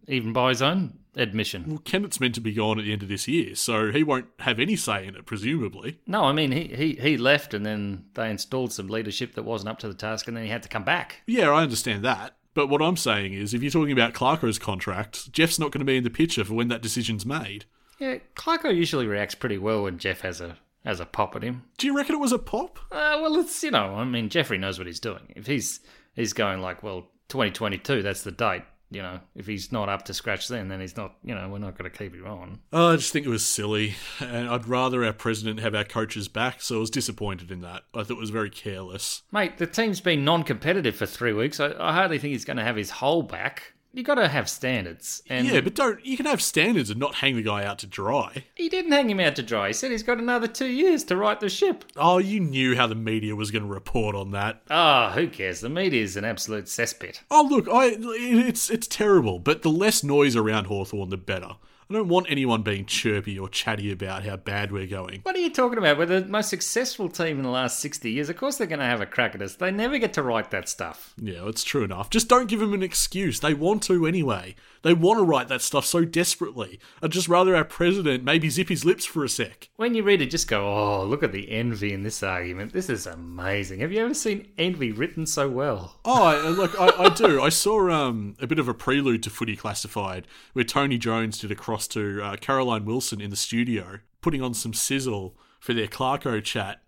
Even 0.07 0.33
by 0.33 0.49
his 0.49 0.61
own 0.61 0.99
admission. 1.15 1.65
Well, 1.67 1.77
Kennett's 1.79 2.19
meant 2.19 2.35
to 2.35 2.41
be 2.41 2.53
gone 2.53 2.79
at 2.79 2.85
the 2.85 2.93
end 2.93 3.03
of 3.03 3.09
this 3.09 3.27
year, 3.27 3.55
so 3.55 3.91
he 3.91 4.03
won't 4.03 4.27
have 4.39 4.59
any 4.59 4.75
say 4.75 5.05
in 5.05 5.15
it, 5.15 5.25
presumably. 5.25 5.99
No, 6.07 6.23
I 6.23 6.33
mean, 6.33 6.51
he, 6.51 6.67
he, 6.67 6.93
he 6.93 7.17
left 7.17 7.53
and 7.53 7.65
then 7.65 8.05
they 8.15 8.29
installed 8.29 8.73
some 8.73 8.87
leadership 8.87 9.35
that 9.35 9.43
wasn't 9.43 9.69
up 9.69 9.79
to 9.79 9.87
the 9.87 9.93
task 9.93 10.27
and 10.27 10.35
then 10.35 10.43
he 10.43 10.49
had 10.49 10.63
to 10.63 10.69
come 10.69 10.83
back. 10.83 11.21
Yeah, 11.27 11.49
I 11.49 11.61
understand 11.61 12.03
that. 12.03 12.35
But 12.53 12.67
what 12.67 12.81
I'm 12.81 12.97
saying 12.97 13.33
is, 13.33 13.53
if 13.53 13.63
you're 13.63 13.71
talking 13.71 13.91
about 13.91 14.13
Clarko's 14.13 14.59
contract, 14.59 15.31
Jeff's 15.31 15.59
not 15.59 15.71
going 15.71 15.79
to 15.79 15.85
be 15.85 15.97
in 15.97 16.03
the 16.03 16.09
picture 16.09 16.43
for 16.43 16.53
when 16.53 16.67
that 16.67 16.83
decision's 16.83 17.25
made. 17.25 17.65
Yeah, 17.99 18.17
Clarko 18.35 18.75
usually 18.75 19.07
reacts 19.07 19.35
pretty 19.35 19.57
well 19.57 19.83
when 19.83 19.97
Jeff 19.97 20.21
has 20.21 20.41
a 20.41 20.57
has 20.85 20.99
a 20.99 21.05
pop 21.05 21.35
at 21.35 21.43
him. 21.43 21.63
Do 21.77 21.87
you 21.87 21.95
reckon 21.95 22.15
it 22.15 22.19
was 22.19 22.33
a 22.33 22.39
pop? 22.39 22.77
Uh, 22.91 23.17
well, 23.21 23.37
it's 23.37 23.63
you 23.63 23.71
know, 23.71 23.95
I 23.95 24.03
mean, 24.03 24.29
Jeffrey 24.29 24.57
knows 24.57 24.77
what 24.77 24.87
he's 24.87 24.99
doing. 24.99 25.33
If 25.35 25.47
he's 25.47 25.79
he's 26.13 26.33
going 26.33 26.61
like, 26.61 26.83
well, 26.83 27.07
2022, 27.29 28.03
that's 28.03 28.23
the 28.23 28.31
date. 28.31 28.63
You 28.93 29.01
know, 29.01 29.19
if 29.35 29.47
he's 29.47 29.71
not 29.71 29.89
up 29.89 30.05
to 30.05 30.13
scratch 30.13 30.47
then, 30.47 30.67
then 30.67 30.79
he's 30.79 30.95
not. 30.95 31.15
You 31.23 31.33
know, 31.33 31.49
we're 31.49 31.57
not 31.57 31.77
going 31.77 31.89
to 31.89 31.97
keep 31.97 32.13
him 32.13 32.27
on. 32.27 32.59
Oh, 32.71 32.93
I 32.93 32.95
just 32.95 33.11
think 33.11 33.25
it 33.25 33.29
was 33.29 33.45
silly, 33.45 33.95
and 34.19 34.47
I'd 34.47 34.67
rather 34.67 35.03
our 35.03 35.13
president 35.13 35.59
have 35.61 35.73
our 35.73 35.83
coaches 35.83 36.27
back. 36.27 36.61
So 36.61 36.77
I 36.77 36.79
was 36.79 36.89
disappointed 36.89 37.51
in 37.51 37.61
that. 37.61 37.83
I 37.93 38.03
thought 38.03 38.17
it 38.17 38.19
was 38.19 38.29
very 38.29 38.49
careless. 38.49 39.23
Mate, 39.31 39.57
the 39.57 39.67
team's 39.67 39.99
been 39.99 40.23
non-competitive 40.23 40.95
for 40.95 41.05
three 41.05 41.33
weeks. 41.33 41.59
I, 41.59 41.73
I 41.79 41.93
hardly 41.93 42.19
think 42.19 42.33
he's 42.33 42.45
going 42.45 42.57
to 42.57 42.63
have 42.63 42.75
his 42.75 42.91
whole 42.91 43.23
back. 43.23 43.72
You 43.95 44.01
got 44.01 44.15
to 44.15 44.27
have 44.27 44.49
standards, 44.49 45.21
and 45.29 45.47
yeah, 45.47 45.61
but 45.61 45.75
don't 45.75 46.03
you 46.03 46.17
can 46.17 46.25
have 46.25 46.41
standards 46.41 46.89
and 46.89 46.99
not 46.99 47.15
hang 47.15 47.35
the 47.35 47.43
guy 47.43 47.63
out 47.63 47.77
to 47.79 47.87
dry. 47.87 48.45
he 48.55 48.67
didn't 48.67 48.91
hang 48.91 49.07
him 49.07 49.19
out 49.19 49.35
to 49.35 49.43
dry. 49.43 49.67
He 49.67 49.73
said 49.73 49.91
he's 49.91 50.01
got 50.01 50.17
another 50.17 50.47
two 50.47 50.65
years 50.65 51.03
to 51.05 51.15
right 51.15 51.39
the 51.39 51.47
ship. 51.47 51.85
Oh, 51.95 52.17
you 52.17 52.39
knew 52.39 52.75
how 52.75 52.87
the 52.87 52.95
media 52.95 53.35
was 53.35 53.51
going 53.51 53.61
to 53.61 53.69
report 53.69 54.15
on 54.15 54.31
that. 54.31 54.63
Ah, 54.71 55.11
who 55.13 55.27
cares? 55.27 55.61
The 55.61 55.69
media 55.69 56.01
is 56.01 56.17
an 56.17 56.25
absolute 56.25 56.65
cesspit. 56.65 57.19
Oh, 57.29 57.47
look, 57.47 57.67
I 57.69 57.95
it's 57.99 58.71
it's 58.71 58.87
terrible, 58.87 59.37
but 59.37 59.61
the 59.61 59.69
less 59.69 60.03
noise 60.03 60.35
around 60.35 60.65
Hawthorn, 60.65 61.09
the 61.09 61.17
better. 61.17 61.55
I 61.93 61.97
don't 61.97 62.07
want 62.07 62.25
anyone 62.27 62.63
being 62.63 62.87
chirpy 62.87 63.37
or 63.37 63.47
chatty 63.47 63.91
about 63.91 64.25
how 64.25 64.35
bad 64.35 64.71
we're 64.71 64.87
going. 64.87 65.19
What 65.21 65.35
are 65.35 65.39
you 65.39 65.51
talking 65.51 65.77
about? 65.77 65.99
We're 65.99 66.07
the 66.07 66.25
most 66.25 66.49
successful 66.49 67.07
team 67.07 67.37
in 67.37 67.43
the 67.43 67.49
last 67.49 67.77
60 67.81 68.09
years. 68.09 68.29
Of 68.29 68.37
course 68.37 68.57
they're 68.57 68.65
going 68.65 68.79
to 68.79 68.85
have 68.85 68.99
a 68.99 69.05
crack 69.05 69.35
at 69.35 69.43
us. 69.43 69.57
They 69.57 69.69
never 69.69 69.99
get 69.99 70.11
to 70.13 70.23
write 70.23 70.49
that 70.49 70.67
stuff. 70.67 71.13
Yeah, 71.21 71.47
it's 71.47 71.63
true 71.63 71.83
enough. 71.83 72.09
Just 72.09 72.29
don't 72.29 72.49
give 72.49 72.61
them 72.61 72.73
an 72.73 72.81
excuse. 72.81 73.41
They 73.41 73.53
want 73.53 73.83
to 73.83 74.07
anyway. 74.07 74.55
They 74.81 74.93
want 74.93 75.19
to 75.19 75.23
write 75.23 75.47
that 75.49 75.61
stuff 75.61 75.85
so 75.85 76.03
desperately. 76.03 76.79
I'd 77.01 77.11
just 77.11 77.29
rather 77.29 77.55
our 77.55 77.63
president 77.63 78.23
maybe 78.23 78.49
zip 78.49 78.69
his 78.69 78.83
lips 78.83 79.05
for 79.05 79.23
a 79.23 79.29
sec. 79.29 79.69
When 79.77 79.93
you 79.93 80.03
read 80.03 80.21
it, 80.21 80.31
just 80.31 80.49
go, 80.49 80.67
oh, 80.67 81.05
look 81.05 81.23
at 81.23 81.31
the 81.31 81.49
envy 81.51 81.93
in 81.93 82.03
this 82.03 82.23
argument. 82.23 82.73
This 82.73 82.89
is 82.89 83.05
amazing. 83.05 83.79
Have 83.79 83.91
you 83.91 84.03
ever 84.03 84.15
seen 84.15 84.49
envy 84.57 84.91
written 84.91 85.25
so 85.25 85.47
well? 85.47 85.99
Oh, 86.03 86.23
I, 86.23 86.49
look, 86.49 86.77
I, 86.79 86.87
I 87.05 87.09
do. 87.09 87.41
I 87.41 87.49
saw 87.49 87.89
um, 87.91 88.35
a 88.41 88.47
bit 88.47 88.59
of 88.59 88.67
a 88.67 88.73
prelude 88.73 89.23
to 89.23 89.29
Footy 89.29 89.55
Classified 89.55 90.27
where 90.53 90.65
Tony 90.65 90.97
Jones 90.97 91.37
did 91.37 91.51
a 91.51 91.55
cross 91.55 91.82
to 91.89 92.21
uh, 92.23 92.35
Caroline 92.37 92.85
Wilson 92.85 93.21
in 93.21 93.29
the 93.29 93.35
studio, 93.35 93.99
putting 94.21 94.41
on 94.41 94.53
some 94.53 94.73
sizzle 94.73 95.35
for 95.59 95.73
their 95.73 95.87
Clarko 95.87 96.43
chat. 96.43 96.81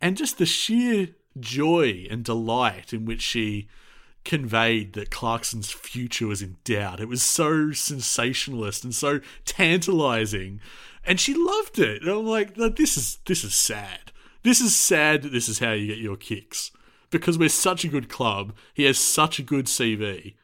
And 0.00 0.16
just 0.16 0.38
the 0.38 0.46
sheer 0.46 1.08
joy 1.38 2.06
and 2.10 2.24
delight 2.24 2.92
in 2.92 3.04
which 3.04 3.22
she 3.22 3.68
conveyed 4.24 4.92
that 4.92 5.10
Clarkson's 5.10 5.70
future 5.70 6.26
was 6.26 6.42
in 6.42 6.56
doubt. 6.64 7.00
It 7.00 7.08
was 7.08 7.22
so 7.22 7.72
sensationalist 7.72 8.84
and 8.84 8.94
so 8.94 9.20
tantalizing. 9.44 10.60
And 11.04 11.18
she 11.18 11.34
loved 11.34 11.78
it. 11.78 12.02
And 12.02 12.10
I'm 12.10 12.26
like, 12.26 12.54
this 12.54 12.96
is 12.96 13.18
this 13.26 13.44
is 13.44 13.54
sad. 13.54 14.12
This 14.42 14.60
is 14.60 14.74
sad 14.74 15.22
that 15.22 15.32
this 15.32 15.48
is 15.48 15.58
how 15.58 15.72
you 15.72 15.86
get 15.86 15.98
your 15.98 16.16
kicks. 16.16 16.70
Because 17.10 17.38
we're 17.38 17.48
such 17.48 17.84
a 17.84 17.88
good 17.88 18.08
club. 18.08 18.54
He 18.72 18.84
has 18.84 18.98
such 18.98 19.38
a 19.38 19.42
good 19.42 19.66
CV. 19.66 20.34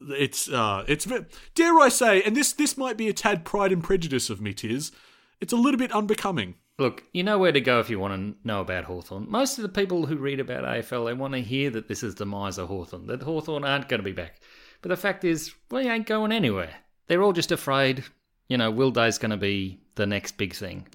It's 0.00 0.48
uh 0.48 0.84
it's 0.88 1.06
dare 1.54 1.78
I 1.78 1.88
say, 1.88 2.22
and 2.22 2.36
this 2.36 2.52
this 2.52 2.76
might 2.76 2.96
be 2.96 3.08
a 3.08 3.12
tad 3.12 3.44
pride 3.44 3.72
and 3.72 3.84
prejudice 3.84 4.30
of 4.30 4.40
me, 4.40 4.54
Tiz. 4.54 4.92
It's 5.40 5.52
a 5.52 5.56
little 5.56 5.78
bit 5.78 5.92
unbecoming. 5.92 6.56
Look, 6.78 7.04
you 7.12 7.22
know 7.22 7.38
where 7.38 7.52
to 7.52 7.60
go 7.60 7.78
if 7.80 7.90
you 7.90 7.98
want 7.98 8.14
to 8.14 8.46
know 8.46 8.62
about 8.62 8.84
Hawthorn. 8.84 9.26
Most 9.28 9.58
of 9.58 9.62
the 9.62 9.68
people 9.68 10.06
who 10.06 10.16
read 10.16 10.40
about 10.40 10.64
AFL, 10.64 11.06
they 11.06 11.12
want 11.12 11.34
to 11.34 11.42
hear 11.42 11.68
that 11.70 11.88
this 11.88 12.02
is 12.02 12.14
the 12.14 12.24
demise 12.24 12.56
of 12.56 12.68
Hawthorn, 12.68 13.06
that 13.08 13.22
Hawthorn 13.22 13.64
aren't 13.64 13.88
going 13.88 14.00
to 14.00 14.04
be 14.04 14.12
back. 14.12 14.40
But 14.80 14.88
the 14.88 14.96
fact 14.96 15.24
is, 15.24 15.54
we 15.70 15.82
ain't 15.82 16.06
going 16.06 16.32
anywhere. 16.32 16.74
They're 17.06 17.22
all 17.22 17.34
just 17.34 17.52
afraid, 17.52 18.04
you 18.48 18.56
know, 18.56 18.70
Will 18.70 18.90
Day's 18.90 19.18
going 19.18 19.30
to 19.30 19.36
be 19.36 19.82
the 19.96 20.06
next 20.06 20.38
big 20.38 20.54
thing. 20.54 20.88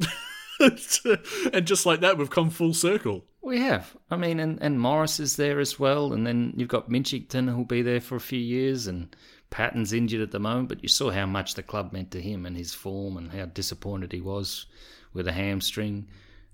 and 0.60 1.68
just 1.68 1.86
like 1.86 2.00
that, 2.00 2.18
we've 2.18 2.32
come 2.32 2.50
full 2.50 2.74
circle. 2.74 3.26
We 3.46 3.60
have. 3.60 3.96
I 4.10 4.18
mean, 4.18 4.40
and, 4.40 4.58
and 4.60 4.82
Morris 4.82 5.20
is 5.20 5.36
there 5.36 5.60
as 5.60 5.80
well. 5.80 6.14
And 6.14 6.26
then 6.26 6.54
you've 6.58 6.68
got 6.68 6.90
Mitchington 6.90 7.48
who'll 7.48 7.64
be 7.64 7.84
there 7.84 8.02
for 8.02 8.16
a 8.16 8.20
few 8.20 8.40
years. 8.40 8.88
And 8.88 9.16
Patton's 9.52 9.94
injured 9.94 10.22
at 10.22 10.32
the 10.32 10.40
moment. 10.40 10.68
But 10.68 10.82
you 10.82 10.90
saw 10.90 11.12
how 11.12 11.28
much 11.28 11.54
the 11.54 11.62
club 11.62 11.94
meant 11.94 12.10
to 12.12 12.22
him 12.22 12.48
and 12.48 12.58
his 12.58 12.74
form 12.74 13.18
and 13.18 13.32
how 13.32 13.46
disappointed 13.46 14.12
he 14.12 14.20
was 14.20 14.66
with 15.14 15.28
a 15.28 15.32
hamstring. 15.32 16.08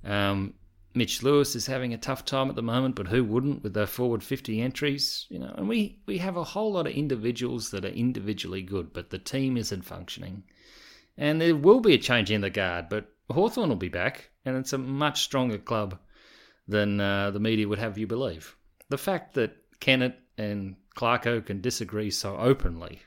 Um, 0.03 0.53
Mitch 0.93 1.23
Lewis 1.23 1.55
is 1.55 1.65
having 1.65 1.93
a 1.93 1.97
tough 1.97 2.25
time 2.25 2.49
at 2.49 2.57
the 2.57 2.61
moment, 2.61 2.95
but 2.95 3.07
who 3.07 3.23
wouldn't 3.23 3.63
with 3.63 3.73
their 3.73 3.87
forward 3.87 4.21
50 4.21 4.59
entries? 4.59 5.27
You 5.29 5.39
know, 5.39 5.53
and 5.55 5.69
we, 5.69 6.01
we 6.07 6.17
have 6.17 6.35
a 6.35 6.43
whole 6.43 6.73
lot 6.73 6.87
of 6.87 6.93
individuals 6.93 7.71
that 7.71 7.85
are 7.85 7.89
individually 7.89 8.63
good, 8.63 8.91
but 8.91 9.11
the 9.11 9.17
team 9.17 9.55
isn't 9.55 9.85
functioning. 9.85 10.43
And 11.17 11.39
there 11.39 11.55
will 11.55 11.79
be 11.79 11.93
a 11.93 11.97
change 11.97 12.29
in 12.29 12.41
the 12.41 12.49
guard, 12.49 12.89
but 12.89 13.05
Hawthorn 13.29 13.69
will 13.69 13.77
be 13.77 13.87
back, 13.87 14.31
and 14.43 14.57
it's 14.57 14.73
a 14.73 14.77
much 14.77 15.23
stronger 15.23 15.57
club 15.57 15.97
than 16.67 16.99
uh, 16.99 17.31
the 17.31 17.39
media 17.39 17.67
would 17.67 17.79
have 17.79 17.97
you 17.97 18.07
believe. 18.07 18.55
The 18.89 18.97
fact 18.97 19.33
that 19.35 19.55
Kennett 19.79 20.19
and 20.37 20.75
Clarko 20.95 21.45
can 21.45 21.61
disagree 21.61 22.11
so 22.11 22.37
openly 22.37 23.01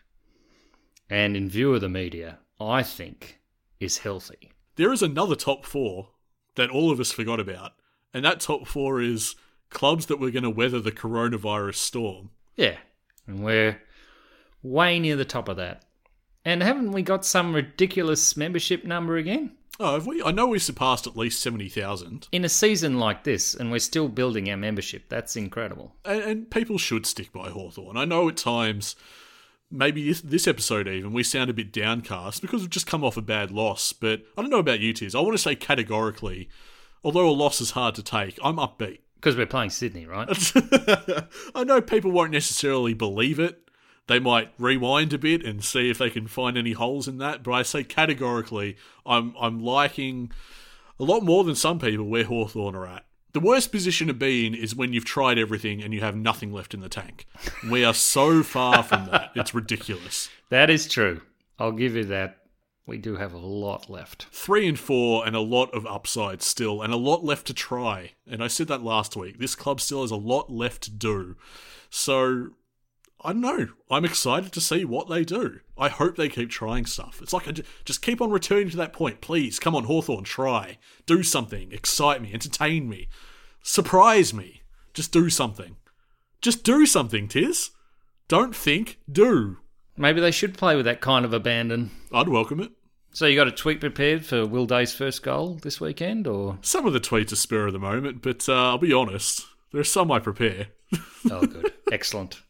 and 1.10 1.36
in 1.36 1.48
view 1.48 1.74
of 1.74 1.80
the 1.80 1.88
media, 1.88 2.38
I 2.60 2.82
think, 2.82 3.40
is 3.80 3.98
healthy. 3.98 4.52
There 4.76 4.92
is 4.92 5.02
another 5.02 5.36
top 5.36 5.64
four 5.64 6.10
that 6.56 6.70
all 6.70 6.90
of 6.90 7.00
us 7.00 7.12
forgot 7.12 7.40
about, 7.40 7.72
and 8.12 8.24
that 8.24 8.40
top 8.40 8.66
four 8.66 9.00
is 9.00 9.36
clubs 9.70 10.06
that 10.06 10.18
were 10.18 10.30
going 10.30 10.44
to 10.44 10.50
weather 10.50 10.80
the 10.80 10.92
coronavirus 10.92 11.76
storm. 11.76 12.30
Yeah, 12.56 12.76
and 13.26 13.44
we're 13.44 13.82
way 14.62 14.98
near 14.98 15.16
the 15.16 15.24
top 15.24 15.48
of 15.48 15.56
that. 15.56 15.84
And 16.44 16.62
haven't 16.62 16.92
we 16.92 17.02
got 17.02 17.24
some 17.24 17.54
ridiculous 17.54 18.36
membership 18.36 18.84
number 18.84 19.16
again? 19.16 19.52
Oh, 19.80 19.94
have 19.94 20.06
we? 20.06 20.22
I 20.22 20.30
know 20.30 20.46
we 20.46 20.58
surpassed 20.58 21.06
at 21.06 21.16
least 21.16 21.42
70,000. 21.42 22.28
In 22.30 22.44
a 22.44 22.48
season 22.48 22.98
like 22.98 23.24
this, 23.24 23.54
and 23.54 23.72
we're 23.72 23.80
still 23.80 24.08
building 24.08 24.48
our 24.50 24.56
membership, 24.56 25.08
that's 25.08 25.36
incredible. 25.36 25.94
And, 26.04 26.22
and 26.22 26.50
people 26.50 26.78
should 26.78 27.06
stick 27.06 27.32
by 27.32 27.50
Hawthorn. 27.50 27.96
I 27.96 28.04
know 28.04 28.28
at 28.28 28.36
times, 28.36 28.94
maybe 29.70 30.06
this, 30.08 30.20
this 30.20 30.46
episode 30.46 30.86
even, 30.86 31.12
we 31.12 31.22
sound 31.24 31.50
a 31.50 31.54
bit 31.54 31.72
downcast 31.72 32.40
because 32.40 32.60
we've 32.60 32.70
just 32.70 32.86
come 32.86 33.02
off 33.02 33.16
a 33.16 33.22
bad 33.22 33.50
loss. 33.50 33.92
But 33.92 34.22
I 34.38 34.42
don't 34.42 34.50
know 34.50 34.58
about 34.58 34.80
you, 34.80 34.92
Tiz. 34.92 35.14
I 35.14 35.20
want 35.20 35.34
to 35.34 35.42
say 35.42 35.56
categorically, 35.56 36.48
although 37.02 37.28
a 37.28 37.32
loss 37.32 37.60
is 37.60 37.72
hard 37.72 37.96
to 37.96 38.02
take, 38.02 38.38
I'm 38.42 38.56
upbeat. 38.56 39.00
Because 39.16 39.36
we're 39.38 39.46
playing 39.46 39.70
Sydney, 39.70 40.04
right? 40.04 40.28
I 41.54 41.64
know 41.64 41.80
people 41.80 42.10
won't 42.10 42.30
necessarily 42.30 42.92
believe 42.92 43.40
it. 43.40 43.64
They 44.06 44.18
might 44.18 44.52
rewind 44.58 45.12
a 45.12 45.18
bit 45.18 45.44
and 45.44 45.64
see 45.64 45.90
if 45.90 45.98
they 45.98 46.10
can 46.10 46.26
find 46.26 46.58
any 46.58 46.72
holes 46.72 47.08
in 47.08 47.18
that. 47.18 47.42
But 47.42 47.52
I 47.52 47.62
say 47.62 47.84
categorically, 47.84 48.76
I'm 49.06 49.34
I'm 49.40 49.62
liking 49.62 50.30
a 50.98 51.04
lot 51.04 51.22
more 51.22 51.44
than 51.44 51.54
some 51.54 51.78
people 51.78 52.06
where 52.06 52.24
Hawthorn 52.24 52.74
are 52.74 52.86
at. 52.86 53.06
The 53.32 53.40
worst 53.40 53.72
position 53.72 54.06
to 54.06 54.14
be 54.14 54.46
in 54.46 54.54
is 54.54 54.76
when 54.76 54.92
you've 54.92 55.04
tried 55.04 55.38
everything 55.38 55.82
and 55.82 55.92
you 55.92 56.00
have 56.00 56.14
nothing 56.14 56.52
left 56.52 56.72
in 56.72 56.80
the 56.80 56.88
tank. 56.88 57.26
We 57.68 57.84
are 57.84 57.94
so 57.94 58.44
far 58.44 58.84
from 58.84 59.06
that. 59.06 59.32
It's 59.34 59.54
ridiculous. 59.54 60.28
That 60.50 60.70
is 60.70 60.86
true. 60.86 61.22
I'll 61.58 61.72
give 61.72 61.96
you 61.96 62.04
that. 62.04 62.36
We 62.86 62.98
do 62.98 63.16
have 63.16 63.32
a 63.32 63.38
lot 63.38 63.90
left. 63.90 64.26
Three 64.30 64.68
and 64.68 64.78
four, 64.78 65.26
and 65.26 65.34
a 65.34 65.40
lot 65.40 65.74
of 65.74 65.84
upside 65.86 66.42
still, 66.42 66.80
and 66.82 66.92
a 66.92 66.98
lot 66.98 67.24
left 67.24 67.46
to 67.48 67.54
try. 67.54 68.12
And 68.30 68.44
I 68.44 68.46
said 68.46 68.68
that 68.68 68.84
last 68.84 69.16
week. 69.16 69.38
This 69.38 69.56
club 69.56 69.80
still 69.80 70.02
has 70.02 70.12
a 70.12 70.16
lot 70.16 70.52
left 70.52 70.82
to 70.82 70.90
do. 70.92 71.34
So 71.90 72.50
I 73.24 73.32
don't 73.32 73.40
know. 73.40 73.68
I'm 73.90 74.04
excited 74.04 74.52
to 74.52 74.60
see 74.60 74.84
what 74.84 75.08
they 75.08 75.24
do. 75.24 75.60
I 75.78 75.88
hope 75.88 76.16
they 76.16 76.28
keep 76.28 76.50
trying 76.50 76.84
stuff. 76.84 77.20
It's 77.22 77.32
like, 77.32 77.46
a, 77.46 77.54
just 77.86 78.02
keep 78.02 78.20
on 78.20 78.30
returning 78.30 78.68
to 78.70 78.76
that 78.76 78.92
point. 78.92 79.22
Please, 79.22 79.58
come 79.58 79.74
on, 79.74 79.84
Hawthorn, 79.84 80.24
try. 80.24 80.76
Do 81.06 81.22
something. 81.22 81.72
Excite 81.72 82.20
me. 82.20 82.34
Entertain 82.34 82.86
me. 82.86 83.08
Surprise 83.62 84.34
me. 84.34 84.62
Just 84.92 85.10
do 85.10 85.30
something. 85.30 85.76
Just 86.42 86.64
do 86.64 86.84
something, 86.84 87.26
Tiz. 87.26 87.70
Don't 88.28 88.54
think, 88.54 88.98
do. 89.10 89.56
Maybe 89.96 90.20
they 90.20 90.30
should 90.30 90.58
play 90.58 90.76
with 90.76 90.84
that 90.84 91.00
kind 91.00 91.24
of 91.24 91.32
abandon. 91.32 91.92
I'd 92.12 92.28
welcome 92.28 92.60
it. 92.60 92.72
So 93.14 93.26
you 93.26 93.36
got 93.36 93.48
a 93.48 93.52
tweet 93.52 93.80
prepared 93.80 94.26
for 94.26 94.44
Will 94.44 94.66
Day's 94.66 94.92
first 94.92 95.22
goal 95.22 95.54
this 95.62 95.80
weekend, 95.80 96.26
or 96.26 96.58
Some 96.60 96.86
of 96.86 96.92
the 96.92 97.00
tweets 97.00 97.32
are 97.32 97.36
spur 97.36 97.68
of 97.68 97.72
the 97.72 97.78
moment, 97.78 98.20
but 98.20 98.48
uh, 98.48 98.70
I'll 98.70 98.78
be 98.78 98.92
honest. 98.92 99.46
There 99.72 99.80
are 99.80 99.84
some 99.84 100.10
I 100.10 100.18
prepare. 100.18 100.66
oh, 101.30 101.46
good, 101.46 101.72
excellent. 101.92 102.42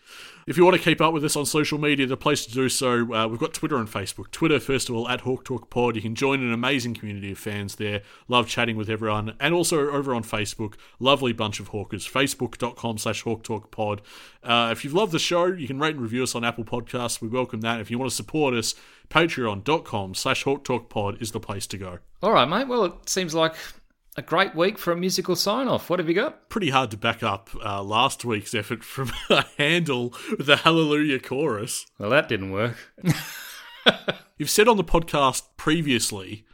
If 0.46 0.58
you 0.58 0.64
want 0.64 0.76
to 0.76 0.82
keep 0.82 1.00
up 1.00 1.14
with 1.14 1.24
us 1.24 1.36
on 1.36 1.46
social 1.46 1.78
media, 1.78 2.06
the 2.06 2.18
place 2.18 2.44
to 2.44 2.52
do 2.52 2.68
so, 2.68 3.14
uh, 3.14 3.26
we've 3.26 3.40
got 3.40 3.54
Twitter 3.54 3.76
and 3.76 3.88
Facebook. 3.88 4.30
Twitter, 4.30 4.60
first 4.60 4.90
of 4.90 4.94
all, 4.94 5.08
at 5.08 5.22
Hawk 5.22 5.42
Talk 5.42 5.70
Pod. 5.70 5.96
You 5.96 6.02
can 6.02 6.14
join 6.14 6.42
an 6.42 6.52
amazing 6.52 6.92
community 6.92 7.32
of 7.32 7.38
fans 7.38 7.76
there. 7.76 8.02
Love 8.28 8.46
chatting 8.46 8.76
with 8.76 8.90
everyone. 8.90 9.36
And 9.40 9.54
also 9.54 9.90
over 9.90 10.14
on 10.14 10.22
Facebook, 10.22 10.74
lovely 11.00 11.32
bunch 11.32 11.60
of 11.60 11.68
Hawkers. 11.68 12.06
Facebook.com 12.06 12.98
slash 12.98 13.22
Hawk 13.22 13.42
Talk 13.42 13.70
Pod. 13.70 14.02
Uh, 14.42 14.68
if 14.70 14.84
you've 14.84 14.92
loved 14.92 15.12
the 15.12 15.18
show, 15.18 15.46
you 15.46 15.66
can 15.66 15.78
rate 15.78 15.94
and 15.94 16.02
review 16.02 16.22
us 16.22 16.34
on 16.34 16.44
Apple 16.44 16.64
Podcasts. 16.64 17.22
We 17.22 17.28
welcome 17.28 17.62
that. 17.62 17.80
If 17.80 17.90
you 17.90 17.98
want 17.98 18.10
to 18.10 18.16
support 18.16 18.52
us, 18.52 18.74
patreon.com 19.08 20.14
slash 20.14 20.42
Hawk 20.42 20.62
Talk 20.62 20.90
Pod 20.90 21.22
is 21.22 21.32
the 21.32 21.40
place 21.40 21.66
to 21.68 21.78
go. 21.78 22.00
All 22.22 22.32
right, 22.32 22.48
mate. 22.48 22.68
Well, 22.68 22.84
it 22.84 23.08
seems 23.08 23.34
like 23.34 23.54
a 24.16 24.22
great 24.22 24.54
week 24.54 24.78
for 24.78 24.92
a 24.92 24.96
musical 24.96 25.36
sign 25.36 25.68
off. 25.68 25.90
What 25.90 25.98
have 25.98 26.08
you 26.08 26.14
got? 26.14 26.48
Pretty 26.48 26.70
hard 26.70 26.90
to 26.92 26.96
back 26.96 27.22
up 27.22 27.50
uh, 27.64 27.82
last 27.82 28.24
week's 28.24 28.54
effort 28.54 28.84
from 28.84 29.12
a 29.30 29.44
Handel 29.58 30.14
with 30.30 30.46
the 30.46 30.56
Hallelujah 30.56 31.20
chorus. 31.20 31.86
Well, 31.98 32.10
that 32.10 32.28
didn't 32.28 32.52
work. 32.52 32.76
You've 34.38 34.50
said 34.50 34.68
on 34.68 34.76
the 34.76 34.84
podcast 34.84 35.42
previously 35.56 36.44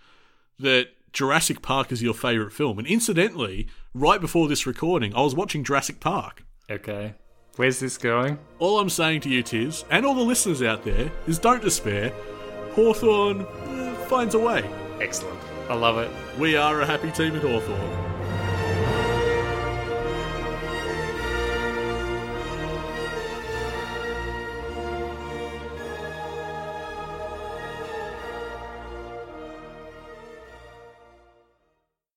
that 0.58 0.88
Jurassic 1.12 1.62
Park 1.62 1.92
is 1.92 2.02
your 2.02 2.14
favourite 2.14 2.52
film. 2.52 2.78
And 2.78 2.86
incidentally, 2.86 3.68
right 3.94 4.20
before 4.20 4.48
this 4.48 4.66
recording, 4.66 5.14
I 5.14 5.22
was 5.22 5.34
watching 5.34 5.64
Jurassic 5.64 6.00
Park. 6.00 6.44
Okay. 6.70 7.14
Where's 7.56 7.80
this 7.80 7.98
going? 7.98 8.38
All 8.58 8.78
I'm 8.78 8.88
saying 8.90 9.22
to 9.22 9.28
you, 9.28 9.42
Tiz, 9.42 9.84
and 9.90 10.06
all 10.06 10.14
the 10.14 10.22
listeners 10.22 10.62
out 10.62 10.84
there, 10.84 11.10
is 11.26 11.38
don't 11.38 11.62
despair. 11.62 12.10
Hawthorn 12.72 13.42
uh, 13.42 13.94
finds 14.08 14.34
a 14.34 14.38
way. 14.38 14.62
Excellent. 15.00 15.40
I 15.70 15.74
love 15.74 15.98
it. 15.98 16.10
We 16.36 16.56
are 16.56 16.80
a 16.80 16.84
happy 16.84 17.12
team 17.12 17.36
at 17.36 17.42
Hawthorn. 17.42 18.09